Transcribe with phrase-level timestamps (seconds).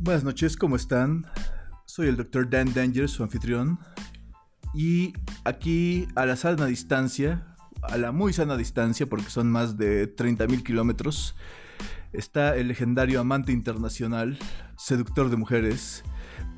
[0.00, 1.26] Buenas noches, ¿cómo están?
[1.84, 2.48] Soy el Dr.
[2.48, 3.80] Dan Danger, su anfitrión.
[4.72, 5.12] Y
[5.44, 10.62] aquí a la sana distancia, a la muy sana distancia, porque son más de 30.000
[10.62, 11.34] kilómetros,
[12.12, 14.38] está el legendario amante internacional,
[14.76, 16.04] seductor de mujeres,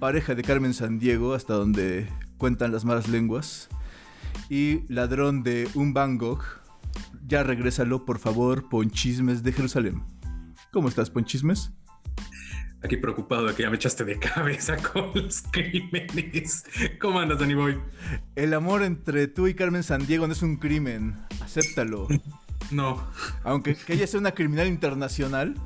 [0.00, 3.70] pareja de Carmen Sandiego, hasta donde cuentan las malas lenguas,
[4.50, 6.44] y ladrón de un Van Gogh.
[7.26, 10.02] Ya regrésalo, por favor, Ponchismes de Jerusalén.
[10.72, 11.72] ¿Cómo estás, Ponchismes?
[12.82, 16.64] Aquí preocupado de que ya me echaste de cabeza con los crímenes.
[17.00, 17.78] ¿Cómo andas, Danny Boy?
[18.36, 21.16] El amor entre tú y Carmen Sandiego no es un crimen.
[21.40, 22.08] Acéptalo.
[22.70, 23.04] No.
[23.42, 25.56] Aunque que ella sea una criminal internacional,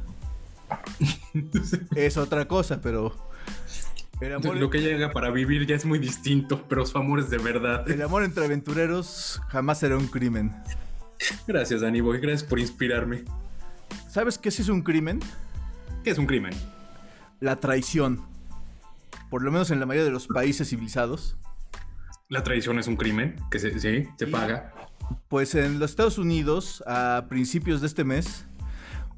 [1.96, 3.15] es otra cosa, pero.
[4.20, 7.28] El amor, Lo que llega para vivir ya es muy distinto, pero su amor es
[7.28, 7.87] de verdad.
[7.90, 10.54] El amor entre aventureros jamás será un crimen.
[11.46, 12.20] Gracias, Danny Boy.
[12.20, 13.24] Gracias por inspirarme.
[14.09, 15.21] ¿Sabes qué es un crimen?
[16.04, 16.54] ¿Qué es un crimen?
[17.45, 18.23] La traición.
[19.28, 21.37] Por lo menos en la mayoría de los países civilizados.
[22.30, 24.73] La traición es un crimen que se, sí, se paga.
[25.28, 28.46] Pues en los Estados Unidos, a principios de este mes,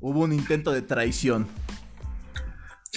[0.00, 1.46] hubo un intento de traición.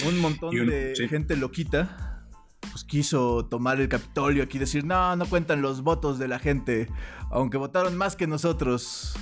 [0.04, 2.26] Un montón de gente loquita
[2.72, 6.40] pues quiso tomar el Capitolio aquí y decir, no, no cuentan los votos de la
[6.40, 6.88] gente,
[7.30, 9.14] aunque votaron más que nosotros.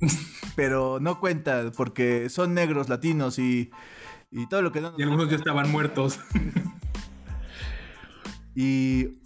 [0.54, 3.72] Pero no cuenta porque son negros, latinos y,
[4.36, 6.20] y todo lo que Y algunos ya estaban muertos.
[8.54, 9.18] y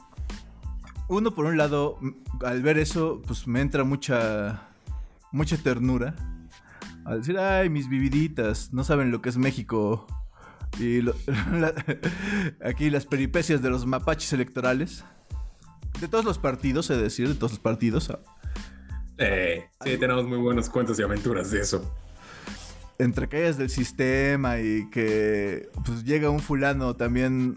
[1.08, 1.98] uno por un lado,
[2.44, 4.69] al ver eso, pues me entra mucha,
[5.33, 6.14] mucha ternura.
[7.05, 10.06] Al decir, ay, mis vividitas, no saben lo que es México.
[10.78, 11.00] Y
[12.64, 15.05] aquí las peripecias de los mapaches electorales.
[16.00, 18.17] De todos los partidos, he de decir, de todos los partidos.
[19.19, 21.92] Eh, sí, tenemos muy buenos cuentos y aventuras de eso.
[23.00, 27.56] Entre caídas del sistema y que pues llega un fulano también,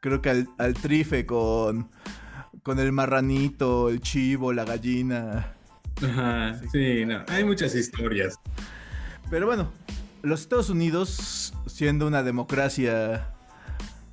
[0.00, 1.88] creo que al, al trife con
[2.66, 5.54] con el marranito, el chivo, la gallina.
[6.02, 8.40] Ajá, sí, no, hay muchas historias.
[9.30, 9.70] Pero bueno,
[10.22, 13.32] los Estados Unidos, siendo una democracia...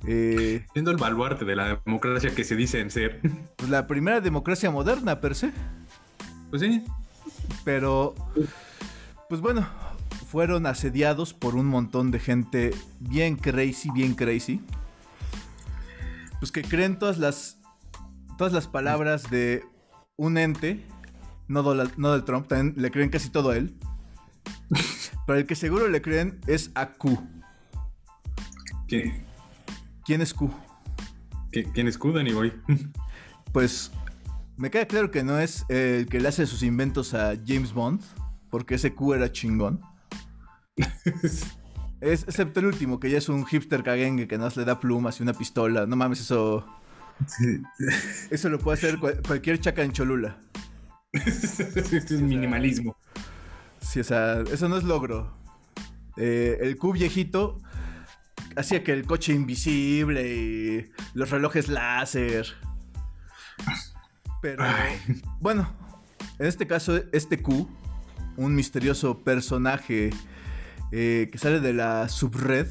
[0.06, 3.20] Eh, siendo el baluarte de la democracia que se dice en ser.
[3.56, 5.50] Pues la primera democracia moderna, per se.
[6.50, 6.84] Pues sí.
[7.64, 8.14] Pero,
[9.28, 9.66] pues bueno,
[10.34, 14.60] fueron asediados por un montón de gente bien crazy, bien crazy.
[16.40, 17.60] Pues que creen todas las
[18.36, 19.64] todas las palabras de
[20.16, 20.84] un ente,
[21.46, 23.76] no Donald, Trump, también le creen casi todo a él.
[25.28, 27.16] Pero el que seguro le creen es a Q.
[28.88, 29.24] ¿Qué?
[30.04, 30.50] ¿Quién es Q?
[31.52, 32.52] ¿Quién es Q, Danny Boy?
[33.52, 33.92] pues
[34.56, 38.02] me queda claro que no es el que le hace sus inventos a James Bond,
[38.50, 39.93] porque ese Q era chingón.
[42.00, 45.20] es, excepto el último, que ya es un hipster cagengue que nos le da plumas
[45.20, 45.86] y una pistola.
[45.86, 46.64] No mames, eso
[48.30, 50.38] eso lo puede hacer cualquier chaca en Cholula.
[51.12, 52.96] Esto es minimalismo.
[53.80, 55.32] Sí, o sea, eso no es logro.
[56.16, 57.58] Eh, el Q viejito
[58.56, 62.46] hacía que el coche invisible y los relojes láser.
[64.42, 64.64] Pero
[65.40, 65.72] bueno,
[66.38, 67.68] en este caso, este Q,
[68.36, 70.10] un misterioso personaje
[70.96, 72.68] eh, que sale de la subred,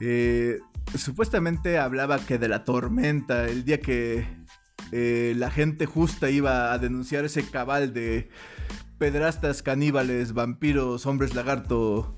[0.00, 0.60] eh,
[0.94, 4.26] supuestamente hablaba que de la tormenta, el día que
[4.90, 8.30] eh, la gente justa iba a denunciar ese cabal de
[8.96, 12.14] pedrastas, caníbales, vampiros, hombres lagarto,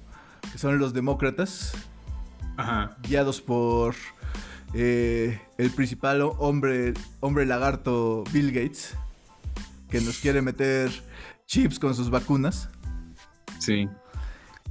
[0.53, 1.73] que son los demócratas,
[3.03, 3.97] guiados por
[4.75, 8.95] eh, el principal hombre, hombre lagarto Bill Gates,
[9.89, 10.89] que nos quiere meter
[11.47, 12.69] chips con sus vacunas.
[13.59, 13.89] Sí.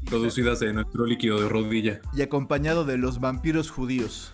[0.06, 2.02] Producidas de nuestro líquido de rodilla.
[2.14, 4.34] Y acompañado de los vampiros judíos.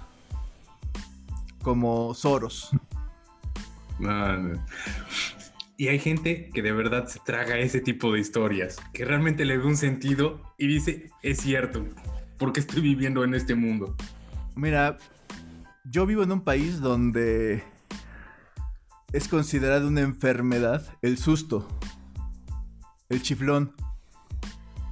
[1.61, 2.71] Como Soros.
[5.77, 9.57] y hay gente que de verdad se traga ese tipo de historias, que realmente le
[9.57, 11.85] ve un sentido y dice, es cierto,
[12.37, 13.95] porque estoy viviendo en este mundo.
[14.55, 14.97] Mira,
[15.83, 17.63] yo vivo en un país donde
[19.13, 21.67] es considerado una enfermedad el susto,
[23.09, 23.73] el chiflón.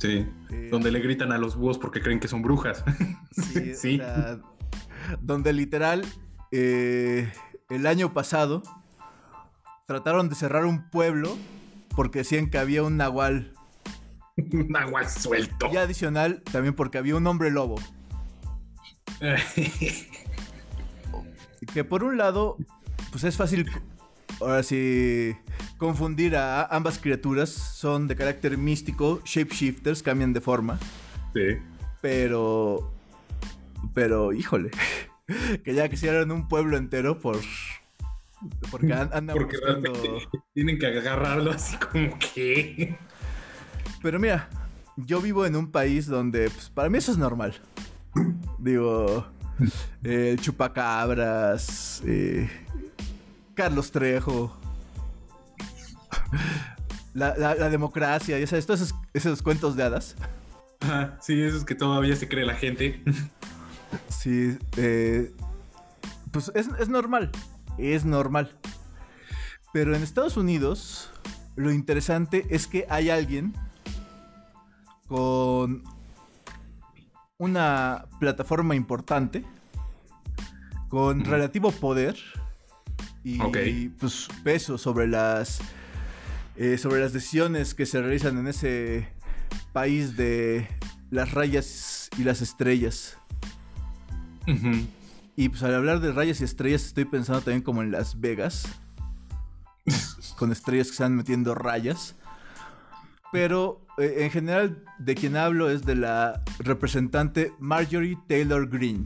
[0.04, 0.28] Sí,
[0.70, 2.84] donde le gritan a los búhos porque creen que son brujas.
[3.74, 4.02] Sí.
[5.22, 6.06] donde literal
[6.52, 7.32] eh,
[7.70, 8.64] el año pasado
[9.88, 11.38] trataron de cerrar un pueblo
[11.96, 13.54] porque decían que había un nahual.
[14.52, 15.70] un nahual suelto.
[15.72, 17.76] Y adicional también porque había un hombre lobo.
[21.74, 22.58] que por un lado,
[23.10, 23.72] pues es fácil
[24.46, 25.36] ahora sí,
[25.78, 27.50] confundir a ambas criaturas.
[27.50, 30.80] Son de carácter místico, shapeshifters, cambian de forma.
[31.34, 31.58] Sí.
[32.02, 32.94] Pero
[33.94, 34.72] Pero, híjole,
[35.64, 37.38] que ya quisieran un pueblo entero por...
[38.72, 40.00] Porque andan Porque realmente
[40.54, 42.98] tienen que agarrarlo así como que...
[44.02, 44.50] Pero mira,
[44.98, 47.54] yo vivo en un país donde pues, para mí eso es normal.
[48.60, 49.26] Digo,
[50.04, 52.50] el chupacabras, eh,
[53.56, 54.56] Carlos Trejo,
[57.14, 60.16] la, la, democracia, ya sabes, todos esos, esos cuentos de hadas.
[60.80, 63.02] Ajá, sí, esos que todavía se cree la gente.
[64.10, 65.32] Sí, eh,
[66.32, 67.32] pues es, es normal,
[67.78, 68.58] es normal.
[69.72, 71.12] Pero en Estados Unidos,
[71.56, 73.54] lo interesante es que hay alguien
[75.08, 75.84] con
[77.38, 79.44] una plataforma importante,
[80.90, 82.16] con relativo poder
[83.24, 85.60] y pues, peso sobre las,
[86.56, 89.08] eh, sobre las decisiones que se realizan en ese
[89.72, 90.68] país de
[91.10, 93.18] las rayas y las estrellas.
[95.36, 98.68] Y pues al hablar de rayas y estrellas estoy pensando también como en Las Vegas,
[100.38, 102.16] con estrellas que están metiendo rayas.
[103.32, 109.06] Pero eh, en general de quien hablo es de la representante Marjorie Taylor Greene.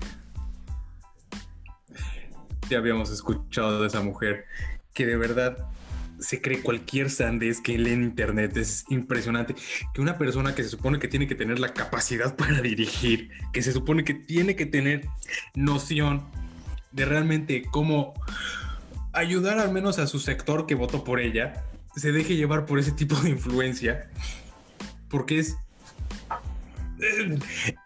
[2.70, 4.46] Ya habíamos escuchado de esa mujer
[4.94, 5.68] que de verdad
[6.20, 8.58] se cree cualquier sandez que lee en internet.
[8.58, 9.56] Es impresionante
[9.94, 13.62] que una persona que se supone que tiene que tener la capacidad para dirigir, que
[13.62, 15.08] se supone que tiene que tener
[15.56, 16.26] noción
[16.92, 18.14] de realmente cómo
[19.14, 21.64] ayudar al menos a su sector que votó por ella,
[21.96, 24.10] se deje llevar por ese tipo de influencia,
[25.10, 25.58] porque es...
[27.00, 27.38] Eh,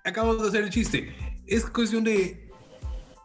[0.03, 1.15] acabamos de hacer el chiste.
[1.47, 2.49] Es cuestión de...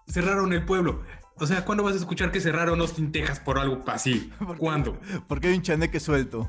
[0.09, 1.02] Cerraron el pueblo.
[1.38, 4.31] O sea, ¿cuándo vas a escuchar que cerraron Austin, Texas por algo así?
[4.59, 4.99] ¿Cuándo?
[5.29, 6.49] Porque hay un chaneque suelto.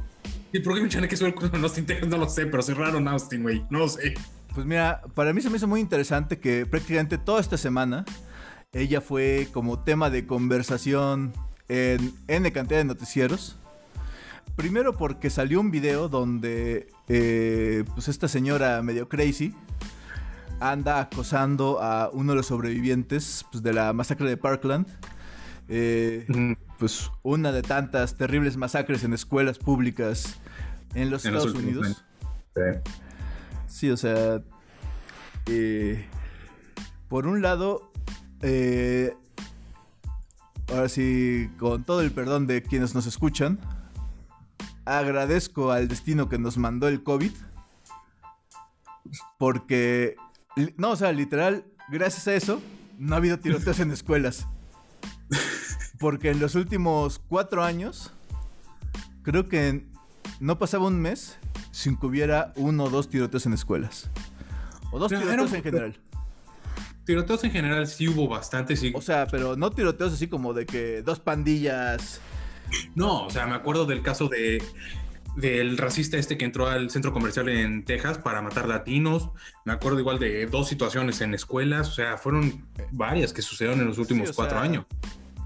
[0.53, 2.07] ¿Y por qué hay un chaneque suelto en Austin, Texas?
[2.07, 3.65] No lo sé, pero cerraron Austin, güey.
[3.69, 4.13] No lo sé.
[4.53, 8.05] Pues mira, para mí se me hizo muy interesante que prácticamente toda esta semana
[8.71, 11.33] ella fue como tema de conversación
[11.67, 13.57] en N cantidad de noticieros.
[14.55, 19.53] Primero porque salió un video donde eh, pues esta señora medio crazy
[20.59, 24.87] anda acosando a uno de los sobrevivientes pues, de la masacre de Parkland.
[25.69, 30.39] Eh, pues una de tantas terribles masacres en escuelas públicas
[30.93, 32.03] en los Estados Unidos.
[33.67, 33.89] Sí.
[33.89, 34.41] o sea,
[35.47, 36.05] eh,
[37.09, 37.91] por un lado,
[40.71, 43.59] ahora sí, con todo el perdón de quienes nos escuchan,
[44.87, 47.31] agradezco al destino que nos mandó el COVID.
[49.37, 50.15] Porque,
[50.77, 52.61] no, o sea, literal, gracias a eso,
[52.97, 54.47] no ha habido tiroteos en escuelas.
[55.99, 58.11] Porque en los últimos cuatro años,
[59.23, 59.85] creo que
[60.39, 61.37] no pasaba un mes
[61.71, 64.09] sin que hubiera uno o dos tiroteos en escuelas.
[64.91, 65.99] O dos tiroteos en general.
[67.05, 68.91] Tiroteos en general sí hubo bastante, sí.
[68.93, 72.21] O sea, pero no tiroteos así como de que dos pandillas
[72.95, 74.61] no, o sea, me acuerdo del caso de
[75.37, 79.29] del racista este que entró al centro comercial en Texas para matar latinos.
[79.65, 81.89] Me acuerdo igual de dos situaciones en escuelas.
[81.89, 84.85] O sea, fueron varias que sucedieron en los últimos cuatro años.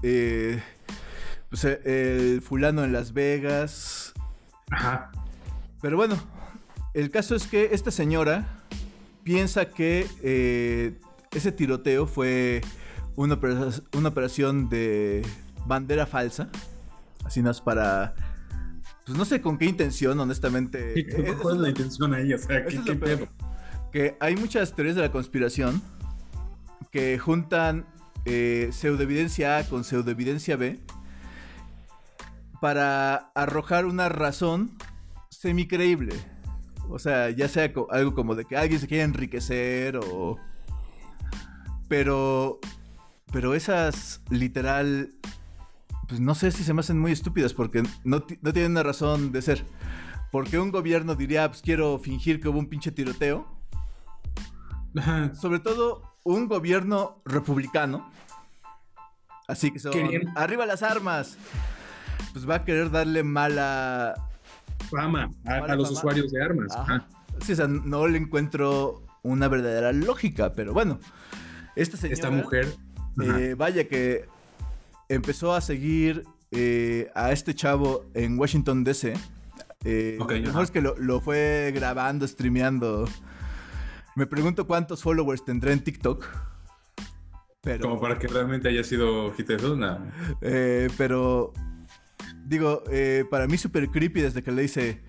[0.02, 0.62] Eh,
[1.84, 4.14] el fulano en Las Vegas.
[4.70, 5.12] Ajá.
[5.82, 6.16] Pero bueno,
[6.94, 8.46] el caso es que esta señora
[9.24, 10.98] piensa que eh,
[11.32, 12.62] ese tiroteo fue
[13.14, 13.38] una,
[13.94, 15.22] una operación de
[15.66, 16.48] bandera falsa.
[17.24, 18.14] Así no es para.
[19.06, 21.06] Pues no sé con qué intención, honestamente.
[21.40, 22.32] ¿Cuál es la intención ahí?
[22.32, 23.28] O sea, ¿qué, pedo?
[23.90, 25.82] Que hay muchas teorías de la conspiración
[26.90, 27.86] que juntan
[28.24, 30.78] eh, pseudoevidencia A con pseudoevidencia B
[32.60, 34.76] para arrojar una razón
[35.30, 36.14] semicreíble.
[36.88, 40.38] O sea, ya sea algo como de que alguien se quiere enriquecer o...
[41.88, 42.60] Pero...
[43.32, 45.14] Pero esas literal
[46.08, 49.42] pues no sé si se me hacen muy estúpidas porque no, tienen una razón de
[49.42, 49.64] ser.
[50.30, 53.46] Porque un gobierno diría, pues quiero fingir que hubo un pinche tiroteo.
[55.34, 58.10] Sobre todo un gobierno republicano.
[59.48, 59.92] Así que son,
[60.36, 61.36] arriba las armas.
[62.32, 64.14] Pues va a querer darle mala
[64.90, 66.72] fama a, los usuarios de armas.
[67.40, 70.98] Sí, o sea, no le encuentro una verdadera lógica, pero bueno.
[71.76, 72.74] Esta señora, Esta mujer.
[73.22, 74.26] Eh, vaya que
[75.14, 79.14] empezó a seguir eh, a este chavo en Washington, D.C.
[79.84, 83.06] Eh, lo mejor es que lo, fue grabando, streameando.
[84.14, 86.26] Me pregunto cuántos followers tendrá en TikTok.
[87.62, 89.48] Pero, Como para que realmente haya sido hit
[90.40, 91.52] eh, pero,
[92.44, 95.02] digo, eh, para mí súper creepy desde que le dice,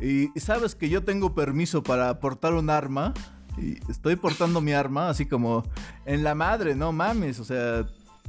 [0.00, 3.12] y sabes que yo tengo permiso para portar un arma,
[3.58, 5.64] y estoy portando mi arma así como
[6.04, 7.86] en la madre, no mames, o sea...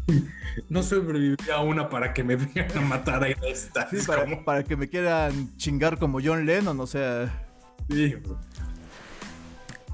[0.70, 3.90] No sobreviví a una para que me vengan a matar a esta.
[3.90, 7.48] Sí, para, para, que me quieran chingar como John Lennon, o sea...
[7.90, 8.16] Sí.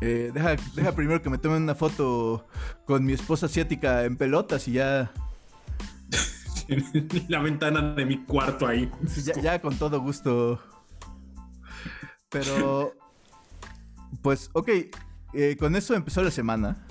[0.01, 2.47] Eh, deja, deja primero que me tome una foto
[2.85, 5.11] con mi esposa asiática en pelotas y ya...
[7.27, 8.89] la ventana de mi cuarto ahí.
[9.25, 10.61] ya, ya con todo gusto.
[12.29, 12.93] Pero,
[14.21, 14.69] pues, ok,
[15.33, 16.87] eh, con eso empezó la semana.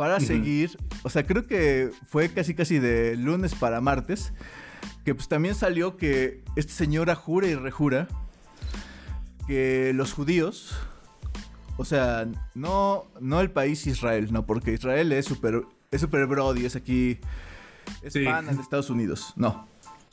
[0.00, 4.32] Para seguir, o sea, creo que fue casi casi de lunes para martes,
[5.04, 8.08] que pues también salió que esta señora jura y rejura
[9.46, 10.74] que los judíos,
[11.76, 16.64] o sea, no, no el país Israel, no, porque Israel es súper es super brody,
[16.64, 17.18] es aquí,
[18.00, 19.68] es pan de Estados Unidos, no.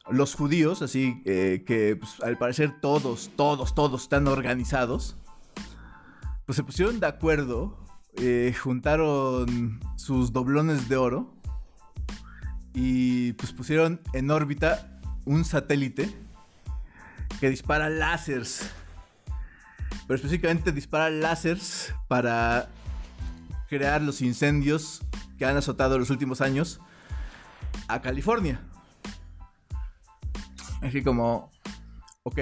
[0.10, 5.16] Los judíos, así eh, que pues, al parecer todos, todos, todos están organizados
[6.48, 7.78] pues se pusieron de acuerdo,
[8.20, 11.34] eh, juntaron sus doblones de oro
[12.74, 16.10] y pues pusieron en órbita un satélite
[17.40, 18.72] que dispara láseres.
[20.08, 22.70] Pero específicamente dispara láseres para
[23.68, 25.02] crear los incendios
[25.38, 26.80] que han azotado los últimos años
[27.88, 28.62] a California.
[30.82, 31.52] Así como,
[32.24, 32.40] ok.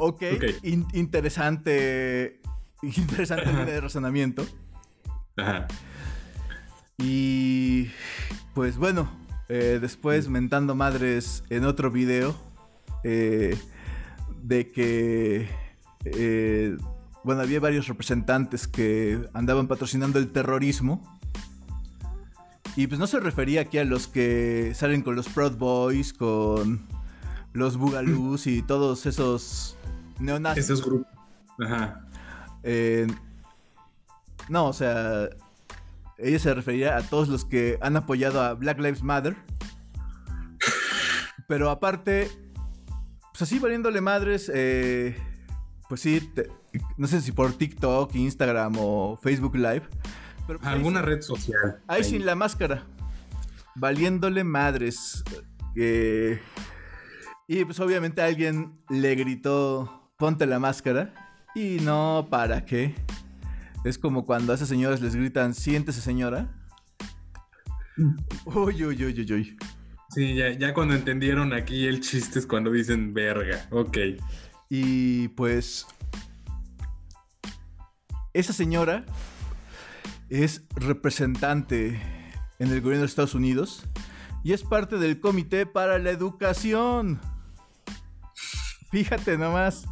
[0.00, 0.22] Ok,
[0.92, 2.37] interesante,
[2.96, 4.46] interesante línea de razonamiento.
[5.36, 5.66] Ajá.
[6.98, 7.90] Y
[8.54, 9.08] pues bueno,
[9.48, 12.36] eh, después mentando madres en otro video
[13.04, 13.56] eh,
[14.42, 15.48] de que,
[16.04, 16.76] eh,
[17.24, 21.18] bueno, había varios representantes que andaban patrocinando el terrorismo.
[22.76, 26.86] Y pues no se refería aquí a los que salen con los Proud Boys, con
[27.52, 29.76] los Bugaloos y todos esos
[30.20, 30.64] neonazis.
[30.64, 31.08] Esos grupos.
[31.58, 32.07] Ajá.
[32.70, 33.06] Eh,
[34.50, 35.30] no, o sea,
[36.18, 39.36] ella se refería a todos los que han apoyado a Black Lives Matter.
[41.46, 42.30] Pero aparte,
[43.32, 45.16] pues así valiéndole madres, eh,
[45.88, 46.30] pues sí,
[46.98, 49.88] no sé si por TikTok, Instagram o Facebook Live.
[50.46, 51.80] Pero pues Alguna red social.
[51.86, 52.84] Ahí, sin la máscara.
[53.76, 55.24] Valiéndole madres.
[55.74, 56.38] Eh,
[57.46, 61.14] y pues obviamente alguien le gritó ponte la máscara.
[61.54, 62.94] Y no, ¿para qué?
[63.84, 66.48] Es como cuando a esas señoras les gritan, siéntese señora.
[68.44, 69.56] Uy, uy, uy, uy, uy.
[70.10, 73.98] Sí, ya, ya cuando entendieron aquí el chiste es cuando dicen verga, ok.
[74.68, 75.86] Y pues...
[78.34, 79.04] Esa señora
[80.28, 82.00] es representante
[82.58, 83.84] en el gobierno de Estados Unidos
[84.44, 87.20] y es parte del Comité para la Educación.
[88.90, 89.86] Fíjate nomás.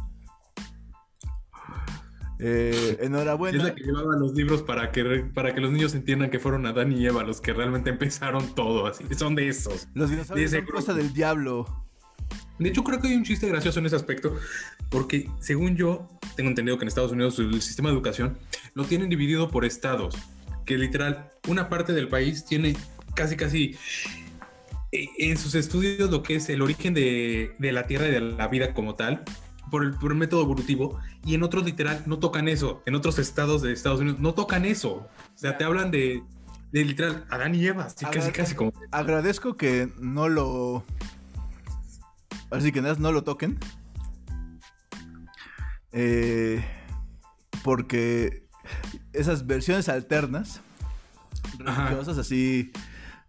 [2.39, 3.57] Eh, enhorabuena.
[3.57, 6.65] Es la que llevaba los libros para que, para que los niños entiendan que fueron
[6.65, 8.87] Adán y Eva los que realmente empezaron todo.
[8.87, 9.03] Así.
[9.15, 9.87] Son de esos.
[9.93, 11.87] Los dinosaurios son cosa del diablo.
[12.59, 14.35] De hecho, creo que hay un chiste gracioso en ese aspecto,
[14.89, 18.37] porque según yo, tengo entendido que en Estados Unidos el sistema de educación
[18.73, 20.15] lo tienen dividido por estados,
[20.65, 22.75] que literal, una parte del país tiene
[23.13, 23.77] casi, casi
[24.91, 28.21] eh, en sus estudios lo que es el origen de, de la Tierra y de
[28.21, 29.23] la vida como tal,
[29.69, 32.81] por el, por método evolutivo y en otros literal no tocan eso.
[32.85, 34.91] En otros estados de Estados Unidos no tocan eso.
[34.93, 36.23] O sea, te hablan de,
[36.71, 38.73] de literal Adán y Eva, así casi casi como.
[38.91, 40.83] Agradezco que no lo.
[42.51, 43.59] Así que no lo toquen.
[45.91, 46.63] Eh,
[47.63, 48.47] porque
[49.13, 50.61] esas versiones alternas,
[51.59, 52.71] religiosas, así,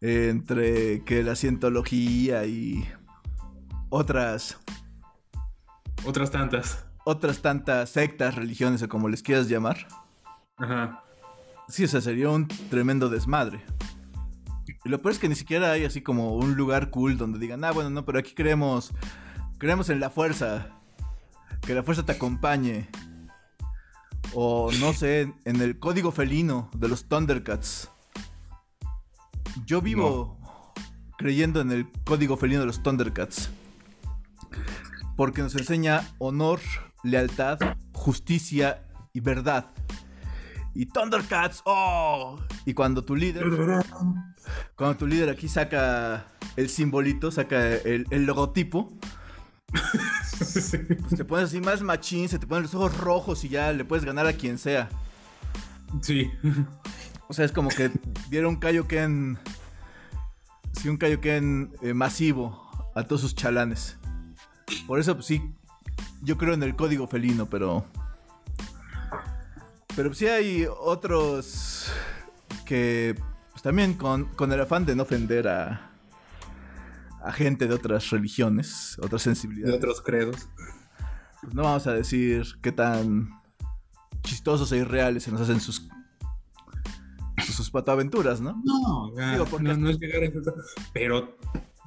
[0.00, 2.86] entre que la cientología y
[3.88, 4.58] otras
[6.04, 6.84] otras tantas.
[7.04, 9.88] Otras tantas sectas, religiones o como les quieras llamar.
[10.56, 11.02] Ajá.
[11.68, 13.64] Sí, o sea, sería un tremendo desmadre.
[14.84, 17.64] Y lo peor es que ni siquiera hay así como un lugar cool donde digan,
[17.64, 18.92] ah, bueno, no, pero aquí creemos,
[19.58, 20.68] creemos en la fuerza.
[21.62, 22.88] Que la fuerza te acompañe.
[24.34, 27.90] O no sé, en el código felino de los Thundercats.
[29.66, 30.38] Yo vivo
[31.16, 33.50] creyendo en el código felino de los Thundercats
[35.18, 36.60] porque nos enseña honor,
[37.02, 37.58] lealtad,
[37.92, 39.66] justicia y verdad.
[40.76, 43.44] Y Thundercats, oh, y cuando tu líder,
[44.76, 48.96] cuando tu líder aquí saca el simbolito, saca el, logotipo,
[50.38, 50.70] pues
[51.16, 54.04] te pones así más machín, se te ponen los ojos rojos y ya le puedes
[54.04, 54.88] ganar a quien sea.
[56.00, 56.30] Sí.
[57.26, 57.90] O sea, es como que
[58.30, 59.36] diera un Kaioken.
[60.74, 63.98] Sí, un Kaioken eh, masivo a todos sus chalanes.
[64.86, 65.42] Por eso, pues sí,
[66.22, 67.84] yo creo en el código felino, pero.
[69.96, 71.90] Pero sí hay otros
[72.64, 73.16] que
[73.50, 75.90] pues, también con, con el afán de no ofender a,
[77.22, 79.76] a gente de otras religiones, otras De sensibilidades.
[79.76, 80.48] otros credos.
[81.42, 83.30] Pues no vamos a decir qué tan
[84.22, 85.88] chistosos e irreales se nos hacen sus
[87.46, 88.60] sus patoaventuras, ¿no?
[88.64, 90.40] No, Digo, porque- no, no es llegar a eso.
[90.92, 91.36] Pero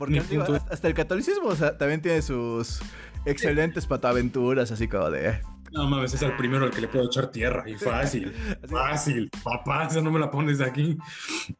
[0.02, 2.80] Porque digo, hasta- el catolicismo o sea, también tiene sus
[3.26, 5.40] excelentes patoaventuras, así como de...
[5.72, 7.64] no mames, es el primero al que le puedo echar tierra.
[7.70, 8.34] Y fácil,
[8.68, 9.30] fácil.
[9.44, 10.98] Papá, esa no me la pones aquí.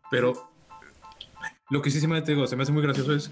[0.10, 0.52] Pero
[1.70, 3.30] lo que sí se me, te digo, se me hace muy gracioso es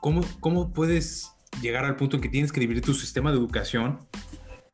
[0.00, 3.98] cómo, cómo puedes llegar al punto en que tienes que dividir tu sistema de educación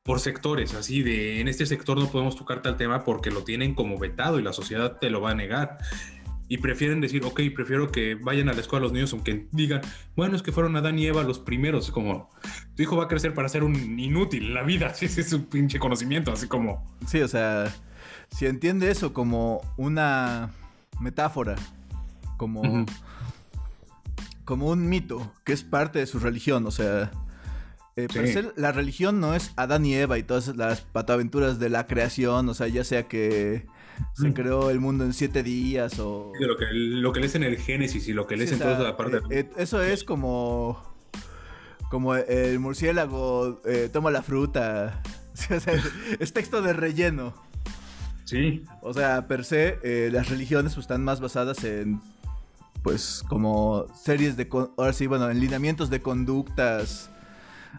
[0.03, 3.75] por sectores, así de en este sector no podemos tocar tal tema porque lo tienen
[3.75, 5.79] como vetado y la sociedad te lo va a negar.
[6.49, 9.81] Y prefieren decir, ok, prefiero que vayan a la escuela los niños, aunque digan,
[10.15, 11.91] bueno, es que fueron Adán y Eva los primeros.
[11.91, 12.29] Como
[12.77, 15.49] tu hijo va a crecer para ser un inútil en la vida, ese es su
[15.49, 17.73] pinche conocimiento, así como, Sí, o sea,
[18.31, 20.51] si entiende eso como una
[21.01, 21.57] metáfora,
[22.37, 22.85] como,
[24.45, 27.11] como un mito, que es parte de su religión, o sea,
[27.97, 28.41] eh, Sí.
[28.57, 32.55] la religión no es Adán y Eva y todas las patoaventuras de la creación, o
[32.55, 33.67] sea, ya sea que
[34.15, 34.33] se Mm.
[34.33, 36.33] creó el mundo en siete días o...
[36.39, 38.65] lo que, lo que lees en el Génesis y lo que lees Sí, en o
[38.65, 39.17] sea, toda la parte.
[39.19, 40.93] eh, eh, eso es como.
[41.91, 45.03] Como el murciélago eh, toma la fruta.
[45.35, 45.75] Sí, o sea,
[46.21, 47.35] es texto de relleno.
[48.25, 52.01] sí, O sea, per se, eh, las religiones pues, están más basadas en.
[52.85, 54.49] Pues como series de.
[54.77, 57.11] Ahora sí, bueno, en lineamientos de conductas.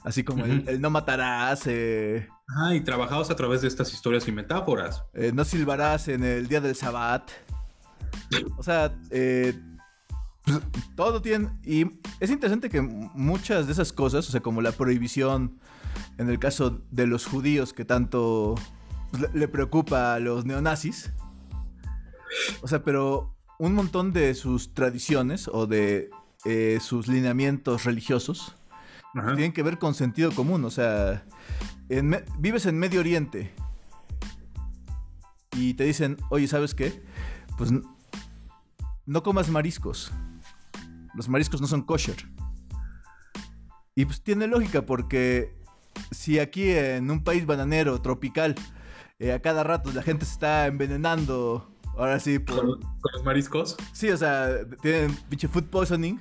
[0.03, 4.31] Así como el, no matarás, eh, ah, y trabajados a través de estas historias y
[4.31, 5.03] metáforas.
[5.13, 7.29] eh, no silbarás en el día del sabbat.
[8.57, 9.53] O sea, eh,
[10.43, 10.59] pues,
[10.95, 11.49] todo tiene...
[11.63, 11.85] Y
[12.19, 15.59] es interesante que muchas de esas cosas, o sea, como la prohibición
[16.17, 18.55] en el caso de los judíos que tanto
[19.11, 21.11] pues, le, preocupa a los neonazis.
[22.61, 26.09] O sea, pero un montón de sus tradiciones o de
[26.45, 28.55] eh, sus lineamientos religiosos
[29.15, 29.33] Ajá.
[29.33, 30.63] tienen que ver con sentido común.
[30.65, 31.25] O sea,
[31.89, 33.53] en vives en Medio Oriente
[35.55, 37.03] y te dicen, oye, ¿sabes qué?
[37.57, 37.71] Pues
[39.05, 40.11] no comas mariscos.
[41.13, 42.17] Los mariscos no son kosher.
[43.95, 45.55] Y pues tiene lógica porque
[46.11, 48.55] si aquí en un país bananero, tropical,
[49.19, 52.57] eh, a cada rato la gente se está envenenando, ahora sí, por...
[52.57, 53.77] ¿Con, con los mariscos?
[53.93, 56.19] Sí, o sea, tienen pinche food poisoning.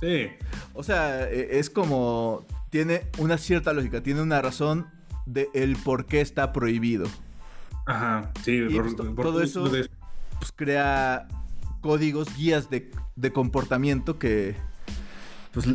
[0.00, 0.28] Sí.
[0.74, 2.46] O sea, e- es como.
[2.70, 4.86] Tiene una cierta lógica, tiene una razón
[5.26, 7.06] de el por qué está prohibido.
[7.86, 8.52] Ajá, sí.
[8.68, 9.88] Y, pues, to- todo eso- de-
[10.38, 11.26] Pues crea
[11.80, 14.54] códigos, guías de, de comportamiento que.
[15.52, 15.66] Pues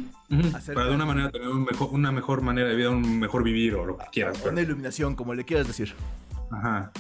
[0.74, 3.74] Para de una manera tener un mejor, una mejor manera de vida, un mejor vivir
[3.76, 4.38] o lo que quieras.
[4.38, 5.94] pero- una iluminación, como le quieras decir.
[6.52, 6.92] Ajá.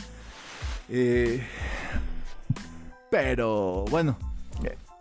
[0.89, 1.45] Eh,
[3.09, 4.17] pero bueno.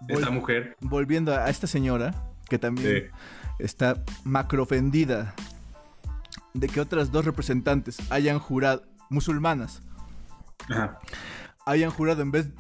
[0.09, 0.77] Esta mujer.
[0.81, 2.15] volviendo a esta señora,
[2.49, 3.03] que también Sí.
[3.59, 5.35] está macro ofendida
[6.55, 9.83] de que otras dos representantes hayan jurado, musulmanas,
[10.69, 10.99] Ajá.
[11.67, 12.51] hayan jurado en vez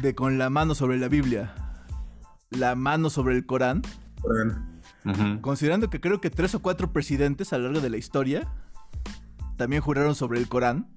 [0.00, 1.54] de con la mano sobre la Biblia,
[2.50, 3.82] la mano sobre el Corán,
[5.40, 8.48] considerando que creo que tres o cuatro presidentes a lo largo de la historia
[9.56, 10.88] también juraron sobre el Corán.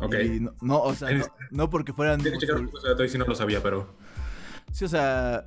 [0.00, 0.14] Ok.
[0.24, 2.20] Y no, no, o sea, no, Tienes- no porque fueran...
[2.20, 3.96] Tiene que checar musul- o sea, todavía sí no lo sabía, pero.
[4.72, 5.44] Sí, o sea,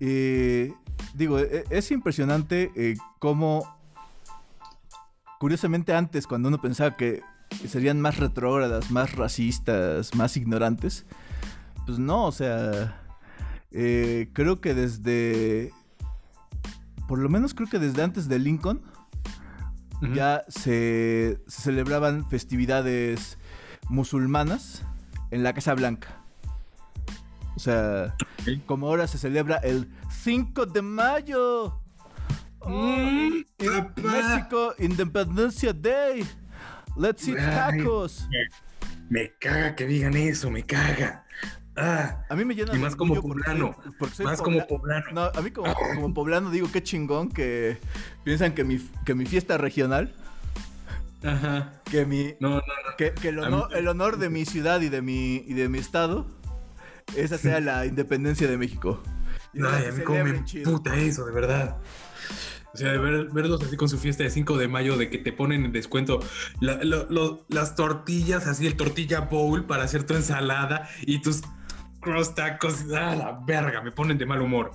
[0.00, 0.72] eh,
[1.14, 3.78] digo, e- es impresionante eh, cómo,
[5.38, 7.22] curiosamente antes, cuando uno pensaba que
[7.68, 11.06] serían más retrógradas, más racistas, más ignorantes,
[11.86, 13.00] pues no, o sea,
[13.70, 15.72] eh, creo que desde,
[17.06, 18.82] por lo menos creo que desde antes de Lincoln,
[20.12, 23.38] ya se, se celebraban festividades
[23.88, 24.82] musulmanas
[25.30, 26.23] en la Casa Blanca.
[27.56, 28.14] O sea,
[28.66, 31.80] como ahora se celebra el 5 de mayo.
[32.60, 34.00] Oh, Mm, in- papá.
[34.02, 36.24] México Independencia Day.
[36.96, 37.78] Let's eat Ay.
[37.78, 38.26] tacos.
[39.10, 41.24] Me caga que digan eso, me caga.
[41.76, 44.38] Ah, A mí me llena Y más como orgullo porque soy- poblano, porque soy más
[44.40, 45.06] pobla- como poblano.
[45.12, 47.78] No, a mí como, como poblano digo qué chingón que
[48.22, 50.14] piensan que mi, que mi fiesta regional,
[51.22, 51.72] Ajá.
[51.90, 52.62] que mi, No, no, no.
[52.96, 55.78] que, que el, honor, el honor de mi ciudad y de mi, y de mi
[55.78, 56.26] estado,
[57.16, 59.02] esa sea la independencia de México.
[59.52, 60.70] Y Ay, a mí como me chido.
[60.72, 61.78] puta eso, de verdad.
[62.72, 65.18] O sea, de ver- verlos así con su fiesta de 5 de mayo, de que
[65.18, 66.18] te ponen en descuento
[66.60, 71.42] la- lo- lo- las tortillas, así el tortilla bowl para hacer tu ensalada y tus
[72.00, 72.84] cross tacos.
[72.92, 73.80] ¡Ah, la verga!
[73.80, 74.72] Me ponen de mal humor.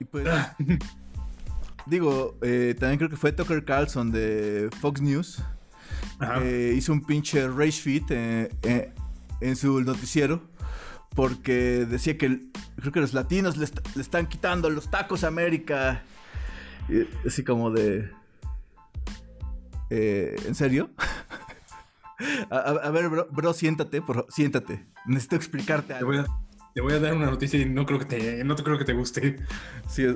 [0.00, 0.56] Y pues, Ah,
[1.86, 5.42] digo, eh, también creo que fue Tucker Carlson de Fox News
[6.42, 8.92] eh, hizo un pinche rage fit eh,
[9.40, 10.42] en su noticiero
[11.14, 12.40] porque decía que
[12.76, 16.02] creo que los latinos le, le están quitando los tacos a América.
[16.88, 18.10] Y así como de...
[19.90, 20.90] ¿En serio?
[22.50, 24.86] a, ver, bro, siéntate, por, siéntate.
[25.06, 26.12] Necesito explicarte algo.
[26.74, 28.84] Te voy, a, dar una noticia y no creo que te, no te creo que
[28.84, 29.36] te guste.
[29.88, 30.06] Sí,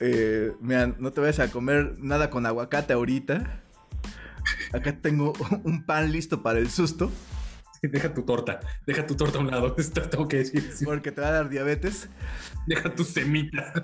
[0.00, 0.52] eh,
[0.98, 3.62] no te vayas a comer nada con aguacate ahorita.
[4.72, 5.32] Acá tengo
[5.64, 7.10] un pan listo para el susto.
[7.90, 10.72] Deja tu torta, deja tu torta a un lado, esto tengo que decir.
[10.84, 12.08] Porque te va a dar diabetes.
[12.66, 13.72] Deja tu semita.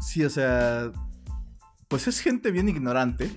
[0.00, 0.92] Sí, o sea,
[1.88, 3.30] pues es gente bien ignorante.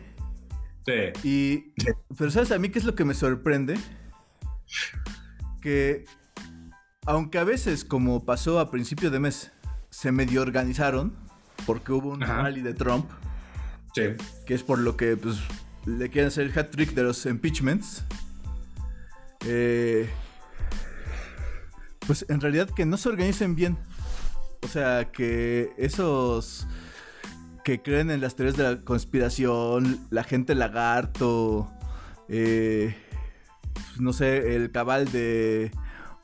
[0.85, 0.93] Sí.
[1.23, 1.73] Y,
[2.17, 3.79] pero ¿sabes a mí qué es lo que me sorprende?
[5.61, 6.03] Que,
[7.05, 9.53] aunque a veces, como pasó a principio de mes,
[9.89, 11.15] se medio organizaron,
[11.65, 13.09] porque hubo un rally de Trump,
[13.95, 14.03] sí.
[14.45, 15.37] que es por lo que pues,
[15.87, 18.03] le quieren hacer el hat trick de los impeachments.
[19.45, 20.09] Eh,
[22.05, 23.77] pues en realidad que no se organicen bien.
[24.63, 26.67] O sea, que esos
[27.63, 31.71] que creen en las teorías de la conspiración, la gente lagarto,
[32.27, 32.95] eh,
[33.73, 35.71] pues, no sé, el cabal de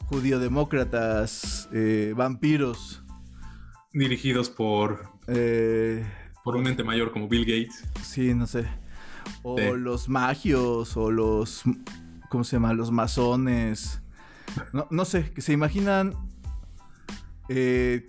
[0.07, 3.03] judío-demócratas, eh, vampiros.
[3.93, 6.05] Dirigidos por, eh,
[6.43, 7.83] por un ente mayor como Bill Gates.
[8.03, 8.82] Sí, no sé.
[9.43, 11.63] O los magios, o los.
[12.29, 12.73] ¿Cómo se llama?
[12.73, 14.01] Los masones.
[14.71, 16.13] No, no sé, que se imaginan.
[17.49, 18.07] Eh,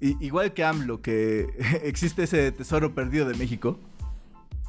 [0.00, 1.48] igual que AMLO, que
[1.82, 3.78] existe ese tesoro perdido de México.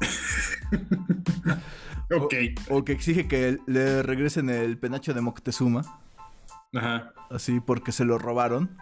[2.10, 2.34] ok.
[2.70, 6.00] O, que exige que le regresen el penacho de Moctezuma.
[6.74, 7.12] Ajá.
[7.30, 8.76] Así porque se lo robaron.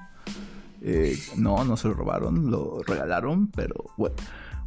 [0.82, 4.16] Eh, no, no se lo robaron, lo regalaron, pero bueno.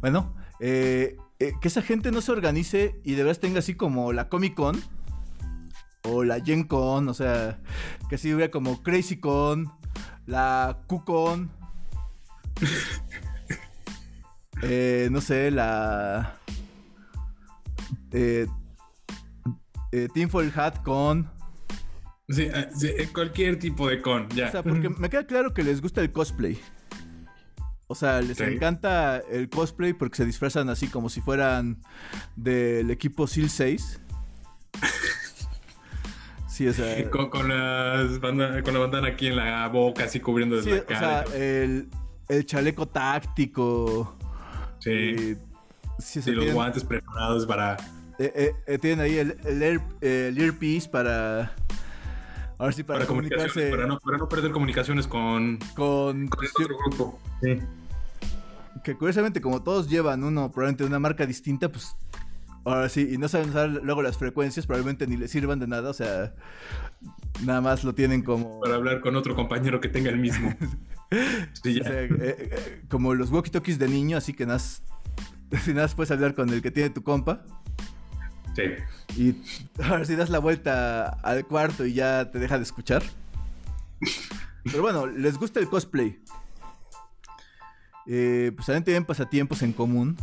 [0.00, 4.12] Bueno, eh, eh, que esa gente no se organice y de verdad tenga así como
[4.12, 4.80] la Comic Con
[6.02, 7.58] o la Gen Con, o sea,
[8.08, 9.72] que así hubiera como Crazy Con,
[10.26, 11.50] la Q-Con,
[14.62, 16.36] eh, no sé, la
[18.12, 18.46] eh,
[19.92, 21.30] eh, Tinfoil Hat Con.
[22.28, 22.48] Sí,
[23.12, 24.48] cualquier tipo de con, ya.
[24.48, 26.60] O sea, porque me queda claro que les gusta el cosplay.
[27.90, 31.76] O sea, les encanta el cosplay porque se disfrazan así como si fueran
[32.36, 34.00] del equipo SEAL 6.
[36.46, 37.10] Sí, o sea.
[37.10, 41.24] Con, con, las con la bandana aquí en la boca, así cubriendo desde la cara.
[41.26, 41.88] O sea, el,
[42.28, 44.16] el, chaleco táctico.
[44.78, 44.90] Sí.
[44.92, 45.36] Y,
[46.00, 47.76] sí, los guantes preparados para.
[48.20, 49.36] Eh, eh, eh, tienen ahí el,
[50.00, 51.56] el, earpiece para.
[52.56, 53.68] Ahora sí, para, comunicarse.
[53.68, 55.58] Para no, para no, perder comunicaciones con.
[55.74, 56.28] Con.
[56.28, 57.18] con el otro grupo.
[57.42, 57.58] Sí
[58.82, 61.96] que curiosamente como todos llevan uno probablemente una marca distinta, pues
[62.64, 65.90] ahora sí, y no saben usar luego las frecuencias, probablemente ni les sirvan de nada,
[65.90, 66.34] o sea,
[67.44, 68.60] nada más lo tienen como...
[68.60, 70.54] Para hablar con otro compañero que tenga el mismo.
[71.62, 74.60] sí, o sea, eh, eh, como los walkie-talkies de niño, así que nada,
[75.74, 77.44] nada puedes hablar con el que tiene tu compa.
[78.54, 78.62] Sí.
[79.16, 79.36] Y
[79.82, 83.02] ahora sí das la vuelta al cuarto y ya te deja de escuchar.
[84.64, 86.20] Pero bueno, les gusta el cosplay.
[88.06, 90.16] Eh, pues también tienen pasatiempos en común.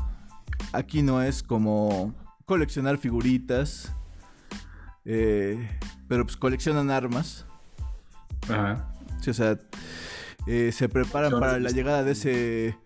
[0.74, 2.14] Aquí no es como
[2.46, 3.94] coleccionar figuritas,
[5.06, 5.70] eh,
[6.08, 7.46] pero pues coleccionan armas.
[8.50, 8.94] Ajá.
[9.22, 9.58] Sí, o sea,
[10.46, 12.78] eh, se preparan para la llegada de ese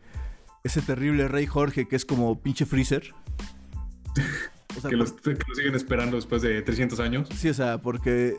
[0.64, 3.14] ese terrible rey Jorge que es como pinche freezer.
[4.90, 7.30] que, los, que, lo siguen esperando después de 300 años.
[7.36, 8.38] Sí, o sea, porque,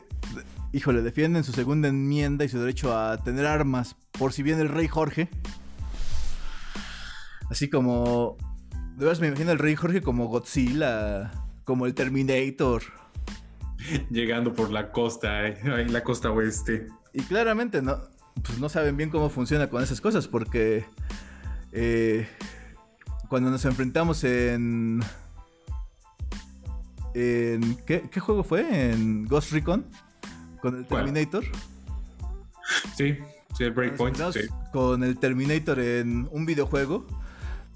[0.71, 4.69] híjole, defienden su segunda enmienda y su derecho a tener armas por si viene el
[4.69, 5.29] rey Jorge.
[7.53, 8.35] Así como.
[8.97, 11.31] De verdad me imagino el rey Jorge como Godzilla,
[11.65, 12.81] como el Terminator.
[14.09, 16.87] Llegando por la costa, eh, la costa oeste.
[17.13, 17.99] Y claramente no,
[18.41, 20.83] pues no saben bien cómo funciona con esas cosas, porque
[21.71, 22.27] eh,
[23.29, 25.01] cuando nos enfrentamos en.
[27.13, 28.89] en ¿qué, juego fue?
[28.93, 29.85] ¿En Ghost Recon?
[30.59, 31.43] ¿Con el Terminator?
[32.97, 33.15] Sí,
[33.55, 34.17] sí, el Breakpoint.
[34.71, 37.05] Con el Terminator en un videojuego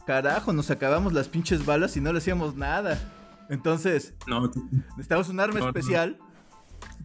[0.08, 2.98] carajo, nos acabamos las pinches balas y no le hacíamos nada.
[3.50, 4.50] Entonces, no,
[4.92, 6.18] necesitamos un arma especial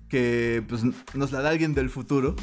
[0.08, 2.36] que pues, nos la da alguien del futuro.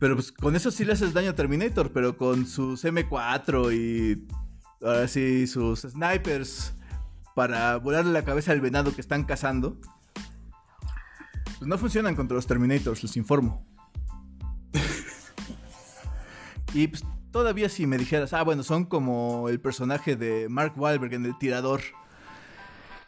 [0.00, 4.26] Pero pues con eso sí le haces daño a Terminator, pero con sus M4 y
[4.84, 6.74] ahora sí sus snipers
[7.34, 9.80] para volarle la cabeza al venado que están cazando,
[11.58, 13.64] pues no funcionan contra los Terminators, les informo.
[16.74, 17.04] y pues
[17.36, 21.36] todavía si me dijeras, ah, bueno, son como el personaje de Mark Wahlberg en El
[21.36, 21.82] Tirador.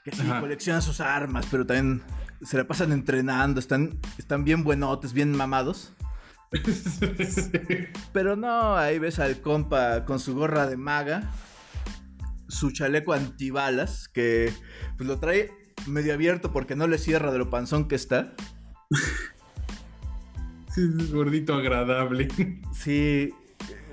[0.04, 0.40] Que sí, Ajá.
[0.40, 2.02] coleccionan sus armas, pero también
[2.42, 5.94] se la pasan entrenando, están, están bien buenotes, bien mamados.
[8.12, 11.32] Pero no, ahí ves al compa con su gorra de maga,
[12.48, 14.52] su chaleco antibalas, que
[14.98, 15.50] pues lo trae
[15.86, 18.34] medio abierto porque no le cierra de lo panzón que está.
[21.10, 22.28] Gordito agradable.
[22.74, 23.32] Sí,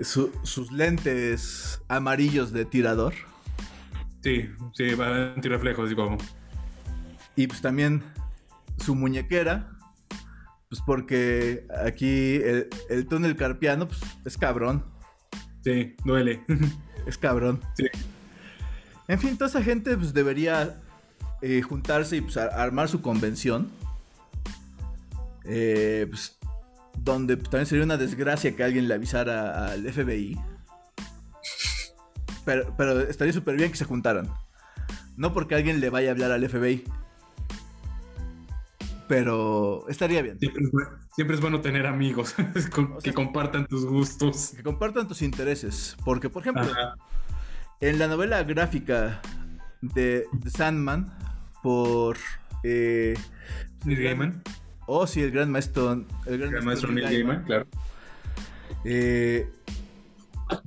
[0.01, 3.13] su- sus lentes amarillos de tirador.
[4.23, 6.17] Sí, sí, antirreflejos, digo.
[7.35, 8.03] Y pues también
[8.77, 9.71] su muñequera.
[10.69, 14.83] Pues porque aquí el, el túnel carpiano pues, es cabrón.
[15.63, 16.43] Sí, duele.
[17.05, 17.61] Es cabrón.
[17.77, 17.85] Sí.
[19.07, 20.81] En fin, toda esa gente pues, debería
[21.43, 23.69] eh, juntarse y pues, armar su convención.
[25.43, 26.39] Eh, pues,
[26.97, 30.39] donde también sería una desgracia que alguien le avisara al FBI.
[32.45, 34.29] Pero, pero estaría súper bien que se juntaran.
[35.17, 36.84] No porque alguien le vaya a hablar al FBI.
[39.08, 40.39] Pero estaría bien.
[40.39, 42.34] Siempre es, bueno, siempre es bueno tener amigos
[42.73, 44.53] con- O sea- que compartan tus gustos.
[44.55, 45.95] Que compartan tus intereses.
[46.03, 46.95] Porque, por ejemplo, Ajá.
[47.81, 49.21] En la novela gráfica
[49.81, 51.13] de, de Sandman,
[51.62, 52.17] por.
[52.63, 53.13] Eh,
[53.84, 54.41] Neil Gaiman,
[54.88, 56.06] Oh, sí, el gran maestro.
[56.26, 57.67] El gran el maestro Neil Neil Gaiman, claro.
[58.84, 59.52] Eh,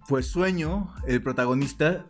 [0.08, 2.06] pues Sueño, el protagonista,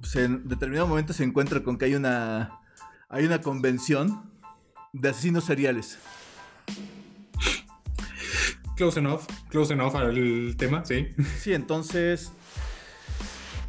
[0.00, 2.60] pues, en determinado momento se encuentra con que hay una.
[3.08, 4.30] Hay una convención
[4.92, 5.98] de asesinos seriales.
[8.76, 11.08] Close enough, close enough al tema, sí.
[11.38, 12.32] Sí, entonces.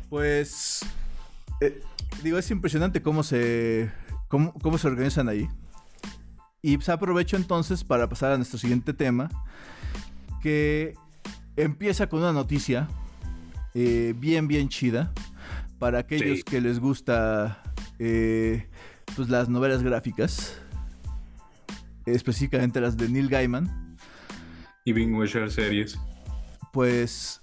[0.10, 0.86] Pues.
[1.60, 1.82] eh,
[2.22, 3.92] digo, es impresionante cómo se.
[4.28, 5.50] Cómo, cómo se organizan ahí.
[6.66, 9.30] Y pues aprovecho entonces para pasar a nuestro siguiente tema.
[10.42, 10.96] Que
[11.56, 12.88] empieza con una noticia.
[13.76, 15.12] eh, bien, bien chida.
[15.80, 16.44] Para aquellos Sí.
[16.44, 17.62] que les gusta.
[18.00, 18.68] eh,
[19.16, 20.60] pues las novelas gráficas.
[22.06, 23.98] Específicamente las de Neil Gaiman.
[24.86, 25.98] Y Bing Wisher series.
[26.72, 27.42] Pues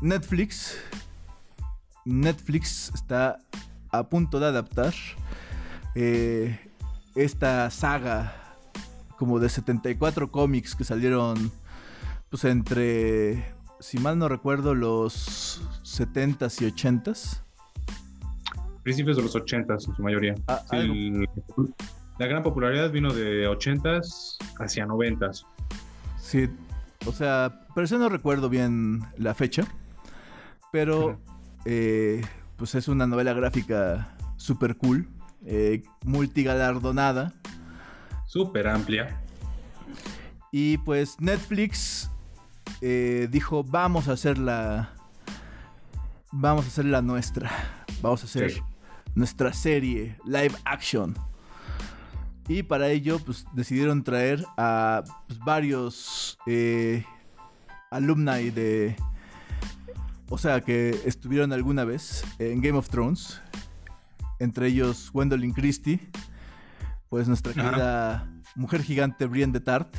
[0.00, 0.76] Netflix
[2.04, 3.38] Netflix está
[3.90, 4.92] a punto de adaptar
[5.94, 6.58] eh,
[7.14, 8.34] esta saga
[9.18, 11.52] como de 74 cómics que salieron
[12.30, 17.40] pues entre si mal no recuerdo los 70s y 80s
[18.82, 20.34] Principios de los 80s en su mayoría.
[20.46, 21.28] Ah, Sí, el-
[22.18, 25.46] la gran popularidad vino de 80s hacia 90s.
[26.20, 26.50] Sí,
[27.06, 29.64] o sea, pero eso no recuerdo bien la fecha.
[30.70, 31.18] Pero,
[31.64, 32.20] eh,
[32.56, 35.08] pues es una novela gráfica super cool,
[35.44, 37.32] eh, multigalardonada.
[38.26, 39.20] Súper amplia.
[40.50, 42.10] Y pues Netflix
[42.80, 44.90] eh, dijo, vamos a hacer la...
[46.32, 47.50] Vamos a hacer la nuestra.
[48.02, 48.60] Vamos a hacer Sí.
[49.14, 51.14] nuestra serie live action.
[52.48, 57.04] Y para ello, pues decidieron traer a pues, varios eh,
[57.90, 58.96] alumni de.
[60.28, 63.40] O sea, que estuvieron alguna vez en Game of Thrones.
[64.44, 65.98] Entre ellos, Gwendolyn Christie.
[67.08, 69.96] Pues nuestra querida mujer gigante Brienne de Tart.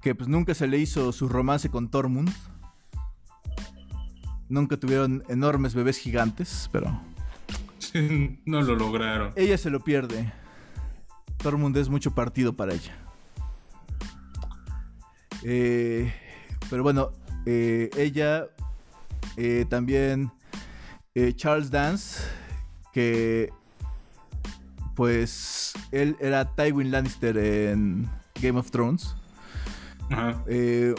[0.00, 2.32] Que pues nunca se le hizo su romance con Tormund.
[4.48, 7.00] Nunca tuvieron enormes bebés gigantes, pero
[8.44, 9.32] no lo lograron.
[9.36, 10.32] ella se lo pierde.
[11.36, 12.92] Tormund es mucho partido para ella.
[15.44, 16.12] Eh,
[16.68, 17.12] pero bueno,
[17.46, 18.48] eh, ella
[19.36, 20.32] eh, también
[21.36, 22.22] Charles Dance,
[22.94, 23.50] que
[24.94, 28.08] pues él era Tywin Lannister en
[28.40, 29.16] Game of Thrones.
[30.10, 30.42] Ajá.
[30.46, 30.94] Eh,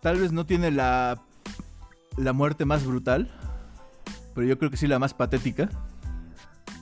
[0.00, 1.22] tal vez no tiene la,
[2.16, 3.30] la muerte más brutal,
[4.34, 5.68] pero yo creo que sí la más patética.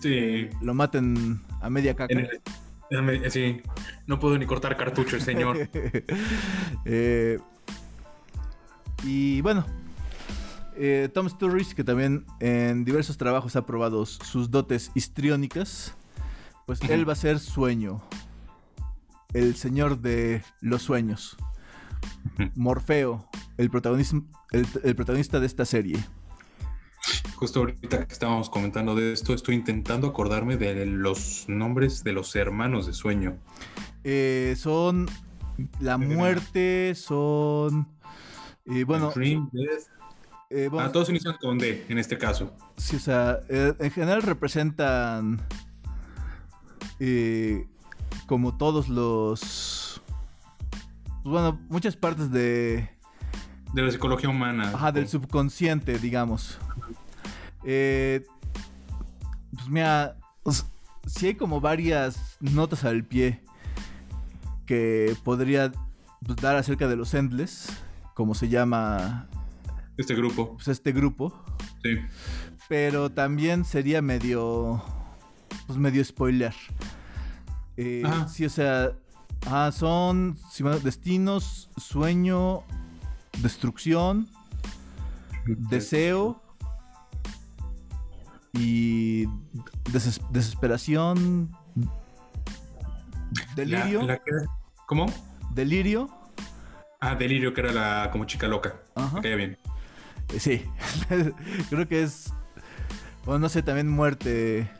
[0.01, 0.49] Sí.
[0.63, 2.15] Lo maten a media caca.
[2.15, 3.61] El- sí.
[4.07, 5.69] No puedo ni cortar cartucho el señor.
[6.87, 7.39] Eh,
[9.05, 9.67] y bueno,
[10.81, 15.95] eh, Tom Sturridge, que también en diversos trabajos ha probado sus dotes histriónicas,
[16.67, 18.03] pues él va a ser sueño,
[19.35, 21.37] el señor de los sueños.
[22.55, 25.99] Morfeo, el, protagonismo- el, el protagonista de esta serie.
[27.35, 32.35] Justo ahorita que estábamos comentando de esto, estoy intentando acordarme de los nombres de los
[32.37, 33.37] hermanos de sueño.
[34.05, 35.09] Eh, son
[35.79, 37.89] la muerte, son...
[38.67, 40.00] eh, bueno, Dream, Death.
[40.51, 42.53] Eh, Ah, todos inician con D en este caso.
[42.77, 45.41] Sí, o sea, eh, en general representan
[46.99, 47.67] eh,
[48.27, 50.03] como todos los...
[51.23, 52.91] pues bueno, muchas partes de,
[53.73, 54.73] De la psicología humana.
[54.75, 56.59] Ajá, del subconsciente, digamos.
[57.65, 58.27] Eh,
[59.55, 60.17] pues mira,
[61.07, 63.43] si hay como varias notas al pie
[64.67, 65.73] que podría
[66.27, 67.69] pues, dar acerca de los Endless,
[68.15, 69.27] como se llama
[70.01, 70.55] este grupo.
[70.55, 71.45] Pues este grupo.
[71.83, 71.99] Sí.
[72.69, 74.83] Pero también sería medio.
[75.67, 76.55] Pues medio spoiler.
[77.77, 78.93] Eh, sí, o sea.
[79.47, 80.37] Ah, son
[80.83, 82.63] destinos, sueño,
[83.39, 84.29] destrucción,
[85.47, 86.43] deseo
[88.53, 89.27] y
[90.31, 91.57] desesperación,
[93.57, 94.07] delirio.
[94.87, 95.07] ¿Cómo?
[95.55, 96.11] Delirio.
[97.01, 98.83] Ah, delirio, que era la como chica loca.
[98.95, 99.21] Ajá.
[99.21, 99.59] Me bien.
[100.39, 100.63] Sí,
[101.71, 102.33] creo que es.
[103.25, 104.71] Bueno, no sé, también muerte.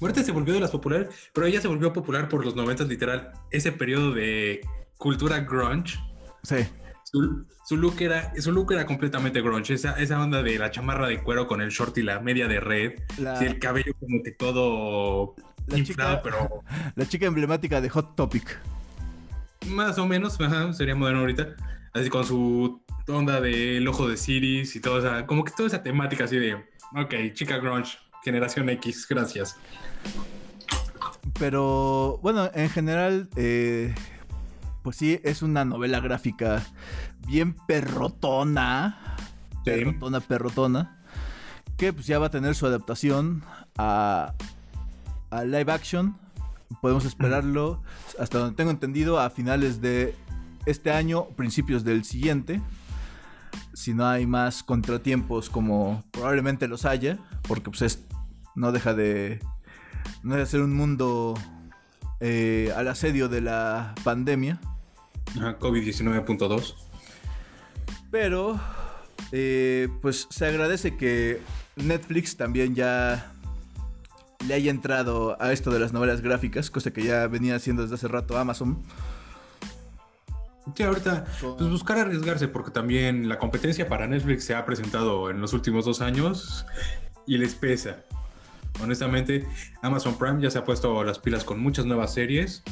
[0.00, 3.32] Muerte se volvió de las populares, pero ella se volvió popular por los 90 literal.
[3.50, 4.60] Ese periodo de
[4.98, 5.98] cultura grunge.
[6.42, 6.56] Sí.
[7.02, 9.74] Su, look era, su look era completamente grunge.
[9.74, 12.60] Esa, esa onda de la chamarra de cuero con el short y la media de
[12.60, 12.92] red.
[13.18, 15.34] y el cabello como que todo
[15.66, 16.62] la inflado, pero.
[16.94, 18.58] La chica emblemática de Hot Topic.
[19.66, 20.38] Más o menos,
[20.76, 21.54] sería moderno ahorita.
[21.94, 25.82] Así con su onda del ojo de Siris y todo, esa, como que toda esa
[25.82, 26.54] temática así de,
[26.96, 29.56] ok, chica grunge, generación X, gracias.
[31.38, 33.94] Pero bueno, en general, eh,
[34.82, 36.62] pues sí, es una novela gráfica
[37.26, 39.16] bien perrotona.
[39.64, 41.02] Perrotona, perrotona.
[41.76, 43.42] Que pues ya va a tener su adaptación
[43.76, 44.34] a,
[45.30, 46.16] a live action.
[46.80, 47.82] Podemos esperarlo,
[48.18, 50.14] hasta donde tengo entendido, a finales de
[50.66, 52.60] este año, principios del siguiente
[53.72, 58.04] si no hay más contratiempos como probablemente los haya, porque pues
[58.54, 59.40] no deja de
[60.22, 61.34] no deja de ser un mundo
[62.20, 64.60] eh, al asedio de la pandemia.
[65.34, 66.74] COVID-19.2.
[68.10, 68.60] Pero
[69.32, 71.40] eh, pues se agradece que
[71.76, 73.32] Netflix también ya
[74.46, 77.96] le haya entrado a esto de las novelas gráficas, cosa que ya venía haciendo desde
[77.96, 78.82] hace rato Amazon.
[80.74, 85.40] Sí, ahorita, pues buscar arriesgarse, porque también la competencia para Netflix se ha presentado en
[85.40, 86.64] los últimos dos años
[87.26, 88.04] y les pesa.
[88.82, 89.46] Honestamente,
[89.82, 92.62] Amazon Prime ya se ha puesto las pilas con muchas nuevas series.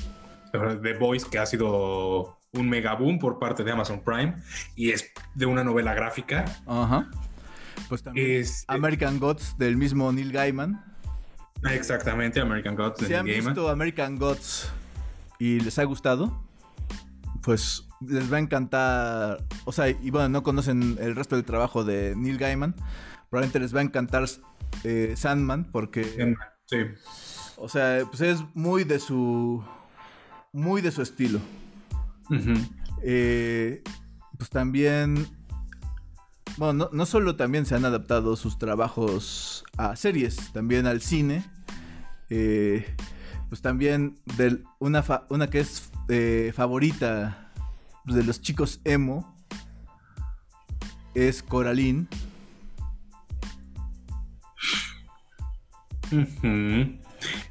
[0.52, 4.34] The Voice, que ha sido un mega boom por parte de Amazon Prime
[4.74, 6.44] y es de una novela gráfica.
[6.66, 7.08] Ajá.
[7.88, 10.82] Pues también es, American Gods del mismo Neil Gaiman.
[11.70, 13.38] Exactamente, American Gods de Neil Gaiman.
[13.38, 14.70] han visto American Gods
[15.38, 16.42] y les ha gustado?
[17.42, 21.84] Pues les va a encantar, o sea, y bueno, no conocen el resto del trabajo
[21.84, 22.74] de Neil Gaiman,
[23.30, 24.26] probablemente les va a encantar
[24.84, 26.36] eh, Sandman porque...
[26.66, 26.78] sí.
[27.56, 29.62] O sea, pues es muy de su...
[30.52, 31.40] Muy de su estilo.
[33.02, 33.82] Eh,
[34.36, 35.28] pues también...
[36.56, 41.48] Bueno, no, no, solo también se han adaptado sus trabajos a series, también al cine.
[42.30, 42.96] Eh,
[43.52, 47.52] pues también de una, una que es eh, favorita
[48.06, 49.36] de los chicos emo
[51.14, 52.06] es Coraline.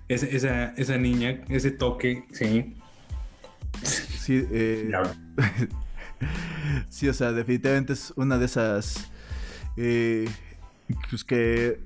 [0.07, 2.73] esa, niña, ese toque, sí.
[3.83, 4.91] Sí, eh,
[6.89, 9.07] sí, o sea, definitivamente es una de esas
[9.77, 10.27] eh,
[11.11, 11.79] pues que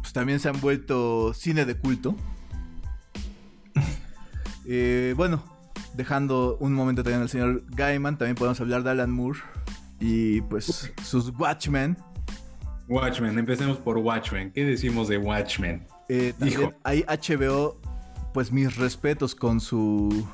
[0.00, 2.16] pues, también se han vuelto cine de culto.
[5.16, 5.42] bueno,
[5.94, 9.40] dejando un momento también al señor Gaiman, también podemos hablar de Alan Moore
[10.00, 11.96] y pues sus Watchmen.
[12.88, 14.50] Watchmen, empecemos por Watchmen.
[14.52, 15.86] ¿Qué decimos de Watchmen?
[16.08, 16.34] Eh,
[16.84, 17.78] hay HBO,
[18.32, 20.26] pues mis respetos con su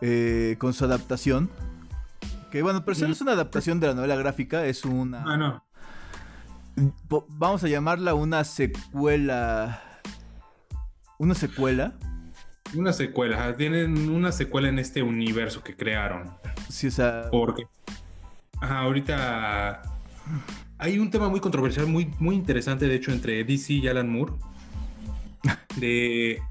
[0.00, 1.50] eh, con su adaptación.
[2.50, 5.24] Que bueno, pero no es una adaptación de la novela gráfica, es una.
[5.26, 5.64] Ah, no.
[7.30, 9.82] Vamos a llamarla una secuela.
[11.18, 11.98] Una secuela
[12.74, 16.30] una secuela, tienen una secuela en este universo que crearon.
[16.68, 17.28] Sí, o sea.
[17.30, 17.66] Porque.
[18.60, 19.82] Ajá, ahorita.
[20.78, 24.34] Hay un tema muy controversial, muy, muy interesante, de hecho, entre DC y Alan Moore.
[25.76, 26.42] De.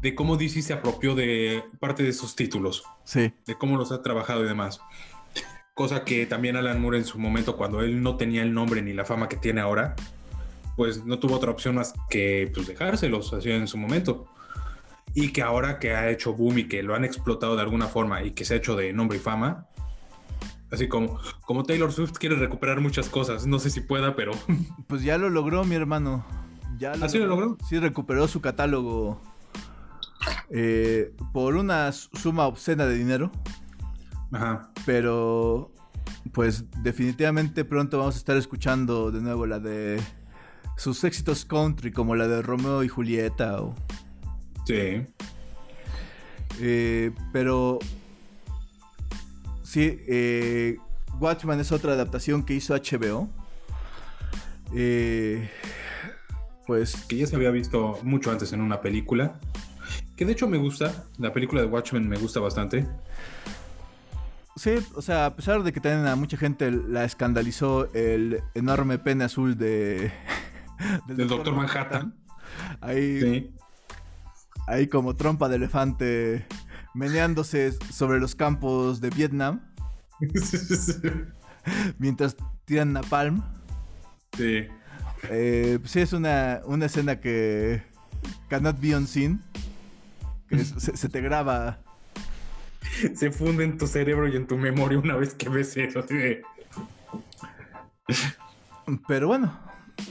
[0.00, 2.82] De cómo DC se apropió de parte de sus títulos.
[3.04, 3.32] Sí.
[3.46, 4.80] De cómo los ha trabajado y demás.
[5.74, 8.92] Cosa que también Alan Moore en su momento, cuando él no tenía el nombre ni
[8.92, 9.94] la fama que tiene ahora,
[10.76, 14.26] pues no tuvo otra opción más que pues, dejárselos así en su momento
[15.14, 18.22] y que ahora que ha hecho boom y que lo han explotado de alguna forma
[18.22, 19.66] y que se ha hecho de nombre y fama,
[20.70, 24.32] así como, como Taylor Swift quiere recuperar muchas cosas, no sé si pueda, pero...
[24.86, 26.24] Pues ya lo logró mi hermano.
[26.78, 27.58] Ya lo ¿Así lo logró?
[27.68, 29.20] Sí, recuperó su catálogo
[30.50, 33.30] eh, por una suma obscena de dinero.
[34.32, 34.70] Ajá.
[34.86, 35.72] Pero
[36.32, 40.00] pues definitivamente pronto vamos a estar escuchando de nuevo la de
[40.76, 43.60] sus éxitos country, como la de Romeo y Julieta.
[43.62, 43.74] O,
[44.66, 45.04] Sí.
[46.60, 47.78] eh, pero
[49.62, 50.76] sí, eh,
[51.20, 53.28] Watchman es otra adaptación que hizo HBO.
[54.74, 55.50] Eh,
[56.66, 59.38] pues Que ya se había visto mucho antes en una película.
[60.16, 61.04] Que de hecho me gusta.
[61.18, 62.86] La película de Watchmen me gusta bastante.
[64.56, 68.98] Sí, o sea, a pesar de que también a mucha gente la escandalizó el enorme
[68.98, 70.12] pene azul de
[71.06, 72.14] Del Doctor Manhattan.
[72.80, 73.54] Ahí, Sí.
[74.66, 76.46] ahí como trompa de elefante
[76.94, 79.60] meneándose sobre los campos de Vietnam
[81.98, 83.42] mientras tiran napalm.
[84.36, 84.66] sí.
[85.30, 87.80] Eh, sí, es una, una escena que
[88.48, 89.40] cannot be unseen.
[90.48, 91.78] Que es- se, se te graba.
[93.14, 96.04] Se funde en tu cerebro y en tu memoria una vez que ves eso.
[99.06, 99.56] Pero bueno,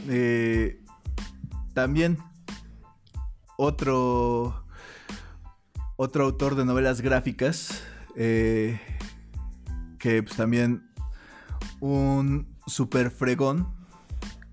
[0.08, 0.84] eh,
[1.74, 2.18] también
[3.58, 4.66] otro,
[5.96, 7.84] otro autor de novelas gráficas,
[8.16, 8.80] eh,
[10.00, 10.90] que pues, también
[11.80, 13.68] un super fregón,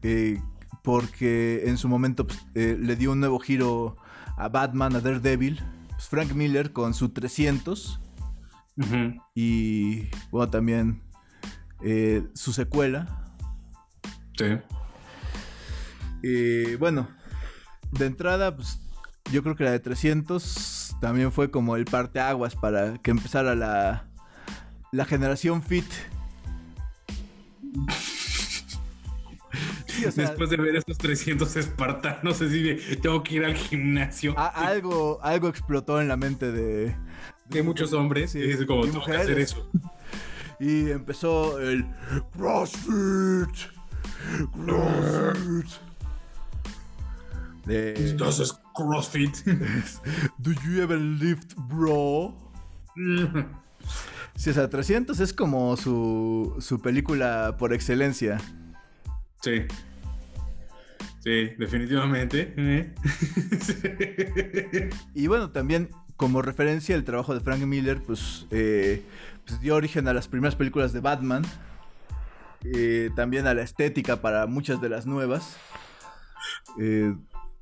[0.02, 0.40] eh,
[0.82, 3.96] porque en su momento pues, le dio un nuevo giro
[4.36, 8.00] a Batman, a Daredevil, pues, Frank Miller con su 300
[8.76, 9.20] Ujú.
[9.34, 11.02] y bueno, también
[12.34, 13.24] su secuela,
[14.38, 14.46] Sí.
[16.22, 17.08] Y bueno,
[17.92, 18.78] de entrada, pues
[19.32, 24.06] yo creo que la de 300 también fue como el parteaguas para que empezara la,
[24.92, 25.84] la generación fit.
[29.86, 33.54] Sí, o sea, Después de ver estos 300 espartanos, así de tengo que ir al
[33.56, 34.34] gimnasio.
[34.38, 36.94] a- algo, algo explotó en la mente de...
[37.48, 38.30] de muchos hombres.
[38.32, 39.52] Sí, y es como tengo que hacer mujeres.
[39.52, 39.70] eso.
[40.60, 41.86] Y empezó el
[42.32, 43.70] CrossFit.
[44.52, 45.66] CrossFit.
[47.68, 49.36] Entonces, CrossFit.
[50.38, 52.34] Do you ever lift, bro?
[54.36, 58.40] Sí, o sea, 300 es como su, su película por excelencia.
[59.42, 59.66] sí.
[61.20, 62.54] Sí, definitivamente.
[62.56, 62.94] ¿eh?
[65.14, 69.02] Y bueno, también como referencia el trabajo de Frank Miller, pues, eh,
[69.46, 71.44] pues dio origen a las primeras películas de Batman.
[72.64, 75.56] Eh, también a la estética para muchas de las nuevas.
[76.80, 77.14] Eh,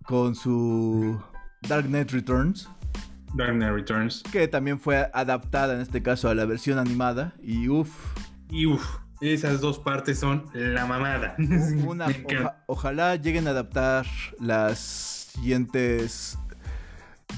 [0.06, 1.20] con su
[1.68, 2.68] Dark Knight Returns,
[3.34, 4.22] Dark Knight Returns.
[4.30, 7.32] que también fue adaptada en este caso a la versión animada.
[7.42, 7.90] Y uff,
[8.50, 8.84] Y uff,
[9.20, 11.34] esas dos partes son la mamada.
[11.86, 14.06] una, oja- ojalá lleguen a adaptar
[14.40, 14.78] las
[15.34, 16.38] siguientes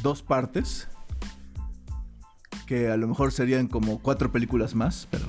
[0.02, 0.88] dos partes.
[2.66, 5.24] Que a lo mejor serían como cuatro películas más, pero,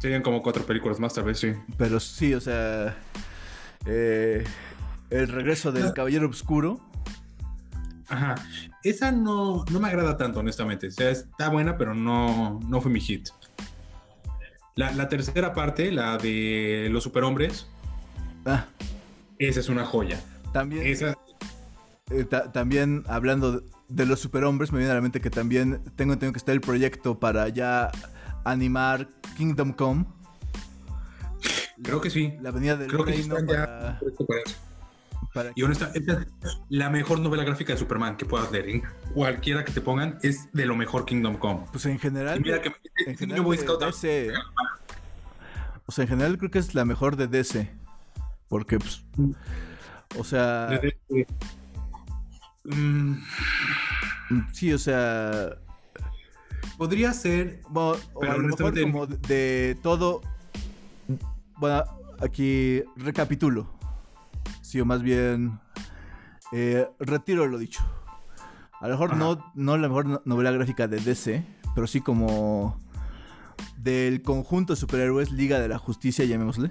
[0.00, 1.52] Serían como cuatro películas más, tal vez, sí.
[1.76, 2.94] pero sí, o sea,
[3.86, 4.44] eh,
[5.10, 6.80] el regreso del Caballero Oscuro.
[8.08, 8.34] Ajá.
[8.82, 10.88] Esa no, no me agrada tanto, honestamente.
[10.88, 13.28] O sea, está buena, pero no, no fue mi hit.
[14.76, 17.66] La, la tercera parte, la de los superhombres,
[18.46, 18.64] Ah,
[19.38, 20.20] esa es una joya.
[20.52, 21.18] también, Esa,
[22.10, 26.16] eh, ta- también hablando de, los superhombres, me viene a la mente que también tengo,
[26.16, 27.90] tengo que estar el proyecto para ya
[28.44, 30.06] animar Kingdom Come.
[31.82, 32.34] creo que sí.
[32.40, 34.00] La venida del Creo que sí están para,
[35.34, 36.26] para Y honesta, esta es
[36.68, 38.68] la mejor novela gráfica de Superman que puedas leer.
[38.68, 38.82] En
[39.14, 41.66] cualquiera que te pongan, es de lo mejor Kingdom Come.
[41.72, 42.72] Pues en general, Y mira que
[43.06, 44.32] en general Boy Scout DC,
[45.86, 47.70] o sea, en general creo que es la mejor de DC.
[48.48, 49.04] Porque, pues,
[50.18, 50.80] o sea,
[52.64, 53.14] Mm,
[54.52, 55.56] sí, o sea,
[56.76, 60.20] podría ser bueno, o Pero a lo mejor honestamente- como de todo,
[61.56, 61.84] bueno,
[62.20, 63.77] aquí recapitulo.
[64.68, 65.58] Sí, o más bien,
[66.52, 67.80] eh, retiro lo dicho.
[68.82, 69.18] A lo mejor Ajá.
[69.18, 71.42] no, no la mejor no- novela gráfica de DC,
[71.74, 72.78] pero sí como
[73.78, 76.70] del conjunto de superhéroes Liga de la Justicia, llamémosle.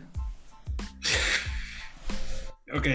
[2.71, 2.85] Ok,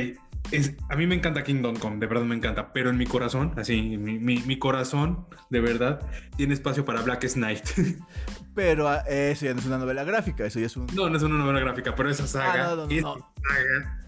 [0.52, 3.54] es, a mí me encanta Kingdom Come, de verdad me encanta, pero en mi corazón,
[3.56, 6.00] así, mi, mi- mi corazón, de verdad,
[6.36, 7.64] tiene espacio para Black Knight.
[8.54, 10.86] Pero ah, eso ya no es una novela gráfica, eso ya es un...
[10.94, 14.01] no, no es una novela gráfica, pero esa saga, Ah, no, no, no, esa saga,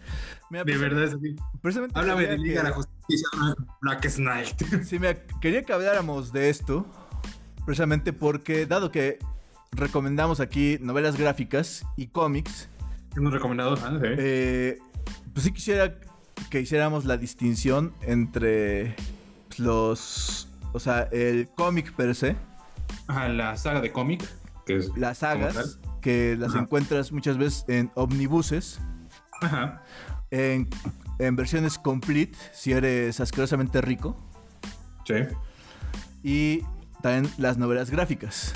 [0.50, 1.36] Mira, de pues, verdad es así.
[1.62, 3.28] precisamente Háblame de Liga de la Justicia,
[3.80, 4.62] Black Knight.
[4.84, 6.86] Sí, mira, quería que habláramos de esto,
[7.64, 9.18] precisamente porque, dado que
[9.72, 12.68] recomendamos aquí novelas gráficas y cómics,
[13.16, 14.08] Hemos recomendado, ah, sí.
[14.18, 14.78] eh,
[15.32, 15.94] pues sí quisiera
[16.50, 18.96] que hiciéramos la distinción entre
[19.58, 22.36] los, o sea, el cómic per se
[23.06, 24.24] Ajá, la saga de cómic.
[24.66, 26.60] que es las sagas, que las Ajá.
[26.62, 28.80] encuentras muchas veces en omnibuses,
[29.40, 29.82] Ajá.
[30.34, 30.68] En,
[31.18, 34.16] en versiones complete, si eres asquerosamente rico,
[35.06, 35.14] Sí.
[36.22, 36.62] y
[37.02, 38.52] también las novelas gráficas.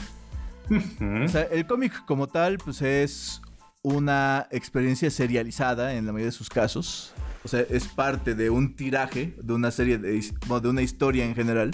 [0.70, 3.40] O sea, el cómic como tal, pues es
[3.82, 7.14] una experiencia serializada en la mayoría de sus casos.
[7.44, 11.24] O sea, es parte de un tiraje, de una serie de, bueno, de una historia
[11.24, 11.70] en general.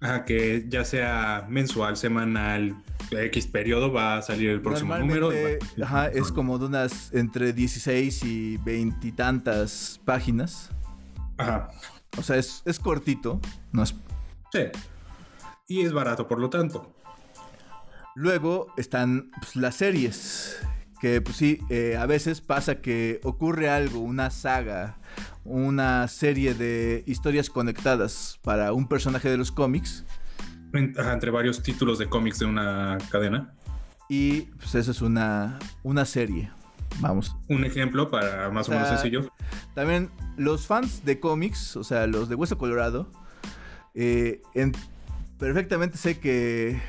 [0.00, 2.74] Ajá, que ya sea mensual, semanal,
[3.10, 5.30] X periodo va a salir el próximo número.
[5.82, 10.70] Ajá, es como de unas entre 16 y 20 y tantas páginas.
[11.38, 11.70] Ajá.
[12.18, 13.40] O sea, es, es cortito.
[13.72, 13.94] No es...
[14.52, 14.60] Sí.
[15.66, 16.94] Y es barato, por lo tanto.
[18.14, 20.58] Luego están pues, las series.
[21.00, 24.96] Que pues sí, eh, a veces pasa que ocurre algo, una saga,
[25.44, 30.04] una serie de historias conectadas para un personaje de los cómics.
[30.74, 33.52] Entre varios títulos de cómics de una cadena.
[34.08, 36.50] Y pues eso es una, una serie.
[37.00, 37.34] Vamos.
[37.48, 39.30] Un ejemplo para más o, O sea, menos sencillo.
[39.74, 43.10] También los fans de cómics, o sea, los de Hueso Colorado,
[43.94, 44.72] eh, en-
[45.38, 46.80] perfectamente sé que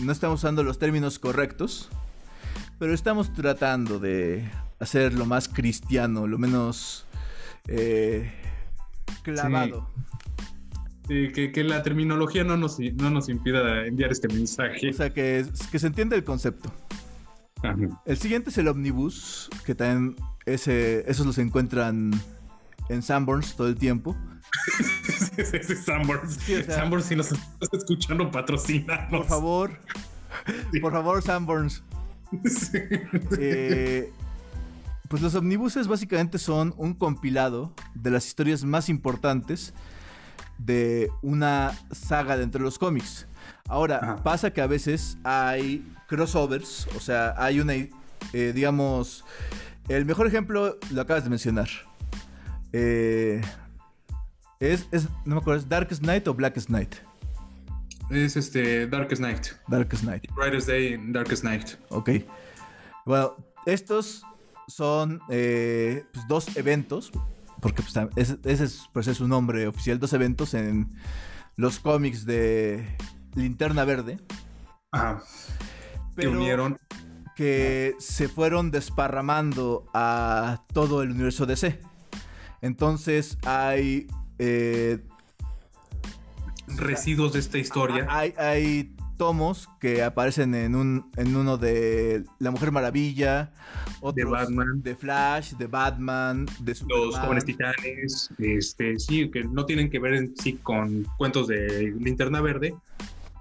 [0.00, 1.88] no estamos usando los términos correctos,
[2.78, 7.06] pero estamos tratando de hacer lo más cristiano, lo menos
[7.68, 8.32] eh,
[9.22, 9.88] clavado.
[9.96, 10.13] Sí,
[11.06, 14.90] que, que la terminología no nos, no nos impida enviar este mensaje.
[14.90, 16.72] O sea, que, que se entienda el concepto.
[17.62, 17.76] Ajá.
[18.04, 22.10] El siguiente es el Omnibus, que también ese, esos los encuentran
[22.88, 24.16] en Sanborns todo el tiempo.
[25.36, 26.34] Ese es Sanborns.
[26.34, 29.08] Sí, o sea- Sanborns, si nos estás escuchando, patrocinanos.
[29.10, 29.78] Por favor,
[30.80, 31.82] por favor, Sanborns.
[32.44, 32.78] Sí.
[33.38, 34.12] Eh,
[35.08, 39.74] pues los omnibuses básicamente son un compilado de las historias más importantes
[40.58, 43.26] de una saga dentro de los cómics.
[43.68, 44.16] Ahora, Ajá.
[44.22, 47.90] pasa que a veces hay crossovers, o sea, hay una, eh,
[48.54, 49.24] digamos,
[49.88, 51.68] el mejor ejemplo lo acabas de mencionar.
[52.72, 53.40] Eh,
[54.60, 56.94] es, es- no me acuerdo, ¿es Darkest Night o Blackest Night?
[58.10, 59.46] Es este Darkest Night.
[59.68, 60.24] Darkest Night.
[60.34, 61.70] Brightest Day, Darkest Night.
[61.88, 62.10] Ok.
[63.06, 63.34] Bueno,
[63.66, 64.22] estos
[64.68, 67.10] son eh, pues, dos eventos,
[67.64, 70.90] porque pues, ese, es, pues, es su nombre oficial, dos eventos en
[71.56, 72.86] los cómics de
[73.34, 74.20] Linterna Verde,
[74.92, 75.22] Ajá.
[76.10, 76.76] Que pero unieron.
[77.34, 81.80] que se fueron desparramando a todo el universo DC.
[82.60, 84.08] Entonces hay...
[84.38, 85.02] eh,
[86.66, 88.06] residuos de esta historia.
[88.10, 93.52] Hay, hay tomos que aparecen en, un, en uno de La Mujer Maravilla,
[94.00, 94.82] otros Batman.
[94.82, 97.06] de Flash, de Batman, de Superman.
[97.06, 101.94] los jóvenes titanes, este, sí, que no tienen que ver en sí con cuentos de
[101.98, 102.74] Linterna Verde,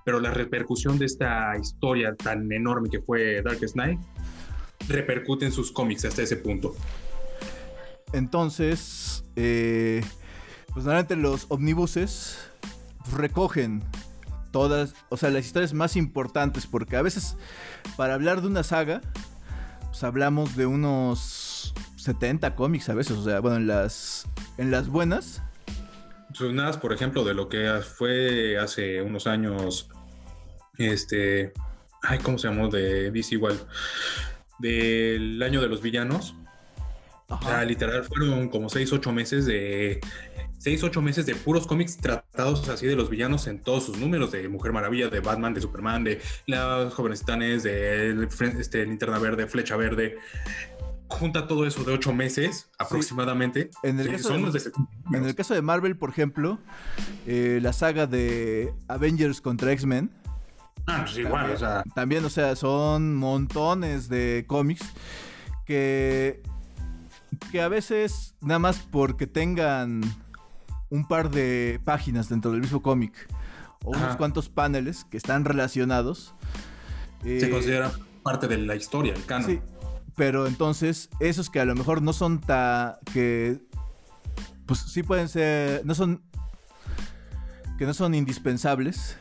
[0.06, 4.00] pero la repercusión de esta historia tan enorme que fue Darkest Night
[4.88, 6.76] repercute en sus cómics hasta ese punto.
[8.12, 10.04] Entonces, eh,
[10.74, 12.38] pues normalmente los omnibuses
[13.12, 13.84] recogen
[14.54, 17.36] todas, o sea, las historias más importantes, porque a veces
[17.98, 19.02] para hablar de una saga,
[19.88, 24.26] pues hablamos de unos 70 cómics a veces, o sea, bueno, en las,
[24.58, 25.42] en las buenas,
[26.34, 29.90] Sonadas, por ejemplo, de lo que fue hace unos años,
[30.78, 31.54] este,
[32.02, 32.70] ay, ¿cómo se llamó?
[32.70, 33.60] De DC igual,
[34.60, 36.36] del año de los villanos.
[37.28, 40.02] O sea, ajá, literal fueron como 6, 8 meses de
[40.64, 44.32] 6, 8 meses de puros cómics tratados así de los villanos en todos sus números,
[44.32, 49.46] de Mujer Maravilla, de Batman, de Superman, de las jóvenes titanes, de este, Linterna Verde,
[49.48, 50.16] Flecha Verde.
[51.10, 53.72] Junta todo eso de 8 meses aproximadamente.
[53.84, 56.58] En el caso son de- los de 70 En el caso de Marvel, por ejemplo,
[57.28, 60.10] eh, la saga de Avengers contra X-Men,
[60.88, 64.86] Ah, pues igual, o sea, también, o sea, son montones de cómics
[65.66, 66.42] que,
[67.52, 70.02] que a veces, nada más porque tengan
[70.94, 73.14] un par de páginas dentro del mismo cómic
[73.84, 74.18] o unos Ajá.
[74.18, 76.36] cuantos paneles que están relacionados.
[77.24, 77.92] se eh, considera
[78.22, 79.50] parte de la historia, el canon.
[79.50, 79.60] Sí,
[80.16, 83.60] pero entonces esos que a lo mejor no son tan que
[84.68, 86.22] pues sí pueden ser no son
[87.80, 89.18] que no son indispensables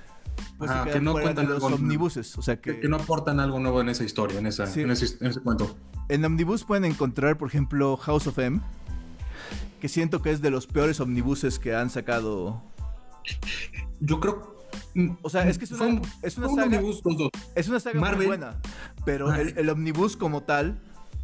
[0.58, 3.58] pues Ajá, que no cuentan los omnibuses, o sea que, Que, que no aportan algo
[3.58, 4.82] nuevo en esa historia, en, esa, Sí.
[4.82, 5.74] en, ese, en ese cuento.
[6.10, 8.60] en omnibus pueden encontrar por ejemplo House of M
[9.82, 12.62] que siento que es de los peores omnibuses que han sacado
[13.98, 14.56] Yo creo.
[15.22, 17.30] O sea, es que es una- un- es una saga- omnibus dos.
[17.56, 18.54] Es una saga muy buena,
[19.04, 20.78] pero el, el omnibus como tal,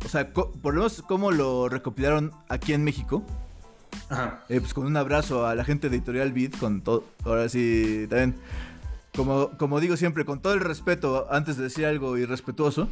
[0.05, 3.25] o sea, por lo menos como lo recopilaron aquí en México,
[4.11, 4.45] Ajá.
[4.49, 8.07] eh, pues con un abrazo a la gente de Editorial Beat, con todo, ahora sí,
[8.11, 8.35] también,
[9.15, 12.89] como, como digo siempre, con todo el respeto, antes de decir algo irrespetuoso,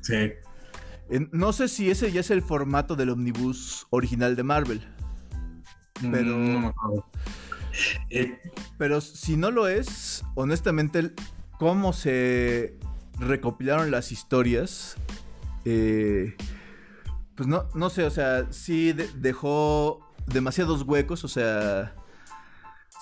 [0.00, 0.30] Sí.
[1.32, 4.82] No sé si ese ya es el formato del omnibus original de Marvel.
[6.10, 7.06] Pero- Mm, no acuerdo.
[8.10, 8.38] Eh,
[8.78, 11.12] Pero si no lo es, honestamente,
[11.58, 12.78] cómo se
[13.18, 14.96] recopilaron las historias,
[15.64, 16.36] eh,
[17.34, 21.94] pues no, no sé, o sea, sí de- dejó demasiados huecos, o sea,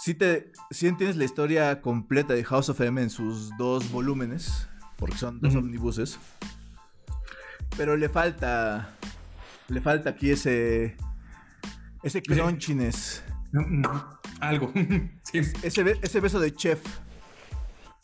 [0.01, 4.69] sí, te, sí entiendes la historia completa de House of M en sus dos volúmenes,
[4.97, 6.19] porque son dos omnibuses,
[7.77, 8.91] pero le falta,
[9.69, 10.97] le falta aquí ese,
[12.03, 13.23] ese crunchiness,
[13.53, 13.83] mm,
[14.41, 14.73] algo.
[15.23, 16.81] sí, ese, be- ese beso de chef.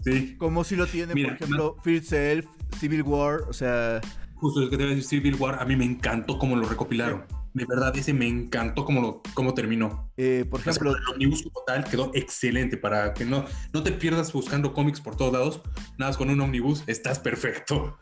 [0.05, 0.37] sí.
[0.39, 2.47] Como si lo tiene, Mira, por ejemplo, Fear Self,
[2.79, 4.01] Civil War, o sea,
[4.37, 6.67] Justo lo que te iba a decir Civil War, a mí me encantó cómo lo
[6.67, 7.25] recopilaron.
[7.53, 10.11] De verdad, ese me encantó cómo, lo, cómo terminó.
[10.17, 13.45] eh, por ejemplo, el omnibus como tal quedó excelente para que no,
[13.75, 15.61] no te pierdas buscando cómics por todos lados.
[15.99, 17.99] Nada más con un omnibus estás perfecto.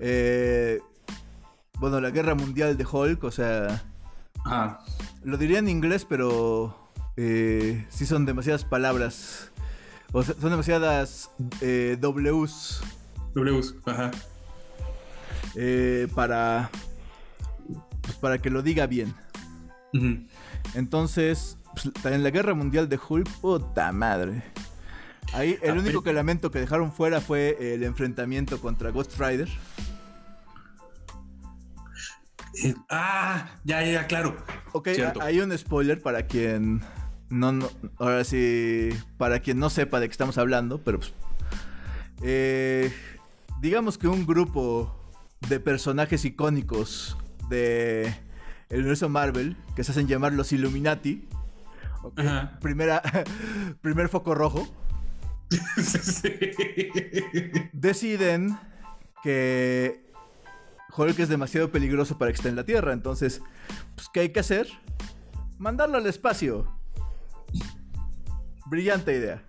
[0.00, 0.80] eh,
[1.80, 3.82] bueno, la guerra mundial de Hulk, o sea,
[4.44, 4.80] Ajá.
[5.24, 9.50] lo diría en inglés, pero eh, sí son demasiadas palabras,
[10.12, 12.82] o sea, son demasiadas eh, Ws
[13.34, 14.10] Ws, ajá.
[15.56, 16.70] eh, para,
[18.02, 19.14] pues, para que lo diga bien.
[20.74, 24.42] Entonces, pues, en la guerra mundial de Hulk, puta madre.
[25.32, 29.48] Ahí el Ah, único pero- elemento que dejaron fuera fue el enfrentamiento contra Ghost Rider.
[32.62, 34.36] Eh, ah, ya, ya, claro.
[34.72, 35.22] Ok, Cierto.
[35.22, 36.80] hay un spoiler para quien
[37.28, 41.12] no, no- ahora sí, para quien no sepa de qué estamos hablando, pero pues,
[42.22, 42.92] eh,
[43.60, 44.96] digamos que un grupo
[45.48, 47.16] de personajes icónicos
[47.48, 48.12] de
[48.68, 51.28] el universo Marvel que se hacen llamar los Illuminati.
[52.60, 53.02] Primera,
[53.80, 54.66] primer foco rojo.
[55.82, 56.32] Sí.
[57.72, 58.56] deciden
[59.22, 60.09] que
[61.00, 62.92] Hulk es demasiado peligroso para que esté en la Tierra.
[62.92, 63.40] Entonces,
[63.94, 64.68] pues, ¿qué hay que hacer?
[65.58, 66.66] Mandarlo al espacio.
[68.66, 69.42] Brillante idea.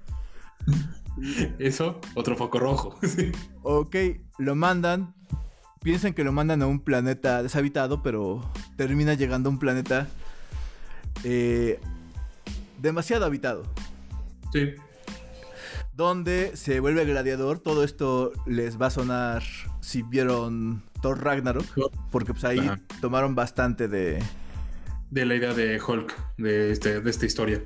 [1.60, 2.99] Eso, otro foco rojo.
[3.64, 3.95] Ok,
[4.38, 5.14] lo mandan.
[5.84, 10.08] Piensan que lo mandan a un planeta deshabitado, pero termina llegando a un planeta
[11.24, 11.80] eh,
[12.80, 13.64] demasiado habitado.
[14.54, 14.74] Sí.
[15.93, 17.60] Donde se vuelve gladiador.
[17.60, 19.43] Todo esto les va a sonar
[19.82, 21.66] si vieron Thor Ragnarok.
[22.12, 22.80] Porque pues ahí Ajá.
[23.02, 24.22] tomaron bastante de...
[25.10, 27.62] De la idea de Hulk, de, este, de esta historia.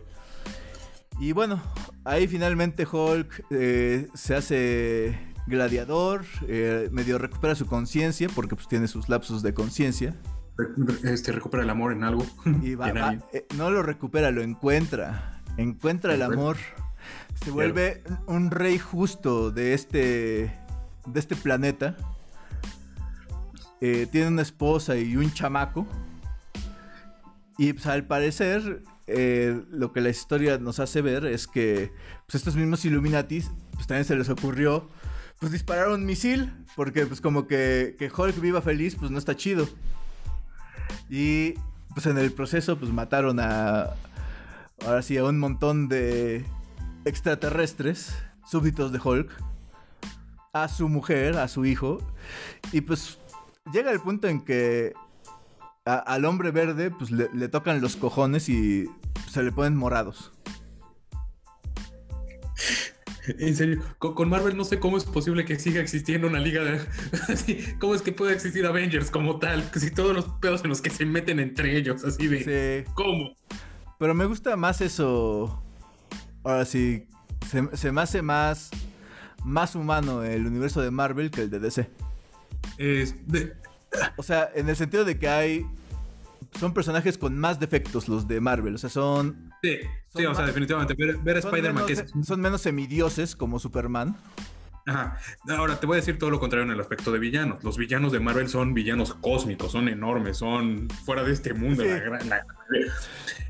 [1.20, 1.62] Y bueno,
[2.04, 8.88] ahí finalmente Hulk eh, se hace gladiador, eh, medio recupera su conciencia porque pues tiene
[8.88, 10.16] sus lapsos de conciencia.
[11.04, 12.26] Este, recupera el amor en algo.
[12.64, 13.24] Y va- en va- alguien.
[13.32, 15.42] eh, no lo recupera, lo encuentra.
[15.58, 16.58] Encuentra el amor.
[17.44, 20.52] Se vuelve un rey justo de este,
[21.06, 21.96] de este planeta.
[23.88, 25.86] Eh, tiene una esposa y un chamaco.
[27.60, 31.92] Y pues, al parecer, eh, lo que la historia nos hace ver es que
[32.26, 34.90] pues, estos mismos Illuminatis, pues también se les ocurrió
[35.40, 36.52] pues disparar un misil.
[36.76, 39.70] Porque pues como que, que Hulk viva feliz, pues no está chido.
[41.08, 41.54] Y
[41.94, 43.92] pues en el proceso pues mataron a
[44.84, 46.44] ahora sí a un montón de
[47.06, 48.16] extraterrestres,
[48.50, 49.30] súbditos de Hulk,
[50.54, 52.00] a su mujer, a su hijo
[52.72, 53.20] y pues
[53.72, 54.94] llega el punto en que
[55.86, 58.90] a- al hombre verde pues le, le tocan los cojones y
[59.30, 60.32] se le ponen morados.
[63.40, 66.64] En serio, con, con Marvel no sé cómo es posible que siga existiendo una liga
[66.64, 66.80] de...
[67.34, 69.68] así, ¿Cómo es que puede existir Avengers como tal?
[69.74, 72.84] Si todos los pedos en los que se meten entre ellos, así de...
[72.86, 73.36] Sí, ¿Cómo?
[73.98, 75.64] pero me gusta más eso.
[76.44, 77.08] Ahora sí,
[77.50, 78.70] se, se me hace más
[79.44, 81.90] más humano el universo de Marvel que el de DC.
[82.78, 83.54] Es de-
[84.18, 85.66] O sea, en el sentido de que hay.
[86.60, 88.76] Son personajes con más defectos los de Marvel.
[88.76, 89.52] O sea, son.
[89.62, 90.94] sí, Son sí, o sea, más- definitivamente.
[90.98, 92.06] Ver, ver a Spider-Man que es...
[92.24, 94.16] son menos semidioses como Superman.
[94.88, 95.18] Ajá.
[95.50, 97.64] Ahora, te voy a decir todo lo contrario en el aspecto de villanos.
[97.64, 101.82] Los villanos de Marvel son villanos cósmicos, son enormes, son fuera de este mundo.
[101.84, 101.90] Sí.
[101.90, 102.46] la gran- la-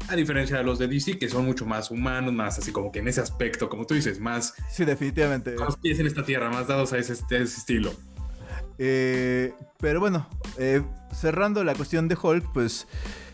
[0.08, 3.00] a diferencia de los de DC, que son mucho más humanos, más así como que
[3.00, 5.56] en ese aspecto, como tú dices, más Sí, definitivamente.
[5.56, 7.94] los pies en esta tierra, más dados a ese, a ese estilo.
[8.78, 10.82] Eh, pero bueno, eh,
[11.14, 12.88] cerrando la cuestión de Hulk, pues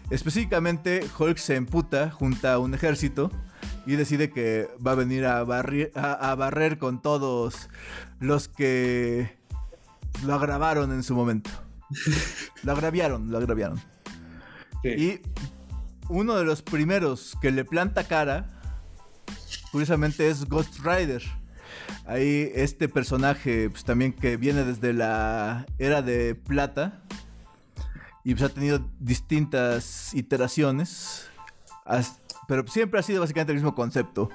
[0.09, 3.31] específicamente Hulk se emputa junto a un ejército
[3.85, 7.69] y decide que va a venir a, barri- a, a barrer con todos
[8.19, 9.35] los que
[10.23, 11.49] lo agravaron en su momento.
[12.63, 13.81] Lo agraviaron, lo agraviaron.
[14.97, 15.19] Y
[16.09, 18.47] uno de los primeros que le planta cara,
[19.71, 21.21] curiosamente, es Ghost Rider.
[22.05, 27.01] Ahí este personaje, pues también que viene desde la era de plata
[28.23, 31.29] y pues ha tenido distintas iteraciones,
[32.47, 34.29] pero siempre ha sido básicamente el mismo concepto.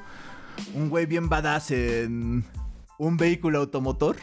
[0.75, 2.45] Un güey bien badass en
[2.99, 4.17] un vehículo automotor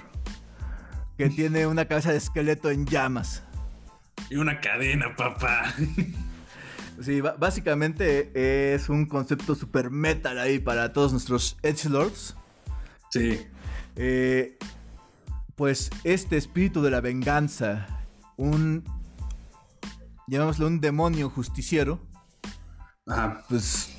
[1.17, 3.43] que tiene una cabeza de esqueleto en llamas.
[4.29, 5.73] Y una cadena, papá.
[7.01, 12.35] Sí, básicamente es un concepto super metal ahí para todos nuestros Edge Lords.
[13.13, 13.39] Sí.
[13.95, 14.57] Eh,
[15.55, 17.85] pues este espíritu de la venganza,
[18.37, 18.83] un.
[20.27, 21.99] llamémoslo un demonio justiciero.
[23.05, 23.43] Ajá.
[23.49, 23.95] Pues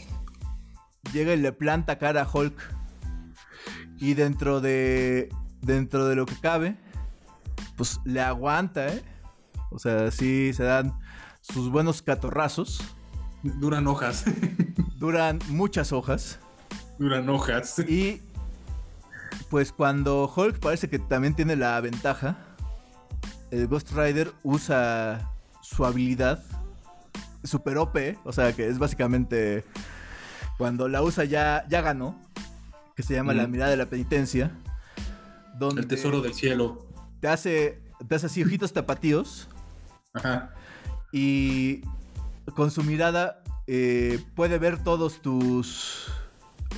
[1.12, 2.56] llega y le planta cara a Hulk.
[3.98, 5.28] Y dentro de.
[5.60, 6.76] Dentro de lo que cabe,
[7.76, 9.02] pues le aguanta, ¿eh?
[9.70, 10.92] O sea, sí se dan
[11.40, 12.82] sus buenos catorrazos.
[13.44, 14.24] Duran hojas.
[14.98, 16.40] Duran muchas hojas.
[16.98, 17.78] Duran hojas.
[17.78, 18.20] Y
[19.51, 22.37] pues cuando Hulk parece que también tiene la ventaja,
[23.51, 25.32] el Ghost Rider usa
[25.62, 26.43] su habilidad
[27.43, 29.64] super OP, o sea que es básicamente
[30.59, 32.20] cuando la usa ya, ya ganó,
[32.97, 34.53] que se llama la mirada de la penitencia.
[35.59, 36.87] Donde el tesoro del cielo.
[37.20, 39.49] Te hace, te hace así ojitos tapatíos.
[40.12, 40.55] Ajá.
[41.12, 41.82] Y
[42.55, 46.07] con su mirada eh, puede ver todos tus.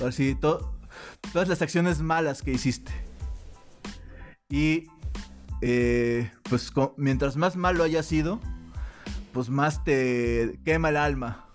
[0.04, 0.34] Así,
[1.32, 2.92] todas las acciones malas que hiciste.
[4.48, 4.88] Y
[5.62, 8.40] eh, pues mientras más malo haya sido,
[9.32, 11.46] pues más te quema el alma.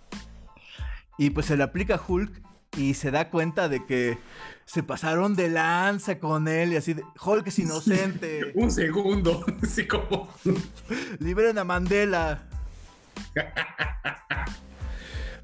[1.17, 2.41] Y pues se le aplica Hulk
[2.77, 4.17] y se da cuenta de que
[4.65, 8.51] se pasaron de lanza con él y así de, Hulk es inocente.
[8.55, 10.29] Un segundo, así como...
[11.19, 12.47] Liberen a Mandela.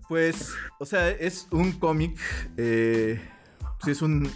[0.08, 2.18] pues, o sea, es un cómic,
[2.56, 3.22] eh,
[3.84, 4.30] sí es un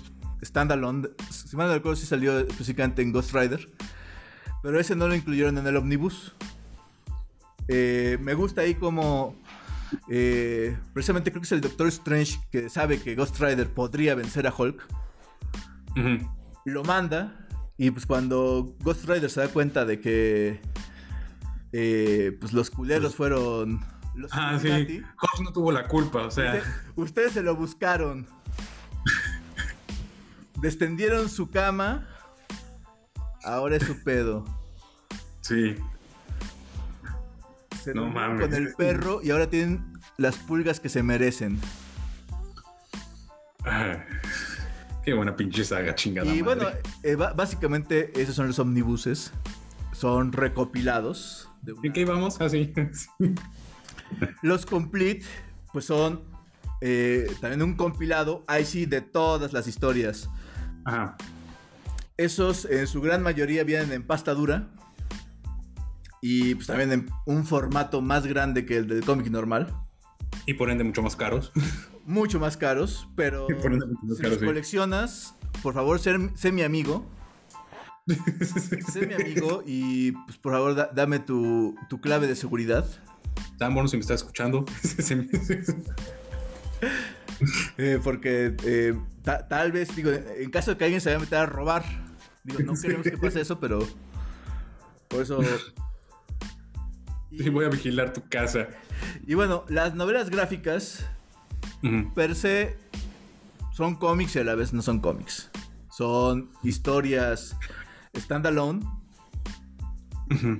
[0.43, 1.09] standalone.
[1.29, 3.69] Si mal no recuerdo, si salió específicamente en Ghost Rider.
[4.63, 6.33] Pero ese no lo incluyeron en el Omnibus.
[7.67, 9.35] Eh, me gusta ahí como
[10.09, 14.47] eh, precisamente creo que es el Doctor Strange que sabe que Ghost Rider podría vencer
[14.47, 14.87] a Hulk.
[16.65, 17.37] Lo manda.
[17.77, 20.61] Y pues cuando Ghost Rider se da cuenta de que
[21.71, 23.79] eh, pues los culeros pues fueron
[24.15, 24.69] los Ah, sí.
[24.69, 26.61] Hulk no tuvo la culpa, o sea.
[26.95, 28.27] ustedes se lo buscaron.
[30.62, 32.07] Destendieron su cama.
[33.43, 34.45] Ahora es su pedo.
[35.41, 35.76] Sí
[37.93, 38.41] no mames.
[38.41, 41.59] con el perro y ahora tienen las pulgas que se merecen.
[45.03, 46.34] qué buena pinche saga, chingada.
[46.34, 46.68] Y bueno,
[47.03, 49.32] eh, básicamente esos son los omnibuses.
[49.93, 51.49] Son recopilados.
[51.84, 52.39] ¿Y qué vamos?
[52.41, 52.74] Así.
[54.41, 55.26] los complete,
[55.74, 56.24] pues son
[56.82, 60.30] eh, también un compilado, ahí sí, de todas las historias.
[60.86, 61.17] Ajá.
[62.17, 64.69] Esos en su gran mayoría vienen en pasta dura.
[66.21, 69.73] Y pues también en un formato más grande que el del cómic normal.
[70.45, 71.51] Y por ende mucho más caros.
[72.05, 73.45] Mucho más caros, pero
[74.17, 77.05] si los coleccionas, por favor, sé, mi amigo.
[78.91, 82.86] sé mi amigo y pues por favor dame tu, clave de seguridad.
[83.59, 84.65] Tan bueno si me está escuchando.
[87.77, 91.39] Eh, porque eh, tal vez, digo, en caso de que alguien se vaya a meter
[91.39, 91.84] a robar,
[92.43, 93.79] digo, no queremos que pase eso, pero
[95.07, 95.41] por eso
[97.32, 98.67] y voy a vigilar tu casa.
[99.25, 101.05] Y bueno, las novelas gráficas,
[102.13, 102.77] per se,
[103.73, 105.49] son cómics y a la vez no son cómics.
[105.89, 107.55] Son historias
[108.15, 108.86] standalone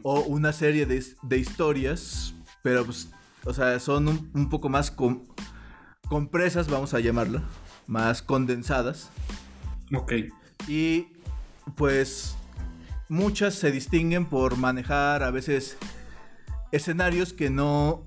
[0.03, 3.09] o una serie de, historias, pero pues,
[3.45, 4.91] o sea, son un, poco más
[6.12, 7.41] compresas, vamos a llamarla,
[7.88, 9.09] más condensadas.
[9.95, 10.12] Ok.
[10.68, 11.07] Y
[11.78, 12.36] pues
[13.07, 15.78] muchas se distinguen por manejar a veces
[16.74, 18.03] escenarios que no,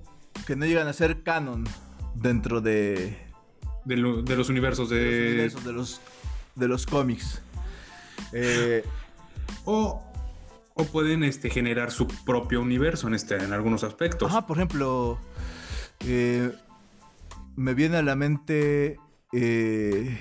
[0.46, 1.64] que no llegan a ser canon
[2.14, 3.16] dentro de...
[3.86, 5.48] De, los universos de...
[5.48, 6.02] de los,
[6.56, 7.40] de los cómics.
[8.34, 8.84] Eh,
[9.64, 10.02] o,
[10.74, 14.30] o, pueden este, generar su propio universo en, este, en algunos aspectos.
[14.30, 15.18] Ajá, por ejemplo,
[16.00, 16.52] eh,
[17.56, 18.98] me viene a la mente,
[19.32, 20.18] eh,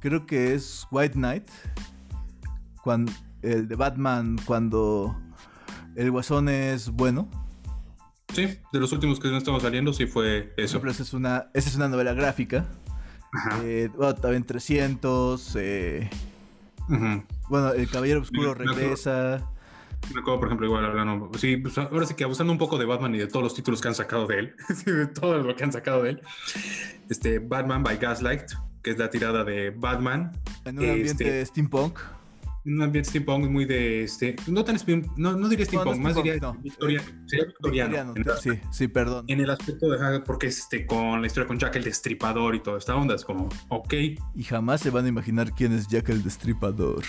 [0.00, 1.48] creo que es White Knight,
[2.82, 3.12] cuando,
[3.42, 5.20] el de Batman, cuando
[5.96, 7.28] el guasón es bueno.
[8.32, 10.84] Sí, de los últimos que no estamos saliendo, sí fue eso.
[10.86, 12.66] esa es una, esa es una novela gráfica.
[13.32, 13.60] Ajá.
[13.64, 15.56] Eh, bueno, también 300.
[15.56, 16.10] Eh,
[17.48, 19.50] bueno, El Caballero Oscuro regresa.
[20.14, 21.30] Me acuerdo, por ejemplo, igual hablando.
[21.38, 23.80] Sí, pues ahora sí que abusando un poco de Batman y de todos los títulos
[23.80, 24.54] que han sacado de él.
[24.86, 26.22] de todo lo que han sacado de él.
[27.10, 28.42] Este, Batman by Gaslight,
[28.82, 30.32] que es la tirada de Batman.
[30.64, 31.98] En un ambiente Este, steampunk.
[32.64, 34.36] un ambiente steampunk muy de este.
[34.46, 34.76] No tan
[35.16, 36.54] no, no diría steampunk, no más diría no.
[36.54, 38.14] victoria- sería victoriano.
[38.14, 39.24] Victoriano, Sí, sí, perdón.
[39.28, 42.54] En el aspecto de ajá, porque es este, con la historia con Jack el Destripador
[42.54, 43.92] y toda esta onda, es como, ok,
[44.34, 47.04] Y jamás se van a imaginar quién es Jack el Destripador.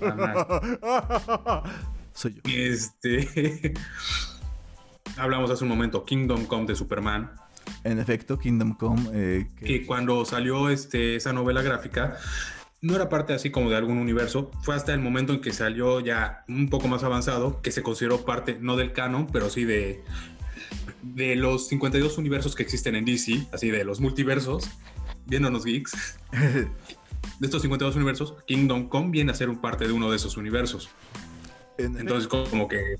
[0.00, 0.46] jamás.
[2.14, 2.40] Soy yo.
[2.44, 3.74] Este.
[5.16, 7.32] Hablamos hace un momento, Kingdom Come de Superman.
[7.84, 9.02] En efecto, Kingdom Come.
[9.12, 12.16] eh, que- Que cuando salió este, esa novela gráfica,
[12.80, 14.50] no era parte así como de algún universo.
[14.62, 18.24] Fue hasta el momento en que salió ya un poco más avanzado, que se consideró
[18.24, 20.02] parte, no del canon, pero sí de,
[21.02, 24.70] de los 52 universos que existen en DC, así de los multiversos,
[25.26, 26.16] viéndonos geeks.
[27.38, 30.36] De estos 52 universos, Kingdom Come viene a ser un parte de uno de esos
[30.38, 30.88] universos.
[31.84, 32.96] En Entonces, como que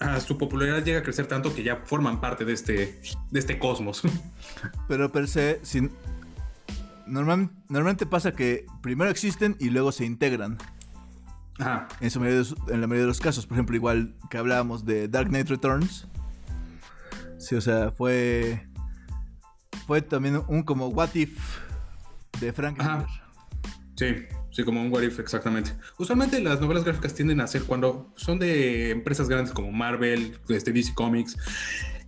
[0.00, 3.58] ah, su popularidad llega a crecer tanto que ya forman parte de este, de este
[3.58, 4.02] cosmos.
[4.88, 5.90] Pero per se, sin...
[7.06, 10.58] Normal- normalmente pasa que primero existen y luego se integran.
[11.58, 11.88] Ajá.
[12.00, 13.46] En, su mayoría de en la mayoría de los casos.
[13.46, 16.06] Por ejemplo, igual que hablábamos de Dark Knight Returns.
[17.38, 18.66] Sí, o sea, fue.
[19.86, 21.58] Fue también un como what if
[22.40, 22.78] de Frank.
[22.78, 23.06] Miller.
[23.96, 24.26] Sí,
[24.60, 25.72] sí, como un what if, exactamente.
[25.98, 30.72] Usualmente las novelas gráficas tienden a ser cuando son de empresas grandes como Marvel, este,
[30.72, 31.36] DC Comics,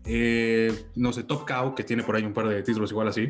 [0.05, 3.29] eh, no sé, Top Cow, que tiene por ahí un par de títulos igual así,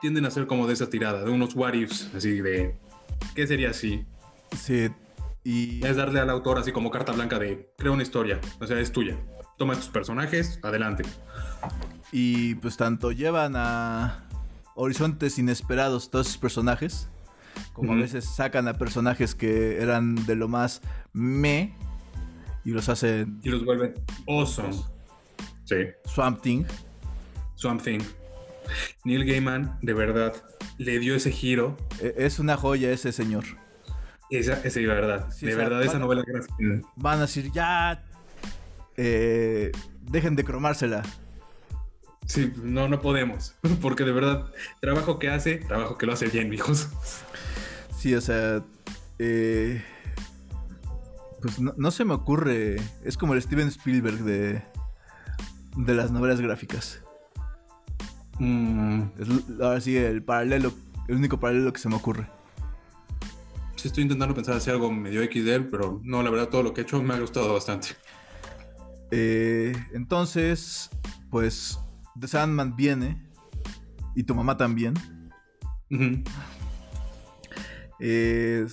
[0.00, 2.76] tienden a ser como de esa tirada, de unos what ifs, así de,
[3.34, 4.04] ¿qué sería así?
[4.56, 4.90] Sí.
[5.44, 5.84] Y.
[5.84, 8.92] Es darle al autor así como carta blanca de, crea una historia, o sea, es
[8.92, 9.16] tuya.
[9.58, 11.04] Toma tus personajes, adelante.
[12.10, 14.24] Y pues tanto llevan a
[14.74, 17.08] horizontes inesperados todos esos personajes,
[17.72, 20.80] como a veces sacan a personajes que eran de lo más
[21.12, 21.74] me
[22.64, 23.94] y los hacen Y los vuelven
[24.28, 24.72] awesome.
[25.64, 26.64] Sí, Swamp Thing.
[27.54, 28.00] Swamp Thing.
[29.04, 30.34] Neil Gaiman, de verdad,
[30.78, 33.44] le dio ese giro E- Es una joya ese señor.
[34.30, 35.30] Esa, esa es la verdad.
[35.30, 36.54] Sí, de o sea, verdad, esa van- novela gráfica.
[36.96, 38.02] Van a decir, ya.
[38.96, 41.02] eh, dejen de cromársela.
[42.32, 43.54] Sí, no, no podemos.
[43.82, 44.46] Porque de verdad,
[44.80, 46.88] trabajo que hace, trabajo que lo hace bien, hijos.
[47.98, 48.64] Sí, o sea.
[49.18, 49.84] eh,
[51.42, 52.76] pues no, no se me ocurre.
[53.04, 54.62] Es como el Steven Spielberg de.
[55.76, 57.02] De las novelas gráficas.
[58.38, 59.28] Mm, Es
[59.60, 60.72] ahora sí el paralelo.
[61.08, 62.26] El único paralelo que se me ocurre.
[63.76, 66.62] sí, estoy intentando pensar hacer algo medio X de él, pero no, la verdad, todo
[66.62, 67.88] lo que he hecho me ha gustado bastante.
[69.10, 70.88] Eh, entonces,
[71.30, 71.78] pues.
[72.20, 73.22] The Sandman viene.
[74.14, 74.94] Y tu mamá también.
[78.00, 78.66] Eh,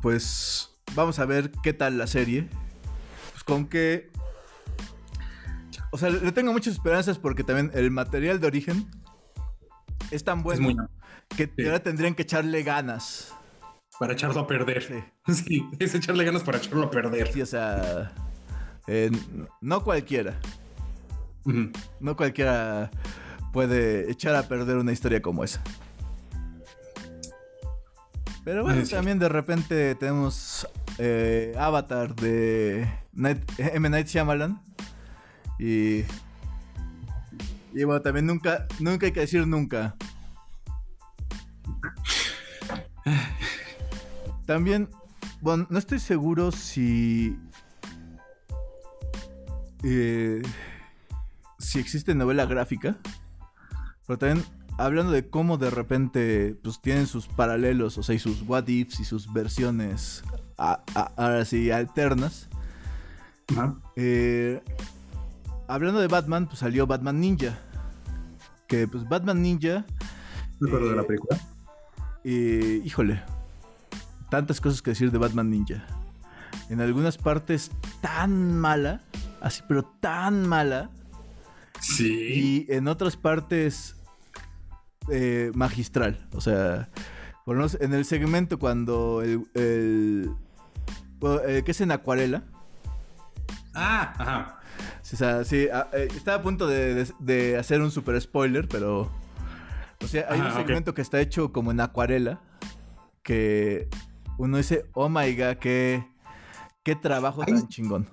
[0.00, 2.48] pues vamos a ver qué tal la serie.
[3.32, 4.10] Pues con que...
[5.90, 8.86] O sea, le tengo muchas esperanzas porque también el material de origen
[10.10, 10.76] es tan Es bueno muy
[11.36, 13.34] que ahora tendrían que echarle ganas.
[13.98, 15.12] para echarlo a perder.
[15.28, 15.68] Sí.
[15.78, 17.32] es echarle ganas para echarlo a perder.
[17.32, 18.12] Sí, o sea,
[18.86, 19.10] eh,
[19.60, 20.38] no cualquiera,
[22.00, 22.90] No cualquiera
[23.52, 25.60] puede echar a perder una historia como esa.
[28.44, 30.66] Pero bueno, también de repente tenemos
[30.98, 33.88] eh, Avatar de Night- M.
[33.88, 34.60] Night Shyamalan.
[35.58, 36.04] Y.
[37.74, 39.94] Y bueno, también nunca, nunca hay que decir nunca.
[44.46, 44.88] También,
[45.40, 47.38] bueno, no estoy seguro si.
[49.84, 50.42] eh,
[51.62, 52.96] si existe novela gráfica.
[54.06, 54.44] Pero también
[54.78, 59.00] hablando de cómo de repente pues tienen sus paralelos, o sea, y sus what ifs
[59.00, 60.22] y sus versiones
[60.58, 62.48] a- a- ahora sí alternas.
[63.96, 64.62] Eh,
[65.68, 67.58] hablando de Batman, pues salió Batman Ninja.
[68.66, 69.84] Que pues Batman Ninja,
[70.60, 71.40] ¿Me acuerdo de la Eh, película?
[72.24, 73.22] eh, híjole,
[74.30, 75.84] tantas cosas que decir de Batman Ninja.
[76.70, 79.02] En algunas partes tan mala,
[79.40, 80.90] así pero tan mala,
[81.82, 82.66] Sí.
[82.68, 83.96] y en otras partes
[85.10, 86.28] eh, magistral.
[86.32, 86.88] O sea,
[87.44, 90.30] por lo menos en el segmento cuando el, el-
[91.46, 92.44] eh, que es en acuarela.
[93.74, 94.58] Ah, ajá.
[95.02, 98.68] O sea, sí, a- eh, estaba a punto de, de- de hacer un super spoiler,
[98.68, 99.10] pero.
[100.02, 102.40] O sea, hay Ajá, un segmento que está hecho como en acuarela.
[103.22, 103.88] Que
[104.38, 106.04] uno dice, oh my god, qué,
[106.82, 107.52] qué trabajo Ay.
[107.54, 108.08] tan chingón.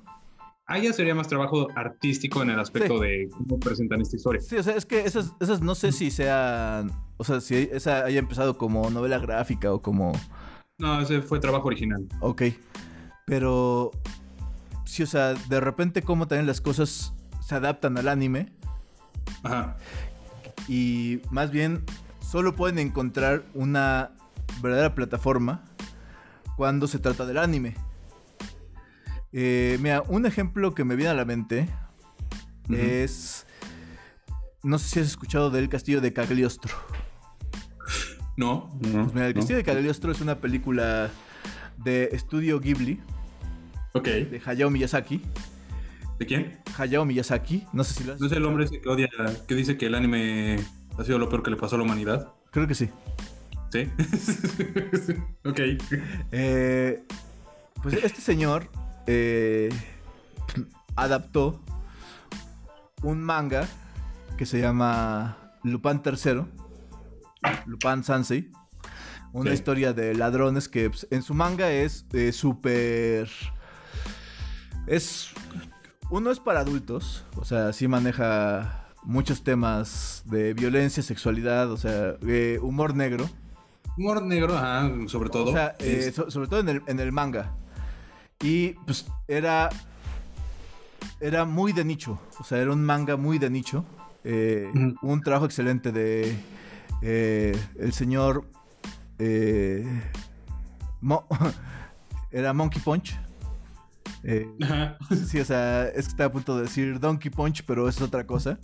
[0.72, 3.04] Ahí ya sería más trabajo artístico en el aspecto Sí.
[3.08, 4.40] de cómo presentan esta historia.
[4.40, 6.92] Sí, o sea, es que esas, esas no sé si sean.
[7.18, 10.12] O sea, si esa haya empezado como novela gráfica o como.
[10.78, 12.08] No, ese fue trabajo original.
[12.22, 12.44] Ok.
[13.26, 13.90] Pero.
[14.86, 18.52] Sí, o sea, de repente, como también las cosas se adaptan al anime.
[19.42, 19.76] Ajá.
[20.68, 21.84] Y más bien
[22.22, 24.12] solo pueden encontrar una
[24.62, 25.64] verdadera plataforma
[26.58, 27.76] cuando se trata del anime.
[29.32, 31.70] Eh, mira, un ejemplo que me viene a la mente
[32.70, 33.46] es.
[34.64, 36.74] No sé si has escuchado del Castillo de Cagliostro.
[38.38, 39.04] No, no.
[39.04, 39.40] Pues mira, el no.
[39.40, 41.10] Castillo de Cagliostro es una película
[41.78, 43.00] de estudio Ghibli,
[43.94, 44.06] Ok.
[44.06, 45.22] de Hayao Miyazaki.
[46.18, 46.60] ¿De quién?
[46.78, 49.10] Hayao Miyazaki, no sé si lo has ¿No es el hombre ese que odia,
[49.48, 50.58] que dice que el anime
[50.98, 52.34] ha sido lo peor que le pasó a la humanidad?
[52.52, 52.90] Creo que sí.
[53.72, 53.88] ¿Sí?
[55.46, 55.60] ok.
[56.32, 57.04] Eh,
[57.82, 58.70] pues este señor
[59.08, 59.70] eh,
[60.96, 61.60] adaptó
[63.04, 63.68] un manga
[64.38, 66.46] que se llama Lupin III,
[67.66, 68.52] Lupin Sansei,
[69.34, 69.56] una Sí.
[69.56, 73.30] historia de ladrones que pues, en su manga es eh, súper...
[74.88, 75.30] Es...
[76.10, 82.16] Uno es para adultos, o sea, sí maneja muchos temas de violencia, sexualidad, o sea,
[82.28, 83.30] eh, humor negro.
[83.96, 85.52] Humor negro, ajá, sobre todo.
[85.52, 87.56] O sea, eh, Es- so- sobre todo en el, en el manga.
[88.42, 89.70] Y pues era.
[91.20, 92.20] Era muy de nicho.
[92.40, 93.86] O sea, era un manga muy de nicho.
[94.24, 94.72] Eh.
[95.02, 96.38] Un trabajo excelente de
[97.02, 98.46] eh, el señor.
[99.18, 99.86] eh,
[101.02, 101.26] Mo-
[102.32, 103.18] era Monkey Punch.
[104.24, 104.50] Eh,
[105.28, 108.26] sí, o sea, es que estaba a punto de decir Donkey Punch, pero es otra
[108.26, 108.58] cosa.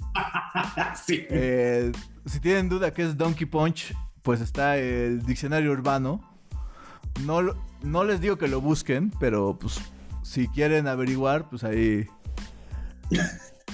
[1.05, 1.26] sí.
[1.30, 1.91] Eh,
[2.26, 6.21] si tienen duda qué es Donkey Punch, pues está el diccionario urbano.
[7.26, 7.55] No, lo-
[7.86, 9.79] no les digo que lo busquen, pero pues
[10.23, 12.07] si quieren averiguar, pues ahí.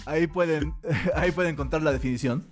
[0.05, 0.74] Ahí pueden,
[1.16, 2.45] ahí pueden encontrar la definición.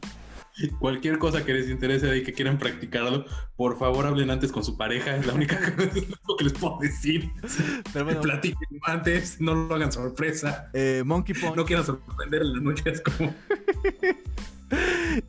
[0.80, 3.24] Cualquier cosa que les interese y que quieran practicarlo,
[3.56, 5.16] por favor hablen antes con su pareja.
[5.16, 7.32] Es la única cosa que les puedo decir.
[7.94, 10.70] Pero bueno, Platiquen antes, no lo hagan sorpresa.
[10.74, 11.56] eh, Monkey Punch.
[11.56, 12.84] No quieran sorprender en la noche.
[12.92, 13.34] Es como.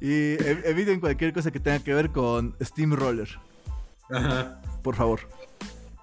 [0.01, 3.29] Y ev- eviten cualquier cosa que tenga que ver con Steamroller,
[4.11, 4.61] Ajá.
[4.83, 5.21] por favor.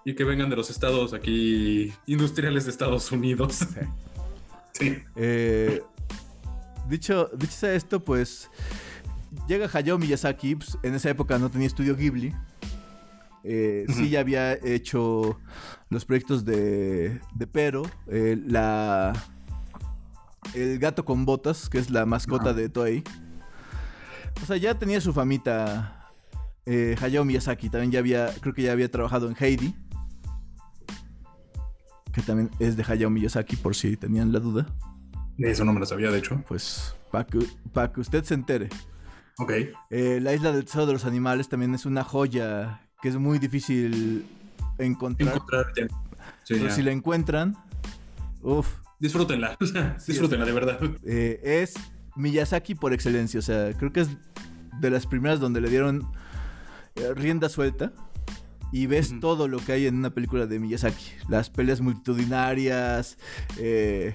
[0.07, 3.59] Y que vengan de los estados aquí industriales de Estados Unidos.
[4.71, 4.95] Sí.
[5.15, 5.81] Eh,
[6.87, 8.47] dicho, dicho sea esto, pues
[9.47, 10.55] llega Hayao Miyazaki.
[10.55, 12.31] pues, en esa época no tenía estudio Ghibli.
[13.43, 15.39] Eh, Sí, ya había hecho
[15.89, 19.13] los proyectos de, de Pero, eh, la,
[20.53, 22.53] el gato con botas, que es la mascota Ajá.
[22.53, 23.03] de Toei.
[24.43, 26.11] O sea, ya tenía su famita
[26.67, 27.69] eh, Hayao Miyazaki.
[27.69, 29.73] También ya había, creo que ya había trabajado en Heidi.
[32.17, 34.65] Que también es de Hayao Miyazaki, por si tenían la duda
[35.37, 36.43] Eso no me lo sabía, de hecho.
[36.47, 37.39] pues para que,
[37.71, 38.69] pa' que usted se entere.
[39.37, 39.51] Ok.
[39.91, 43.37] Eh, la isla del tesoro de los animales también es una joya que es muy
[43.37, 44.25] difícil
[44.79, 45.35] encontrar.
[45.35, 45.85] Encontrar ya.
[46.43, 46.71] Sí, pero ya.
[46.71, 47.55] si la encuentran,
[48.41, 48.67] uff,
[48.99, 49.55] Disfrútenla.
[49.61, 50.79] o sea, Sí, disfrútenla, de verdad.
[51.05, 51.75] eh, es
[52.15, 53.37] Miyazaki por excelencia.
[53.39, 54.09] O sea, creo que es
[54.81, 56.09] de las primeras donde le dieron
[56.95, 57.93] eh, rienda suelta.
[58.71, 61.05] Y ves todo lo que hay en una película de Miyazaki.
[61.29, 63.17] Las peleas multitudinarias,
[63.57, 64.13] eh,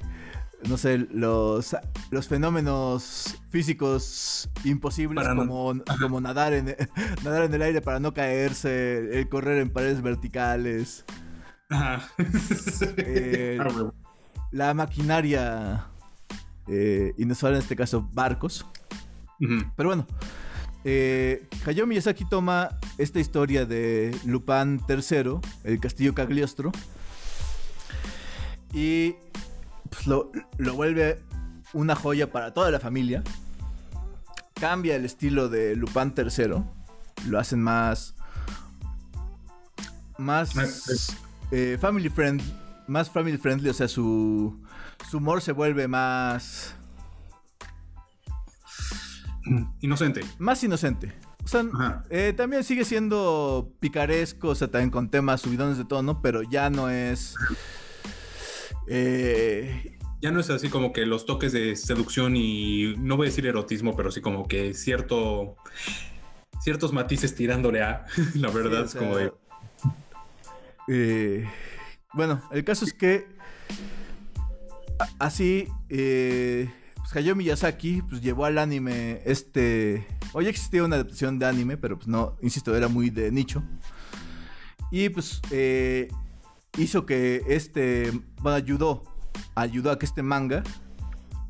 [0.68, 1.74] no sé, los,
[2.10, 6.76] los fenómenos físicos imposibles Para no- como, como nadar, en,
[7.24, 11.04] nadar en el aire para no caerse, el correr en paredes verticales,
[11.70, 12.06] Ajá.
[12.98, 13.90] Eh, Ah,
[14.50, 15.86] la maquinaria
[16.68, 18.66] eh, inusual en este caso barcos.
[19.76, 20.06] Pero bueno,
[20.84, 26.72] eh, Hayao Miyazaki toma esta historia de Lupin III, el castillo Cagliostro,
[28.72, 29.14] y
[29.90, 31.20] pues, lo, lo vuelve
[31.72, 33.22] una joya para toda la familia.
[34.54, 36.62] Cambia el estilo de Lupin III,
[37.28, 38.14] lo hacen más.
[40.18, 41.16] más.
[41.50, 42.42] Eh, family friend,
[42.86, 44.58] más family friendly, o sea, su,
[45.10, 46.74] su humor se vuelve más.
[49.80, 50.20] Inocente.
[50.38, 51.12] más inocente.
[51.44, 56.22] O sea, eh, también sigue siendo picaresco, o sea, también con temas subidones de tono,
[56.22, 57.34] pero ya no es.
[58.86, 63.30] eh, Ya no es así como que los toques de seducción y no voy a
[63.30, 65.56] decir erotismo, pero sí como que cierto
[66.60, 68.04] ciertos matices tirándole a
[68.36, 69.32] la verdad sí, es como de
[70.88, 71.48] eh,
[72.12, 73.26] bueno, el caso es que.
[75.18, 75.68] Así.
[75.88, 76.70] Eh,
[77.12, 80.06] pues Hayao Miyazaki pues, llevó al anime este.
[80.32, 83.62] Hoy existía una adaptación de anime, pero pues no, insisto, era muy de nicho.
[84.90, 86.08] Y pues eh,
[86.78, 88.10] hizo que este.
[88.40, 89.02] Bueno, ayudó.
[89.54, 90.62] Ayudó a que este manga.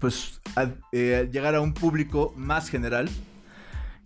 [0.00, 3.08] Pues a- eh, llegara a un público más general.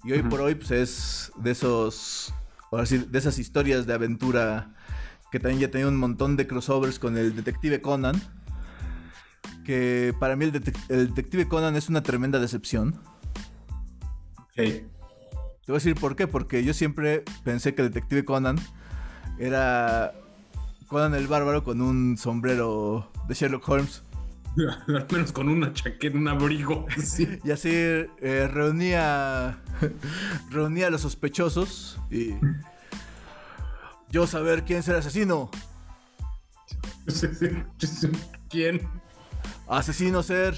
[0.04, 2.34] Y hoy por hoy, pues es de esos.
[2.70, 4.74] Ahora sí, de esas historias de aventura.
[5.32, 8.20] Que también ya tenía un montón de crossovers con el Detective Conan.
[9.66, 13.00] Que para mí el, detec- el Detective Conan es una tremenda decepción.
[14.54, 14.86] Te
[15.66, 18.56] voy a decir por qué, porque yo siempre pensé que Detective Conan
[19.40, 20.14] era
[20.86, 24.02] Conan el Bárbaro con un sombrero de Sherlock Holmes.
[24.88, 26.86] Al menos con una chaqueta, un abrigo.
[27.02, 27.26] Sí.
[27.42, 29.58] Y así eh, reunía,
[30.50, 32.34] reunía a los sospechosos y
[34.10, 35.50] yo saber quién es el asesino.
[38.48, 38.80] ¿Quién?
[39.68, 40.56] Asesino ser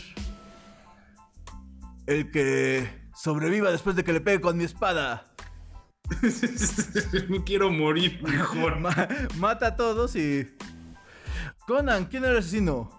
[2.07, 5.25] el que sobreviva después de que le pegue con mi espada.
[7.29, 8.81] no quiero morir mejor.
[8.81, 10.47] Ma- mata a todos y...
[11.67, 12.91] Conan, ¿quién era el asesino?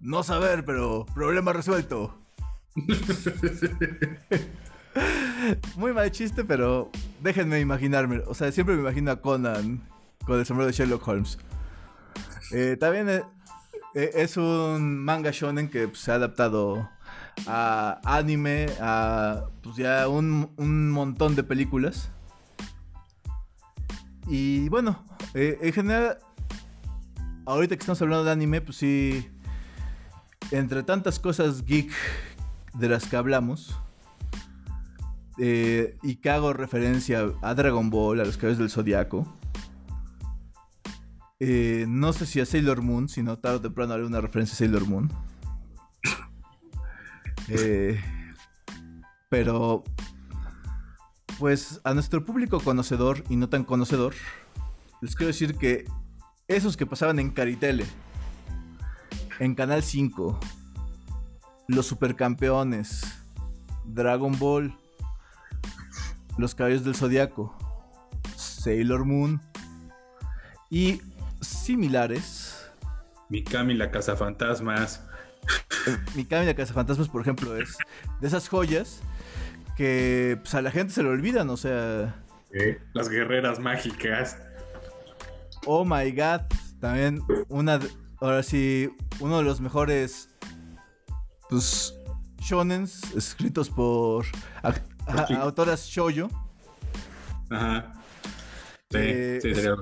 [0.00, 2.16] No saber, pero problema resuelto.
[5.76, 6.90] Muy mal chiste, pero
[7.20, 8.22] déjenme imaginarme.
[8.26, 9.82] O sea, siempre me imagino a Conan
[10.24, 11.38] con el sombrero de Sherlock Holmes.
[12.52, 13.24] Eh, también eh,
[14.14, 16.88] es un manga shonen que pues, se ha adaptado
[17.46, 22.10] a anime, a pues ya un, un montón de películas.
[24.26, 26.18] Y bueno, eh, en general,
[27.46, 29.28] ahorita que estamos hablando de anime, pues sí,
[30.50, 31.90] entre tantas cosas geek
[32.74, 33.74] de las que hablamos,
[35.38, 39.37] eh, y que hago referencia a Dragon Ball, a los cabezas del Zodiaco.
[41.40, 44.58] Eh, no sé si a Sailor Moon, sino tarde o temprano haré una referencia a
[44.58, 45.10] Sailor Moon.
[47.50, 47.98] Eh,
[49.30, 49.82] pero,
[51.38, 54.12] pues a nuestro público conocedor y no tan conocedor,
[55.00, 55.86] les quiero decir que
[56.46, 57.86] esos que pasaban en Caritele,
[59.38, 60.38] en Canal 5,
[61.68, 63.02] los supercampeones,
[63.86, 64.76] Dragon Ball,
[66.36, 67.56] los caballos del zodiaco,
[68.36, 69.40] Sailor Moon
[70.70, 71.00] y
[71.40, 72.70] similares.
[73.28, 75.02] Mikami la cazafantasmas.
[75.86, 77.76] Eh, Mikami la Casa Fantasmas, por ejemplo, es
[78.20, 79.00] de esas joyas
[79.76, 82.14] que pues, a la gente se le olvidan, o sea,
[82.52, 82.80] ¿eh?
[82.94, 84.36] Las guerreras mágicas.
[85.66, 86.42] oh my god,
[86.80, 90.28] también una, de- ahora sí, uno de los mejores,
[91.48, 91.94] pues,
[92.40, 94.24] shonens escritos por
[94.62, 94.74] a-
[95.40, 96.28] autoras shoujo.
[97.50, 97.92] Ajá.
[98.90, 99.76] Sí, Eh, sí, es- sería.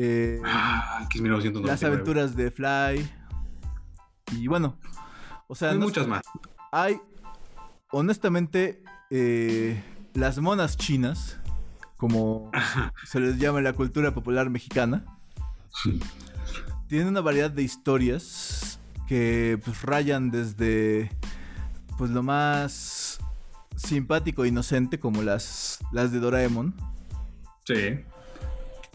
[0.00, 1.66] Eh, Ah, que es 1999.
[1.66, 3.10] Las aventuras de Fly.
[4.38, 4.76] Y bueno,
[5.48, 6.22] o sea, Hay no- muchas más.
[6.70, 7.00] hay,
[7.90, 9.82] honestamente, eh,
[10.14, 11.38] las monas chinas,
[11.96, 12.50] como
[13.04, 15.04] se les llama en la cultura popular mexicana,
[16.86, 21.10] tienen una variedad de historias que pues, rayan desde
[21.96, 23.18] pues lo más
[23.74, 26.74] simpático e inocente como las, las de Doraemon.
[27.64, 28.00] Sí.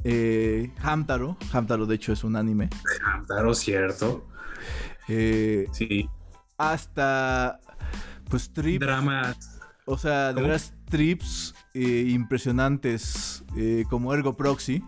[0.04, 2.70] Eh, Hamtaro, Hamtaro de hecho es un anime.
[3.28, 4.28] Claro, cierto.
[5.08, 6.10] Eh, Sí.
[6.58, 7.60] hasta
[8.30, 9.60] pues trips, Dramas.
[9.86, 13.44] o sea, de veras trips eh, impresionantes
[13.90, 14.84] como Ergo Proxy.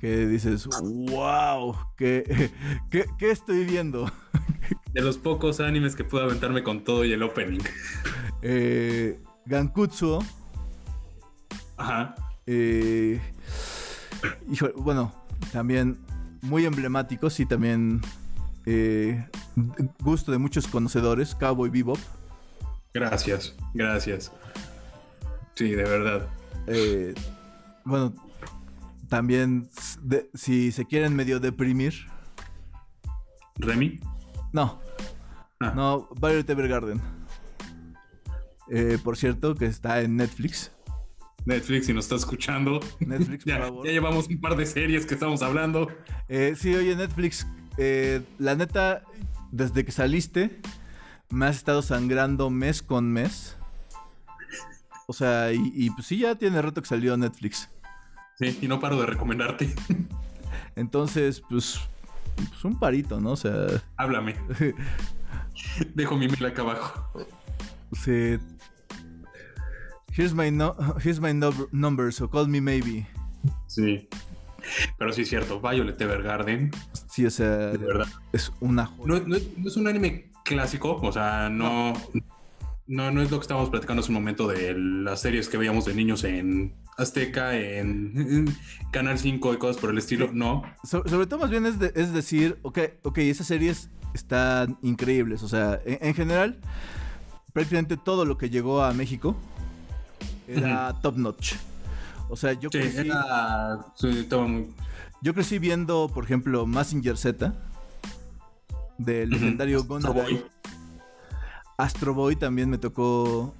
[0.00, 2.50] Que dices, wow, ¿qué,
[2.90, 4.10] qué, qué estoy viendo?
[4.92, 7.60] De los pocos animes que pude aventarme con todo y el opening.
[8.42, 10.22] Eh, Gankutsuo,
[11.76, 12.14] Ajá.
[12.46, 13.20] eh,
[14.76, 15.12] bueno,
[15.52, 15.98] también
[16.42, 18.00] muy emblemáticos y también
[18.66, 19.26] eh,
[20.00, 21.98] gusto de muchos conocedores, Cowboy Bebop.
[22.92, 23.54] Gracias.
[23.74, 24.32] Gracias.
[25.54, 26.28] Sí, de verdad.
[26.66, 27.14] Eh,
[27.84, 28.14] bueno,
[29.08, 29.68] también
[30.02, 31.94] de- si se quieren medio deprimir,
[33.56, 34.00] Remy.
[34.52, 34.80] no,
[35.60, 35.72] Ah.
[35.74, 37.00] no, Violet Evergarden.
[38.70, 40.72] Eh, por cierto, que está en Netflix.
[41.46, 42.80] Netflix, si nos está escuchando.
[43.00, 43.86] Netflix, por ya, favor.
[43.86, 45.88] ya llevamos un par de series que estamos hablando.
[46.28, 47.46] Eh, sí, oye, Netflix,
[47.78, 49.02] eh, la neta,
[49.52, 50.60] desde que saliste,
[51.30, 53.56] me has estado sangrando mes con mes.
[55.06, 57.68] O sea, y, y, pues sí, ya tiene rato que salió Netflix.
[58.38, 59.74] Sí, y no paro de recomendarte.
[60.76, 61.78] Entonces, pues,
[62.36, 63.32] pues un parito, ¿no?
[63.32, 63.66] O sea,
[63.96, 64.34] Háblame.
[65.94, 67.26] Dejo mi mail acá abajo.
[67.92, 68.40] se...
[70.16, 73.06] Here's my, no- here's my no- number, so call me maybe.
[73.66, 74.08] Sí.
[74.98, 76.70] Pero sí es cierto, Violet Evergarden,
[77.10, 78.06] Sí, o sea, de verdad.
[78.32, 79.06] es una joya.
[79.06, 81.92] No, no- no es un anime clásico, o sea, no,
[82.86, 85.84] no, no es lo que estábamos platicando hace un momento de las series que veíamos
[85.84, 88.56] de niños en Azteca, en, en
[88.92, 90.30] Canal 5 y cosas por el estilo.
[90.32, 94.78] No, So- sobre todo más bien es, de- es decir, ok, ok, esas series están
[94.80, 95.42] increíbles.
[95.42, 96.58] O sea, en, en general,
[97.52, 99.36] prácticamente todo lo que llegó a México
[100.48, 101.54] era top notch.
[102.28, 104.74] O sea, yo sí, crecí, era, sí, muy...
[105.22, 107.52] yo crecí viendo, por ejemplo, Massinger Z
[108.98, 110.32] del legendario Astro Gonadai.
[110.32, 110.44] Boy.
[111.76, 113.54] Astro Boy también me tocó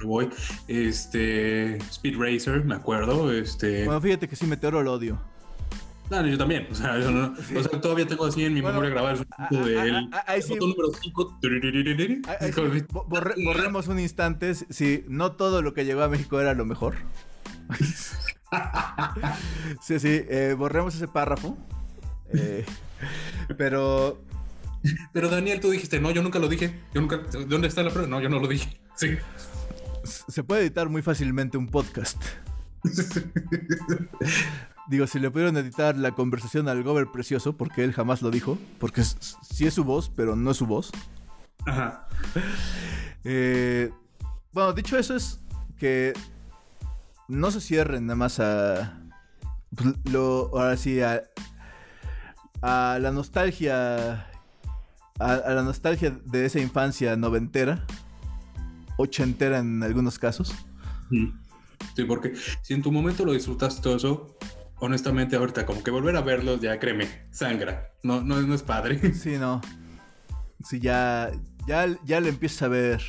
[0.00, 0.28] lo voy.
[0.66, 3.32] Este, Speed Racer, me acuerdo.
[3.32, 3.84] Este.
[3.84, 5.18] Bueno, fíjate que sí, Meteoro lo odio.
[6.10, 6.66] No, yo también.
[6.70, 9.26] O sea, yo no- o sea, todavía tengo así en mi Bueno, memoria grabado el
[9.36, 10.50] ah, del ah, ah, ahí sí.
[10.50, 11.38] botón número 5.
[11.42, 14.54] Ahí- ahí sí, bo- borre- borremos un instante.
[14.54, 16.94] Sí, no todo lo que llegó a México era lo mejor.
[19.82, 21.58] Sí, sí, eh, borremos ese párrafo.
[22.32, 22.64] Eh,
[23.58, 24.18] pero
[25.12, 26.80] Pero Daniel, tú dijiste, no, yo nunca lo dije.
[26.94, 27.18] Yo nunca.
[27.46, 28.08] ¿Dónde está la prueba?
[28.08, 28.80] No, yo no lo dije.
[28.96, 29.16] Sí.
[30.28, 32.20] se puede editar muy fácilmente un podcast.
[34.88, 38.58] Digo, si le pudieron editar la conversación al Gober Precioso, porque él jamás lo dijo,
[38.78, 40.90] porque sí es su voz, pero no es su voz.
[41.66, 42.08] Ajá.
[43.24, 43.90] Eh,
[44.52, 45.40] bueno, dicho eso es
[45.76, 46.14] que
[47.28, 48.98] no se cierren nada más a
[49.76, 51.24] pues, lo ahora sí a,
[52.62, 54.26] a la nostalgia
[55.18, 57.84] a, a la nostalgia de esa infancia noventera
[58.96, 60.54] ochentera en algunos casos.
[61.94, 64.36] Sí, porque si en tu momento lo disfrutaste todo eso,
[64.80, 67.90] honestamente ahorita como que volver a verlos ya créeme, sangra.
[68.02, 69.12] No, no, no es padre.
[69.14, 69.60] sí no
[70.64, 71.30] sí ya
[71.66, 73.02] ya ya le empiezas a ver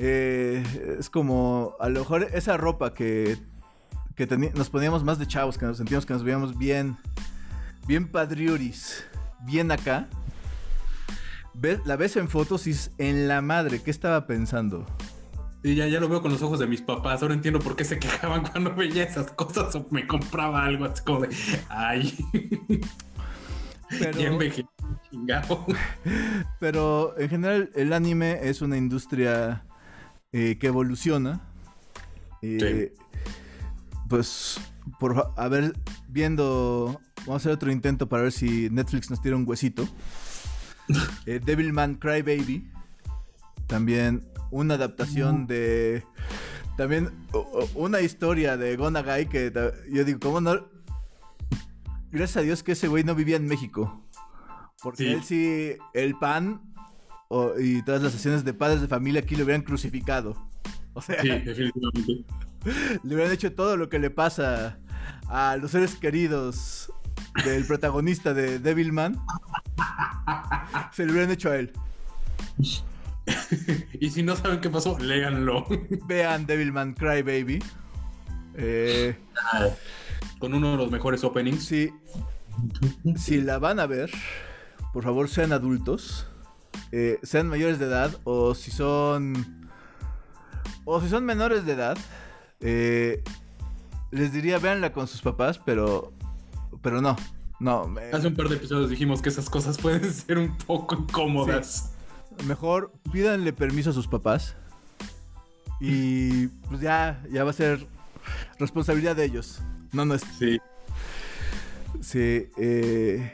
[0.00, 0.62] Eh,
[1.00, 3.36] es como a lo mejor esa ropa que
[4.14, 6.96] que nos poníamos más de chavos que nos sentíamos que nos veíamos bien
[7.88, 9.04] bien padriuris
[9.44, 10.08] bien acá
[11.54, 14.86] Ves- la ves en fotos y es en la madre qué estaba pensando
[15.62, 17.22] Y ya, ya lo veo con los ojos de mis papás.
[17.22, 21.02] Ahora entiendo por qué se quejaban cuando veía esas cosas o me compraba algo así
[21.02, 21.36] como de,
[21.68, 22.16] ay,
[23.88, 24.66] pero ya
[25.10, 25.66] chingado.
[26.60, 29.64] Pero en general el anime es una industria
[30.32, 31.40] eh, que evoluciona.
[32.42, 32.92] Eh,
[34.08, 34.60] Pues
[34.98, 35.74] por a ver,
[36.08, 39.86] viendo, vamos a hacer otro intento para ver si Netflix nos tira un huesito.
[41.26, 42.70] Eh, Devilman Crybaby,
[43.68, 46.02] también una adaptación de,
[46.76, 47.10] también
[47.74, 49.52] una historia de Gonagai que
[49.90, 50.66] yo digo, ¿cómo no?
[52.10, 54.04] Gracias a Dios que ese güey no vivía en México.
[54.82, 55.12] Porque Sí.
[55.12, 56.62] él sí, el pan
[57.28, 60.48] o- y todas las sesiones de padres de familia aquí lo hubieran crucificado.
[60.94, 62.24] O sea, Sí, definitivamente.
[63.02, 64.78] le hubieran hecho todo lo que le pasa
[65.28, 66.90] a los seres queridos
[67.44, 69.20] del protagonista de Devilman.
[70.92, 71.72] Se lo hubieran hecho a él.
[74.00, 75.66] y si no saben qué pasó, léanlo.
[76.06, 77.62] Vean Devilman Crybaby.
[78.54, 79.16] Eh,
[80.38, 81.64] Con uno de los mejores openings.
[81.64, 81.90] si,
[83.16, 84.10] si la van a ver,
[84.92, 86.26] por favor sean adultos.
[86.92, 88.16] eh, sean mayores de edad.
[88.24, 89.68] O si son.
[90.84, 91.98] O si son menores de edad.
[92.60, 93.22] eh,
[94.10, 96.12] les diría véanla con sus papás, pero.
[96.82, 97.14] Pero no.
[97.60, 97.86] No.
[97.88, 101.92] me- Hace un par de episodios dijimos que esas cosas pueden ser un poco incómodas.
[102.46, 104.56] Mejor pídanle permiso a sus papás.
[105.80, 107.86] Y pues ya, ya va a ser
[108.58, 109.60] responsabilidad de ellos.
[109.92, 110.30] No nuestra.
[110.38, 110.58] Sí.
[112.00, 113.32] Sí, eh,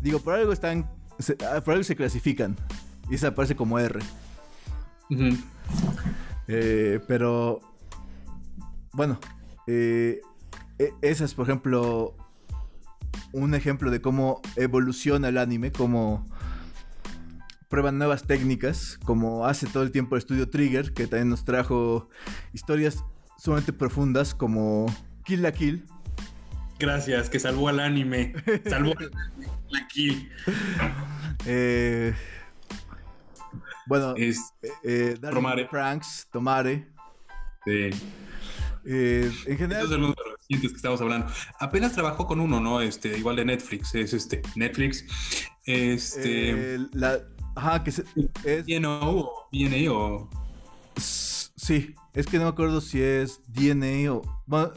[0.00, 0.88] digo, por algo están.
[1.18, 2.56] se- ah, por algo se clasifican.
[3.10, 4.00] Y se aparece como R.
[6.48, 7.60] Eh, pero.
[8.92, 9.18] Bueno.
[9.66, 10.20] eh,
[10.78, 12.14] e- esa es, por ejemplo.
[13.32, 15.72] Un ejemplo de cómo evoluciona el anime.
[15.72, 16.24] Cómo
[17.74, 19.00] prueban nuevas técnicas.
[19.04, 20.94] Como hace todo el tiempo el estudio Trigger.
[20.94, 22.08] Que también nos trajo
[22.52, 23.02] historias
[23.36, 24.32] sumamente profundas.
[24.32, 24.86] Como
[25.24, 25.84] Kill la Kill.
[26.78, 28.32] Gracias, que salvó al anime.
[28.68, 30.30] Salvó al anime, la kill.
[31.46, 32.14] Eh,
[33.86, 34.38] bueno, Es,
[34.84, 35.68] eh, Darling Tomare.
[35.68, 36.88] Franks, Tomare.
[37.64, 37.72] sí.
[37.72, 37.90] eh,
[38.84, 41.26] en Estos general, son los de los recientes que estamos hablando.
[41.58, 42.80] Apenas trabajó con uno, ¿no?
[42.80, 43.94] Este, igual de Netflix.
[43.94, 45.04] Es este, Netflix.
[45.66, 46.74] Este.
[46.74, 47.18] eh, la,
[47.54, 48.04] ajá, que se-
[48.44, 50.28] es, BNO o BNA o.
[50.96, 54.22] sí, es que no me acuerdo si es DNA o.
[54.46, 54.72] Bueno,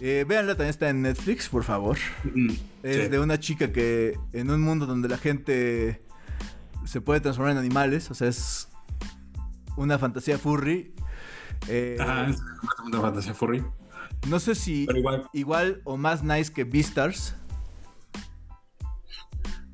[0.00, 1.96] eh, véanla, también está en Netflix, por favor.
[2.82, 3.08] Es sí.
[3.08, 6.02] de una chica que en un mundo donde la gente
[6.84, 8.68] se puede transformar en animales, o sea, es
[9.76, 10.94] una fantasía furry.
[11.68, 12.36] eh, Ajá, es
[12.84, 13.64] una fantasía furry.
[14.28, 17.34] no sé si Pero igual, igual o más nice que Beastars.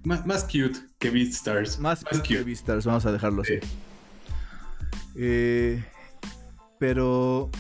[0.05, 1.79] Más, más cute que Beastars.
[1.79, 3.55] Más, cute que Beastars, vamos a dejarlo así.
[3.61, 3.69] Sí.
[5.17, 5.85] Eh,
[6.79, 7.51] pero.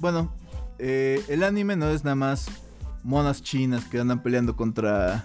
[0.00, 0.34] Bueno,
[0.78, 2.48] eh, el anime no es nada más
[3.04, 5.24] monas chinas que andan peleando contra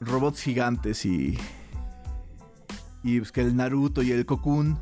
[0.00, 1.38] robots gigantes y.
[3.02, 4.78] Y pues que el Naruto y el Cocoon.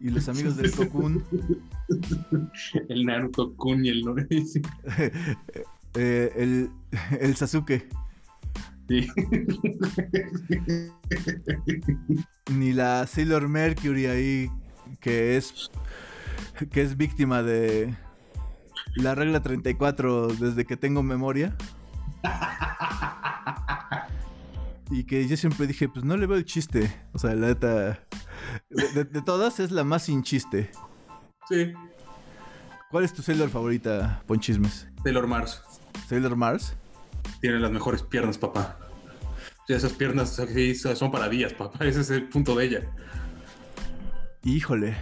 [0.00, 1.24] Y los amigos del Cocoon.
[2.88, 4.26] El Naruto Kun y el Nori.
[5.94, 6.70] eh, el,
[7.20, 7.88] el Sasuke.
[8.88, 9.08] Sí.
[12.50, 14.50] Ni la Sailor Mercury ahí,
[15.00, 15.70] que es,
[16.70, 17.94] que es víctima de
[18.96, 21.56] la regla 34 desde que tengo memoria.
[24.90, 26.92] Y que yo siempre dije, pues no le veo el chiste.
[27.12, 28.00] O sea, la neta.
[28.68, 30.70] De, de- de todas es la más sin chiste.
[31.48, 31.72] Sí.
[32.90, 34.86] ¿Cuál es tu Sailor favorita, Ponchismes?
[35.02, 35.62] Taylor Mars
[36.08, 36.74] ¿Sailor Mars?
[37.40, 38.78] tiene las mejores piernas, papá.
[39.68, 41.84] Esas piernas sí, son para días, papá.
[41.84, 42.80] Ese es el punto de ella.
[44.44, 44.94] Híjole.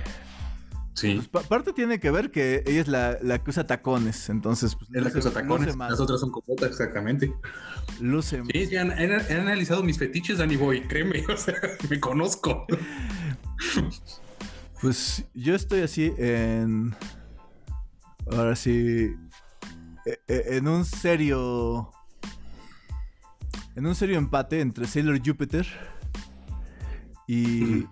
[0.95, 1.15] Sí.
[1.15, 4.29] Pues pa- parte tiene que ver que ella es la, la que usa tacones.
[4.29, 7.33] Entonces, pues, Es la que usa tacones, las otras son cocotas, exactamente.
[8.01, 11.55] Luce Sí, sí, han, han- han analizado mis fetiches, Danny Boy, créeme, o sea,
[11.91, 12.67] me conozco.
[14.81, 16.95] Pues yo estoy así en.
[18.31, 19.15] Ahora sí.
[20.07, 21.91] E- e- En un serio.
[23.75, 25.67] En un serio empate entre Sailor Jupiter
[27.27, 27.87] y.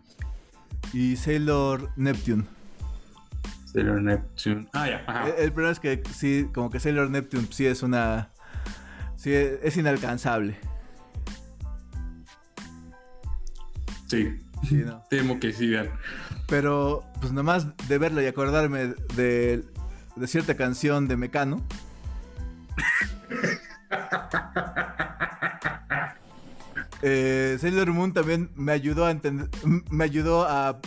[0.93, 2.45] Y Sailor Neptune.
[3.65, 4.67] Sailor Neptune.
[4.73, 5.29] Ah, ya, ajá.
[5.29, 8.31] El, el problema es que sí, como que Sailor Neptune sí es una.
[9.17, 10.59] Sí, es inalcanzable.
[14.09, 15.03] Sí, Sí, ¿no?
[15.11, 15.89] temo que sigan.
[16.49, 19.65] Pero, pues nomás de verla y acordarme de,
[20.17, 21.63] de cierta canción de Mecano.
[27.03, 29.49] Eh, Sailor Moon también me ayudó a entender,
[29.91, 30.81] me ayudó a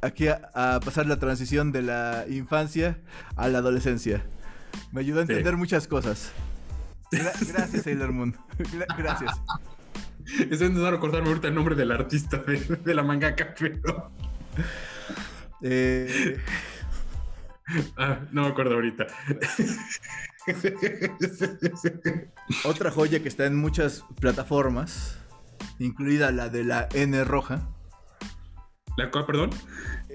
[0.00, 2.98] aquí a, a pasar la transición de la infancia
[3.36, 4.24] a la adolescencia.
[4.92, 5.32] Me ayudó a Sí.
[5.32, 6.32] entender muchas cosas.
[7.12, 8.34] Gra- gracias Sailor Moon.
[8.58, 9.32] Gra- gracias.
[10.26, 14.10] Estoy intentando recordarme ahorita el nombre del artista de, de la mangaka, pero.
[15.62, 16.40] Eh,
[17.98, 19.06] Ah, no me acuerdo ahorita.
[22.64, 25.18] Otra joya que está en muchas plataformas,
[25.78, 27.68] incluida la de la N roja.
[28.96, 29.50] ¿La cual, perdón?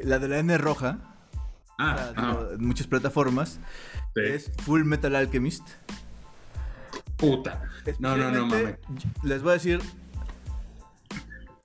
[0.03, 0.99] La de la N roja,
[1.79, 3.59] Ah, la- digo, en muchas plataformas,
[4.15, 4.21] sí.
[4.23, 5.67] es Full Metal Alchemist.
[7.17, 7.63] Puta.
[7.99, 8.61] No, no, no, mames.
[8.79, 9.81] Especialmente, Les voy a decir,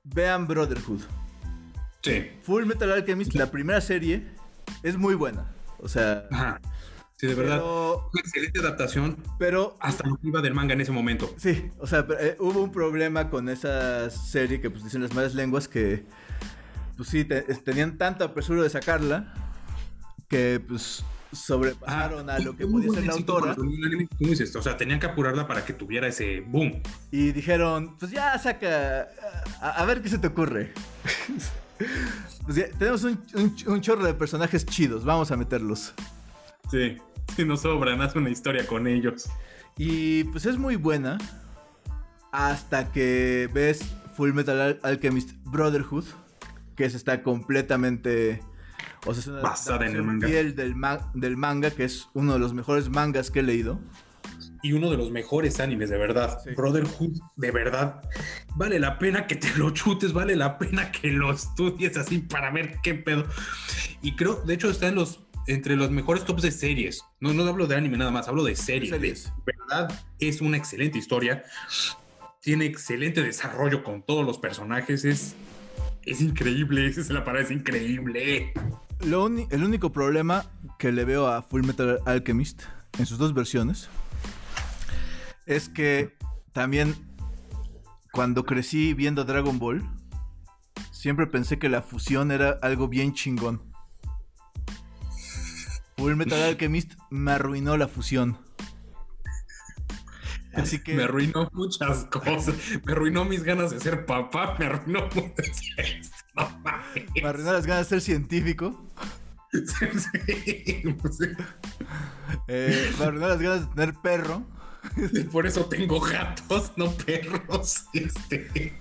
[0.04, 1.00] vean Brotherhood.
[2.02, 2.30] Sí.
[2.42, 4.26] Full Metal Alchemist, la primera serie,
[4.82, 5.46] es muy buena.
[5.78, 6.60] O sea, Ajá.
[7.18, 7.56] Sí, de verdad.
[7.56, 11.34] pero, Una excelente adaptación pero hasta lo que iba del manga en ese momento.
[11.36, 15.12] Sí, o sea, pero, eh, hubo un problema con esa serie que pues dicen las
[15.14, 16.04] malas lenguas que
[16.96, 19.34] pues sí, te- es- tenían tanto apresuro de sacarla
[20.28, 24.76] que pues sobrepasaron a lo que podía ser la autora anime, como dices, o sea,
[24.76, 26.80] tenían que apurarla para que tuviera ese boom.
[27.10, 29.08] y dijeron, pues ya saca,
[29.60, 30.72] a, a ver qué se te ocurre.
[32.44, 35.92] Pues ya, tenemos un, un- un chorro de personajes chidos, vamos a meterlos.
[36.70, 36.96] Sí.
[37.36, 39.28] Si nos sobran, haz una historia con ellos.
[39.76, 41.18] Y pues es muy buena
[42.32, 43.80] hasta que ves
[44.16, 46.04] Full Metal Al- Alchemist Brotherhood,
[46.76, 48.42] que está completamente...
[49.06, 50.26] O sea, es una Basada en el manga.
[50.26, 53.78] fiel del, ma- del manga, que es uno de los mejores mangas que he leído.
[54.60, 56.40] Y uno de los mejores animes, de verdad.
[56.42, 56.50] Sí.
[56.56, 58.02] Brotherhood, de verdad.
[58.56, 62.50] Vale la pena que te lo chutes, vale la pena que lo estudies así para
[62.50, 63.24] ver qué pedo.
[64.02, 67.02] Y creo, de hecho, está en los entre los mejores tops de series.
[67.20, 68.90] No, no hablo de anime nada más, hablo de series.
[68.90, 69.32] De series.
[69.46, 71.42] De verdad, es una excelente historia.
[72.42, 75.04] Tiene excelente desarrollo con todos los personajes.
[75.04, 75.34] Es,
[76.04, 78.52] es increíble, esa es la palabra, es increíble.
[79.04, 80.44] Lo uni- el único problema
[80.78, 82.62] que le veo a Full Metal Alchemist
[82.98, 83.88] en sus dos versiones
[85.46, 86.16] es que
[86.52, 86.94] también
[88.12, 89.82] cuando crecí viendo Dragon Ball
[90.90, 93.62] siempre pensé que la fusión era algo bien chingón.
[95.98, 98.38] Full Metal Alchemist me arruinó la fusión.
[100.54, 102.54] Así que Me arruinó muchas cosas.
[102.84, 104.56] Me arruinó mis ganas de ser papá.
[104.58, 105.60] Me arruinó muchas
[106.36, 107.04] No mames.
[107.20, 108.86] me arruinó las ganas de ser científico.
[109.50, 109.86] Sí,
[112.48, 114.46] eh, me arruinó las ganas de tener perro.
[115.32, 117.86] Por eso tengo gatos, no perros.
[117.92, 118.78] Este.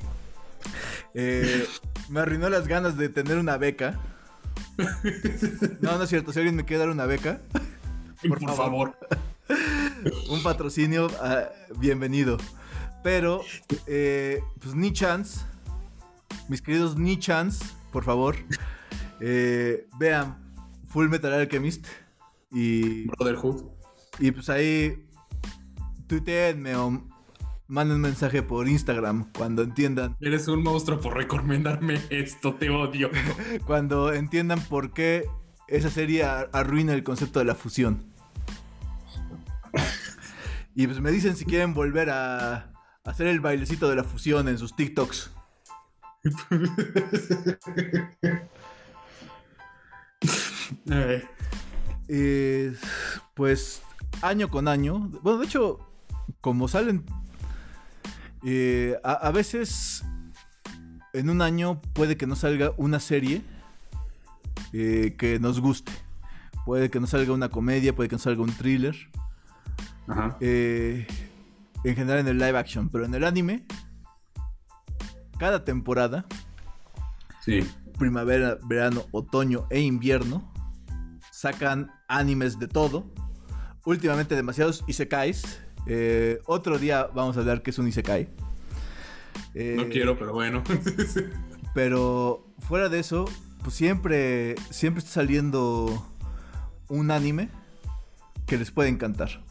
[1.14, 1.65] Eh,
[2.10, 3.99] me arruinó las ganas de tener una beca.
[5.81, 6.31] No, no es cierto.
[6.31, 7.41] Si alguien me quiere dar una beca,
[8.27, 8.97] Por, Por favor.
[10.29, 12.37] un patrocinio, ah, bienvenido.
[13.03, 13.41] Pero,
[13.85, 15.39] eh, pues ni chance.
[16.49, 18.35] Mis queridos ni chance, por favor.
[19.19, 20.37] eh, vean
[20.87, 21.85] Full Metal Alchemist.
[22.51, 23.63] Y, Brotherhood.
[24.19, 25.05] y pues ahí
[26.07, 27.03] tuiteenme o
[27.68, 32.56] manden un mensaje por Instagram cuando entiendan Eres un monstruo por recomendarme esto.
[32.56, 33.10] Te odio.
[33.65, 35.26] cuando entiendan por qué
[35.68, 38.06] esa serie ar- arruina el concepto de la fusión.
[40.76, 42.72] Y pues me dicen si quieren volver a,
[43.03, 45.31] hacer el bailecito de la fusión en sus TikToks.
[52.10, 52.73] Eh,
[53.34, 53.81] pues
[54.22, 55.80] año con año, bueno, de hecho,
[56.41, 57.06] como salen,
[58.45, 60.03] eh, a, a veces
[61.14, 63.41] en un año puede que no salga una serie
[64.73, 65.91] eh, que nos guste.
[66.65, 68.95] Puede que no salga una comedia, puede que no salga un thriller.
[70.07, 70.38] Ajá.
[70.41, 71.07] Eh,
[71.84, 73.65] en general en el live action, pero en el anime,
[75.38, 76.26] cada temporada,
[77.41, 77.65] Sí.
[77.97, 80.51] primavera, verano, otoño e invierno,
[81.31, 83.09] sacan animes de todo.
[83.85, 85.61] Últimamente demasiados isekais.
[85.88, 88.27] Eh, otro día vamos a hablar qué es un isekai.
[89.53, 90.64] Eh, No quiero, pero bueno.
[91.73, 93.26] Pero fuera de eso,
[93.64, 96.07] pues siempre, siempre está saliendo
[96.88, 97.49] un anime
[98.47, 99.43] que les puede encantar.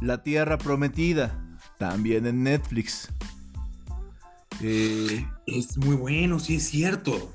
[0.00, 1.38] La Tierra Prometida,
[1.78, 3.10] también en Netflix.
[4.62, 7.30] Eh, es muy bueno, sí es cierto.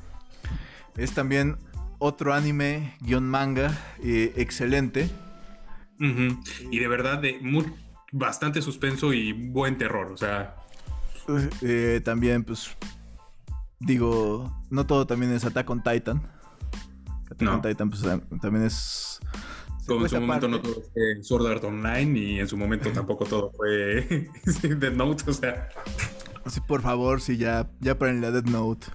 [0.97, 1.57] es también
[1.99, 5.09] otro anime, guion manga, eh, excelente.
[5.99, 7.63] Y de verdad, de mu-
[8.13, 10.11] bastante suspenso y buen terror.
[10.11, 10.55] O sea,
[11.61, 12.69] Eh, también, pues,
[13.79, 16.21] digo, no todo también es Attack on Titan.
[17.25, 17.53] Attack No.
[17.55, 19.19] on Titan, pues, tam- también es...
[19.87, 23.25] como en su momento no todo fue Sword Art Online y en su momento tampoco
[23.25, 24.29] todo fue
[24.77, 25.23] Dead Note.
[25.29, 25.69] O sea,
[26.47, 28.87] Sí, por favor, sí, ya, ya para la Dead Note.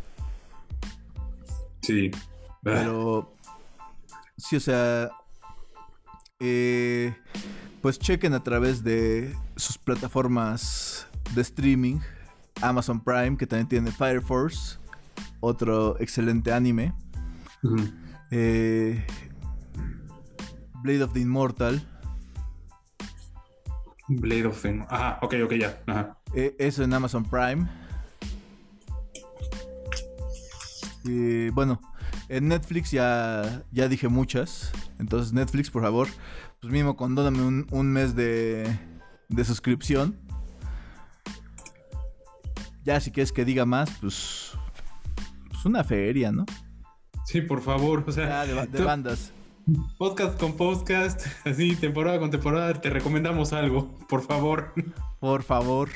[1.83, 2.11] sí.
[2.63, 3.33] Pero.
[4.37, 5.11] Sí, o sea.
[6.41, 7.15] eh,
[7.83, 11.99] pues chequen a través de sus plataformas de streaming.
[12.61, 14.79] Amazon Prime, que también tiene Fire Force.
[15.41, 16.93] Otro excelente anime.
[18.31, 19.05] Eh,
[20.83, 21.81] Blade of the Immortal.
[24.09, 24.87] Blade of Fame.
[24.89, 25.81] Ajá, ok, ok, ya.
[25.87, 26.17] Ajá.
[26.35, 27.69] eh, eso en Amazon Prime.
[31.05, 31.81] Y bueno,
[32.29, 34.73] en Netflix ya, ya dije muchas.
[34.99, 36.09] Entonces, Netflix, por favor,
[36.61, 38.79] pues mínimo condóname un, un mes de,
[39.29, 40.17] de suscripción.
[42.85, 44.53] Ya si quieres que diga más, pues.
[45.51, 46.47] Pues una feria, ¿no?
[47.25, 48.05] Sí, por favor.
[48.07, 49.33] O sea, Ya de, ba- de tú- bandas.
[49.99, 54.73] podcast con podcast, así, temporada con temporada, te recomendamos algo, por favor.
[55.21, 55.91] Por favor.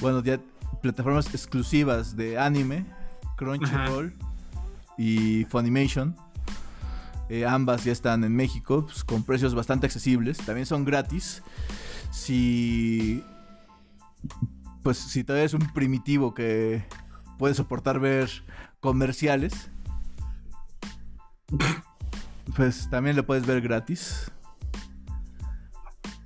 [0.00, 0.40] Bueno, ya
[0.80, 2.86] plataformas exclusivas de anime,
[3.36, 4.14] Crunchyroll
[4.96, 6.16] y Funimation.
[7.32, 10.36] Eh, ambas ya están en México pues, con precios bastante accesibles.
[10.36, 11.42] También son gratis.
[12.10, 13.24] Si.
[14.82, 16.84] Pues si todavía es un primitivo que
[17.38, 18.28] puede soportar ver
[18.80, 19.70] comerciales.
[22.54, 24.30] Pues también lo puedes ver gratis.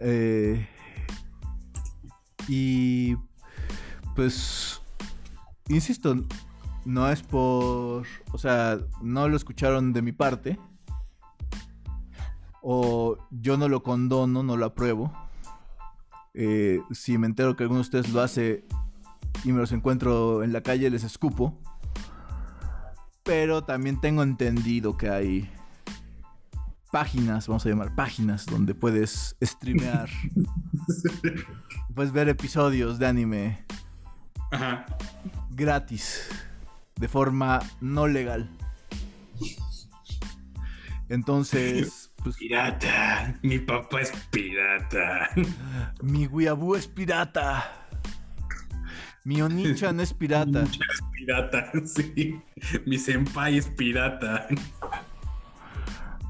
[0.01, 0.67] Eh,
[2.49, 3.15] y
[4.17, 4.83] pues,
[5.69, 6.17] insisto,
[6.85, 10.59] no es por, o sea, no lo escucharon de mi parte.
[12.69, 15.13] O yo no lo condono, no lo apruebo.
[16.35, 18.65] Eh, si me entero que alguno de ustedes lo hace
[19.45, 21.57] y me los encuentro en la calle, les escupo.
[23.23, 25.49] Pero también tengo entendido que hay
[26.91, 30.09] páginas, vamos a llamar páginas, donde puedes streamear,
[31.95, 33.65] puedes ver episodios de anime
[34.51, 34.87] Ajá.
[35.51, 36.29] gratis,
[36.97, 38.51] de forma no legal.
[41.09, 43.39] Entonces, pues Pirata.
[43.43, 45.31] Mi papá es pirata.
[46.03, 47.87] mi Weeaboo es pirata.
[49.23, 50.65] Mi Onichan es pirata.
[50.65, 52.41] Es pirata, sí.
[52.85, 54.49] Mi senpai es pirata.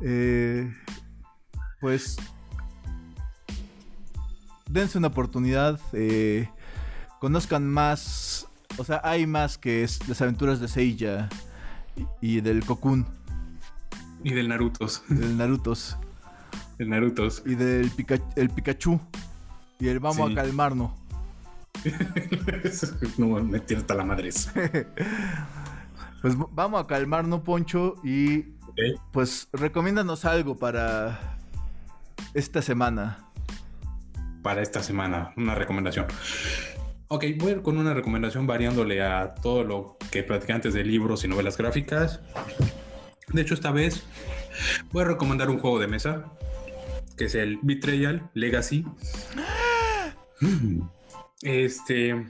[0.02, 0.70] Eh,
[1.80, 2.16] pues
[4.68, 5.80] dense una oportunidad.
[5.94, 6.46] eh,
[7.20, 8.46] conozcan más.
[8.76, 11.30] O sea, hay más que es las aventuras de Seiya
[12.20, 13.06] y, y del Cocoon,
[14.26, 15.04] Y del Narutos.
[15.08, 15.96] del Narutos
[16.78, 17.44] El Narutos.
[17.46, 18.98] y del Pika- el Pikachu
[19.78, 20.32] y el Vamos Sí.
[20.32, 20.90] a calmarnos.
[23.18, 24.30] no, me tiene hasta la madre.
[26.22, 28.46] Pues vamos a calmarnos, Poncho, y
[29.12, 31.38] pues recomiéndanos algo para
[32.34, 33.28] esta semana.
[34.42, 36.06] Para esta semana, una recomendación.
[37.08, 40.82] Ok, voy a ir con una recomendación variándole a todo lo que platicé antes de
[40.82, 42.18] libros y novelas gráficas.
[43.32, 44.04] De hecho, esta vez
[44.92, 46.32] voy a recomendar un juego de mesa
[47.16, 48.84] que es el Betrayal Legacy.
[51.42, 52.26] Este,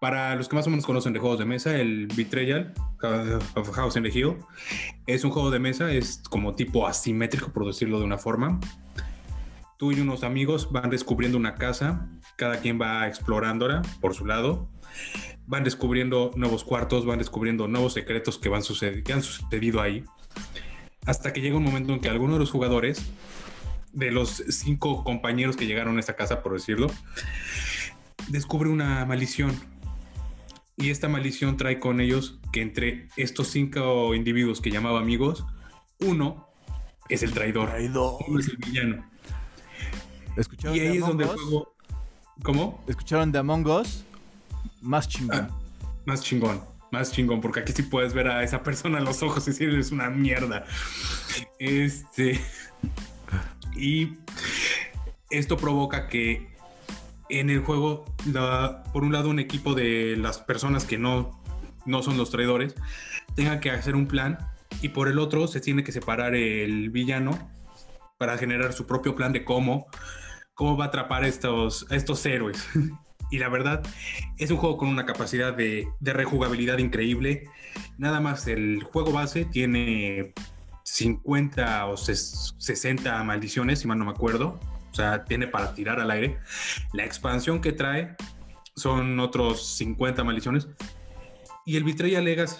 [0.00, 2.74] para los que más o menos conocen de juegos de mesa, el Betrayal
[3.54, 4.36] of House in the Hill
[5.06, 8.60] es un juego de mesa, es como tipo asimétrico, por decirlo de una forma.
[9.76, 12.06] tú y unos amigos van descubriendo una casa,
[12.36, 14.68] cada quien va explorándola por su lado,
[15.50, 18.62] van descubriendo nuevos cuartos, van descubriendo nuevos secretos que, van
[19.04, 20.04] que han sucedido ahí,
[21.04, 23.10] hasta que llega un momento en que alguno de los jugadores,
[23.92, 26.86] de los cinco compañeros que llegaron a esta casa, por decirlo,
[28.28, 29.58] descubre una maldición.
[30.76, 35.44] Y esta maldición trae con ellos que entre estos cinco individuos que llamaba amigos,
[35.98, 36.48] uno
[37.08, 37.70] es el traidor,
[38.28, 39.04] uno es el villano.
[40.36, 41.74] ¿Escucharon y ahí es donde el juego.
[42.44, 42.84] ¿Cómo?
[42.86, 44.04] ¿Escucharon de Among Us?
[44.80, 45.48] Más chingón.
[45.50, 45.58] Ah,
[46.06, 46.60] más chingón.
[46.90, 49.70] Más chingón, porque aquí sí puedes ver a esa persona en los ojos y decir
[49.74, 50.64] es una mierda.
[51.58, 52.40] Este.
[53.76, 54.18] Y
[55.30, 56.48] esto provoca que
[57.28, 58.04] en el juego,
[58.92, 61.40] por un lado, un equipo de las personas que no,
[61.86, 62.74] no son los traidores
[63.36, 64.38] tenga que hacer un plan
[64.82, 67.50] y por el otro se tiene que separar el villano
[68.18, 69.86] para generar su propio plan de cómo
[70.60, 72.68] cómo va a atrapar estos, estos héroes.
[73.30, 73.82] Y la verdad,
[74.38, 77.48] es un juego con una capacidad de, de rejugabilidad increíble.
[77.98, 80.34] Nada más el juego base tiene
[80.82, 84.58] 50 o 60 maldiciones, si mal no me acuerdo.
[84.90, 86.38] O sea, tiene para tirar al aire.
[86.92, 88.16] La expansión que trae
[88.74, 90.68] son otros 50 maldiciones.
[91.64, 92.56] Y el Betrayal Legacy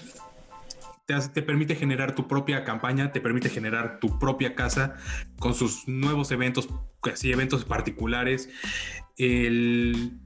[1.06, 4.96] te, permite generar tu propia campaña, te permite generar tu propia casa
[5.38, 6.68] con sus nuevos eventos,
[7.12, 8.48] así eventos particulares.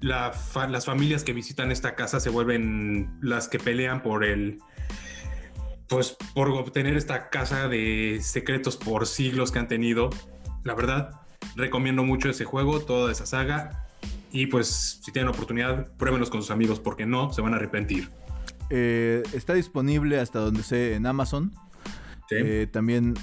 [0.00, 4.58] las familias que visitan esta casa se vuelven las que pelean por el,
[5.88, 10.10] pues por obtener esta casa de secretos por siglos que han tenido.
[10.64, 11.20] La verdad,
[11.56, 13.86] recomiendo mucho ese juego, toda esa saga.
[14.32, 18.10] Y pues si tienen oportunidad, pruébenlos con sus amigos porque no se van a arrepentir.
[18.76, 21.52] Eh, está disponible hasta donde sé en Amazon.
[22.32, 23.14] Eh, también,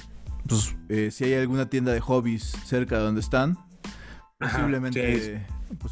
[0.48, 3.58] pues, eh, si hay alguna tienda de hobbies cerca de donde están,
[4.40, 5.46] posiblemente,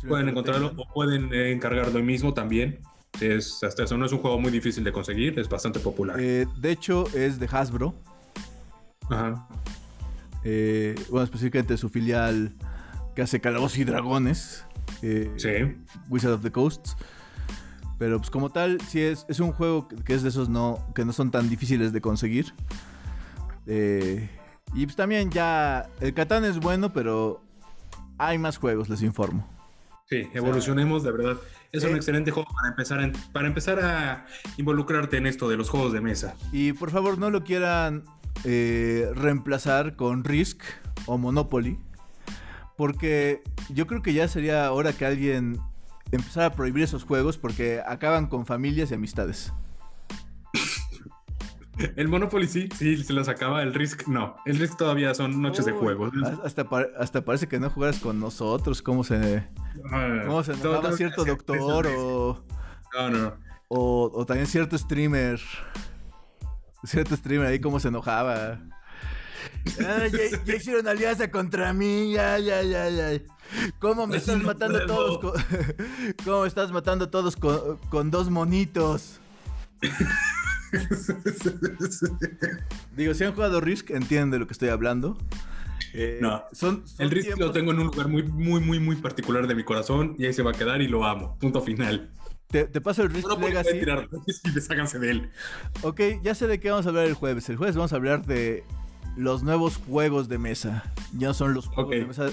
[0.08, 2.80] pueden encontrarlo o pueden encargarlo hoy mismo también.
[3.20, 6.16] Es, hasta eso no es un juego muy difícil de conseguir, es bastante popular.
[6.18, 7.96] de hecho, es de Hasbro.
[9.10, 9.46] Ajá.
[11.10, 12.54] bueno, específicamente su filial
[13.14, 14.64] que hace Calabozos y Dragones.
[15.02, 15.50] sí.
[16.08, 16.92] Wizard of the Coast.
[18.00, 21.04] Pero pues como tal, sí es, es un juego que es de esos no, que
[21.04, 22.54] no son tan difíciles de conseguir.
[23.68, 24.30] Eh,
[24.74, 27.44] y pues también ya, el Catán es bueno, pero
[28.18, 29.48] hay más juegos, les informo.
[30.10, 31.38] Sí, evolucionemos, de verdad.
[31.72, 34.26] Es un excelente juego para empezar, para empezar a
[34.58, 36.36] involucrarte en esto de los juegos de mesa.
[36.52, 38.06] Y por favor no lo quieran
[38.44, 40.64] eh, reemplazar con Risk
[41.06, 41.78] o Monopoly.
[42.76, 45.60] Porque yo creo que ya sería hora que alguien
[46.12, 49.54] empezar a prohibir esos juegos porque acaban con familias y amistades.
[51.96, 53.64] El Monopoly sí, sí, se los acaba.
[53.64, 54.36] El Risk no.
[54.46, 56.12] El Risk todavía son noches de juegos.
[56.44, 56.68] Hasta,
[56.98, 58.82] hasta parece que no jugaras con nosotros.
[58.82, 59.48] ¿Cómo se,
[59.92, 62.44] ah, cómo se enojaba cierto doctor o,
[62.94, 63.34] no, no.
[63.70, 65.40] O, o también cierto streamer?
[66.84, 68.60] Cierto streamer ahí, cómo se enojaba.
[69.86, 73.20] Ah, ya, hicieron alianza contra mí, ya, ya, ya, ya.
[73.80, 75.20] ¿Cómo me estás matando todos?
[75.20, 75.34] Con,
[76.24, 79.20] ¿Cómo estás matando todos con, dos monitos?
[82.96, 85.18] Digo, si han jugado Risk, entienden de lo que estoy hablando.
[85.94, 89.48] Eh, no, son, el Risk lo tengo en un lugar muy, muy, muy, muy particular
[89.48, 91.38] de mi corazón y ahí se va a quedar y lo amo.
[91.40, 92.12] Punto final.
[92.48, 93.80] Te, paso el Risk no Legacy.
[93.80, 94.10] Tirar,
[94.54, 95.32] desháganse de él.
[95.84, 97.48] Ok, ya sé de qué vamos a hablar el jueves.
[97.50, 98.64] El jueves vamos a hablar de
[99.20, 100.84] los nuevos juegos de mesa.
[101.18, 102.28] Ya no son los juegos de mesa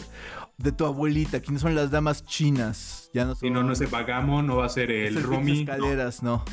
[0.56, 1.42] de tu abuelita.
[1.50, 3.10] No son las damas chinas.
[3.12, 3.48] Ya no son.
[3.48, 5.60] Y no, no es el Bagamo, no va a ser el Romy.
[5.62, 6.44] escaleras, no.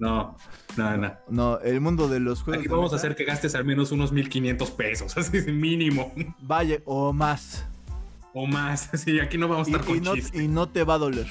[0.00, 0.36] No,
[0.76, 1.24] nada, nada.
[1.28, 2.60] No, el mundo de los juegos.
[2.60, 6.12] Aquí vamos a hacer que gastes al menos unos 1500 pesos, así es mínimo.
[6.40, 7.64] Vaya, o más.
[8.34, 10.94] O más, sí, aquí no vamos a estar con y no, y no te va
[10.94, 11.26] a doler.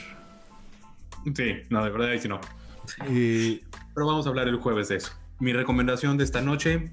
[1.36, 2.40] Sí, no, de verdad, ahí sí no.
[2.98, 5.12] Pero vamos a hablar el jueves de eso.
[5.40, 6.92] Mi recomendación de esta noche,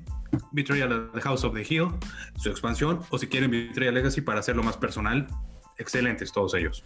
[0.52, 1.88] Betrayal House of the Hill,
[2.36, 5.26] su expansión, o si quieren Betrayal Legacy para hacerlo más personal,
[5.78, 6.84] excelentes todos ellos.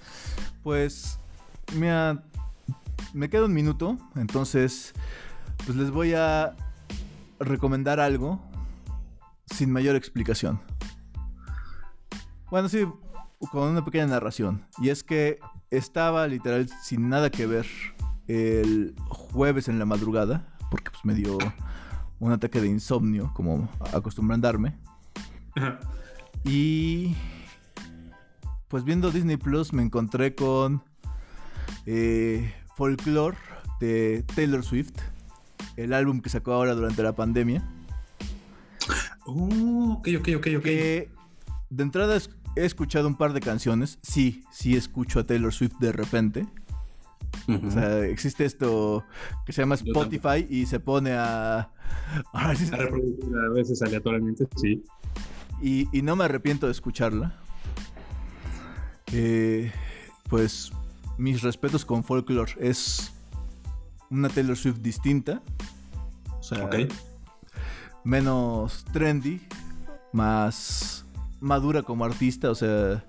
[0.63, 1.19] Pues,
[1.75, 2.25] mira,
[3.13, 4.95] me queda un minuto, entonces,
[5.65, 6.57] pues les voy a
[7.41, 8.41] recomendar algo
[9.47, 10.61] sin mayor explicación.
[12.51, 12.87] Bueno, sí,
[13.51, 14.67] con una pequeña narración.
[14.79, 15.39] Y es que
[15.71, 17.67] estaba literal sin nada que ver
[18.27, 21.39] el jueves en la madrugada, porque pues me dio
[22.21, 24.77] un ataque de insomnio, como acostumbran darme.
[26.45, 27.15] Y
[28.69, 30.83] pues viendo Disney Plus me encontré con
[31.87, 33.37] eh, Folklore
[33.81, 34.95] de Taylor Swift,
[35.77, 37.69] el álbum que sacó ahora durante la pandemia.
[39.27, 40.65] Oh, ok, ok, ok, ok.
[40.65, 41.09] de
[41.71, 42.19] entrada
[42.57, 43.99] he escuchado un par de canciones.
[44.03, 46.47] Sí, sí escucho a Taylor Swift de repente.
[47.49, 49.05] O sea, existe esto
[49.47, 51.71] que se llama Spotify y se pone a...
[52.35, 54.85] A, reproducir a veces aleatoriamente, sí.
[55.63, 57.35] Y, y no me arrepiento de escucharla.
[59.13, 59.73] Eh,
[60.29, 60.71] pues
[61.17, 62.53] mis respetos con Folklore.
[62.61, 63.13] Es
[64.11, 65.43] una Taylor Swift distinta.
[66.39, 66.71] O sea,
[68.05, 69.41] menos trendy,
[70.13, 71.05] más
[71.41, 72.51] madura como artista.
[72.51, 73.05] O sea,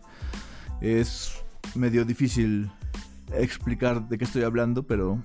[0.82, 1.34] es
[1.76, 2.72] medio difícil
[3.34, 5.22] explicar de qué estoy hablando, pero...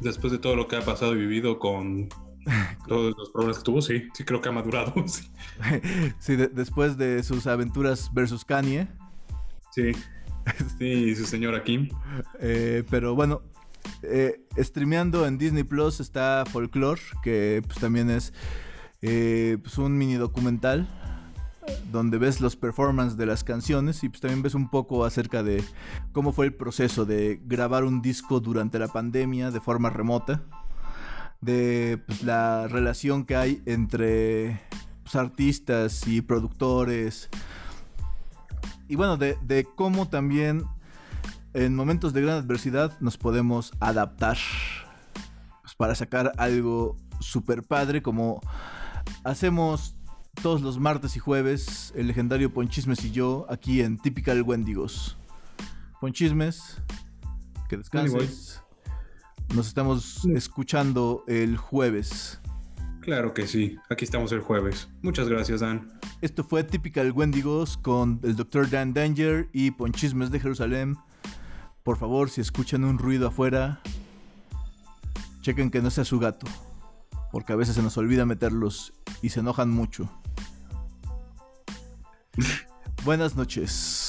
[0.00, 2.08] Después de todo lo que ha pasado y vivido con
[2.88, 4.94] todos los problemas que tuvo, sí, sí creo que ha madurado.
[6.18, 8.88] Sí, después de sus aventuras versus Kanye.
[9.70, 9.92] Sí,
[10.78, 11.88] sí, su señora Kim.
[12.40, 13.42] Eh, pero bueno,
[14.02, 18.32] eh, streameando en Disney Plus está Folklore, que pues, también es
[19.02, 20.88] eh, pues, un mini documental
[21.90, 25.62] donde ves los performances de las canciones y pues también ves un poco acerca de
[26.12, 30.42] cómo fue el proceso de grabar un disco durante la pandemia de forma remota,
[31.40, 34.60] de pues, la relación que hay entre
[35.04, 37.28] pues, artistas y productores,
[38.88, 40.64] y bueno, de, cómo también
[41.54, 44.36] en momentos de gran adversidad nos podemos adaptar
[45.62, 48.40] pues, para sacar algo super padre como
[49.22, 49.96] hacemos
[50.42, 55.16] todos los martes y jueves el legendario Ponchismes y yo aquí en Typical Wendigos.
[56.00, 56.82] Ponchismes,
[57.68, 58.62] que descanses.
[59.54, 62.40] Nos estamos escuchando el jueves.
[63.00, 64.88] Claro que sí, aquí estamos el jueves.
[65.02, 65.92] Muchas gracias, Dan.
[66.22, 68.70] Esto fue Typical Wendigos con el Dr.
[68.70, 70.96] Dan Danger y Ponchismes de Jerusalén.
[71.82, 73.80] Por favor, si escuchan un ruido afuera,
[75.42, 76.46] chequen que no sea su gato,
[77.30, 80.10] porque a veces se nos olvida meterlos y se enojan mucho.
[83.04, 84.03] Buenas noches.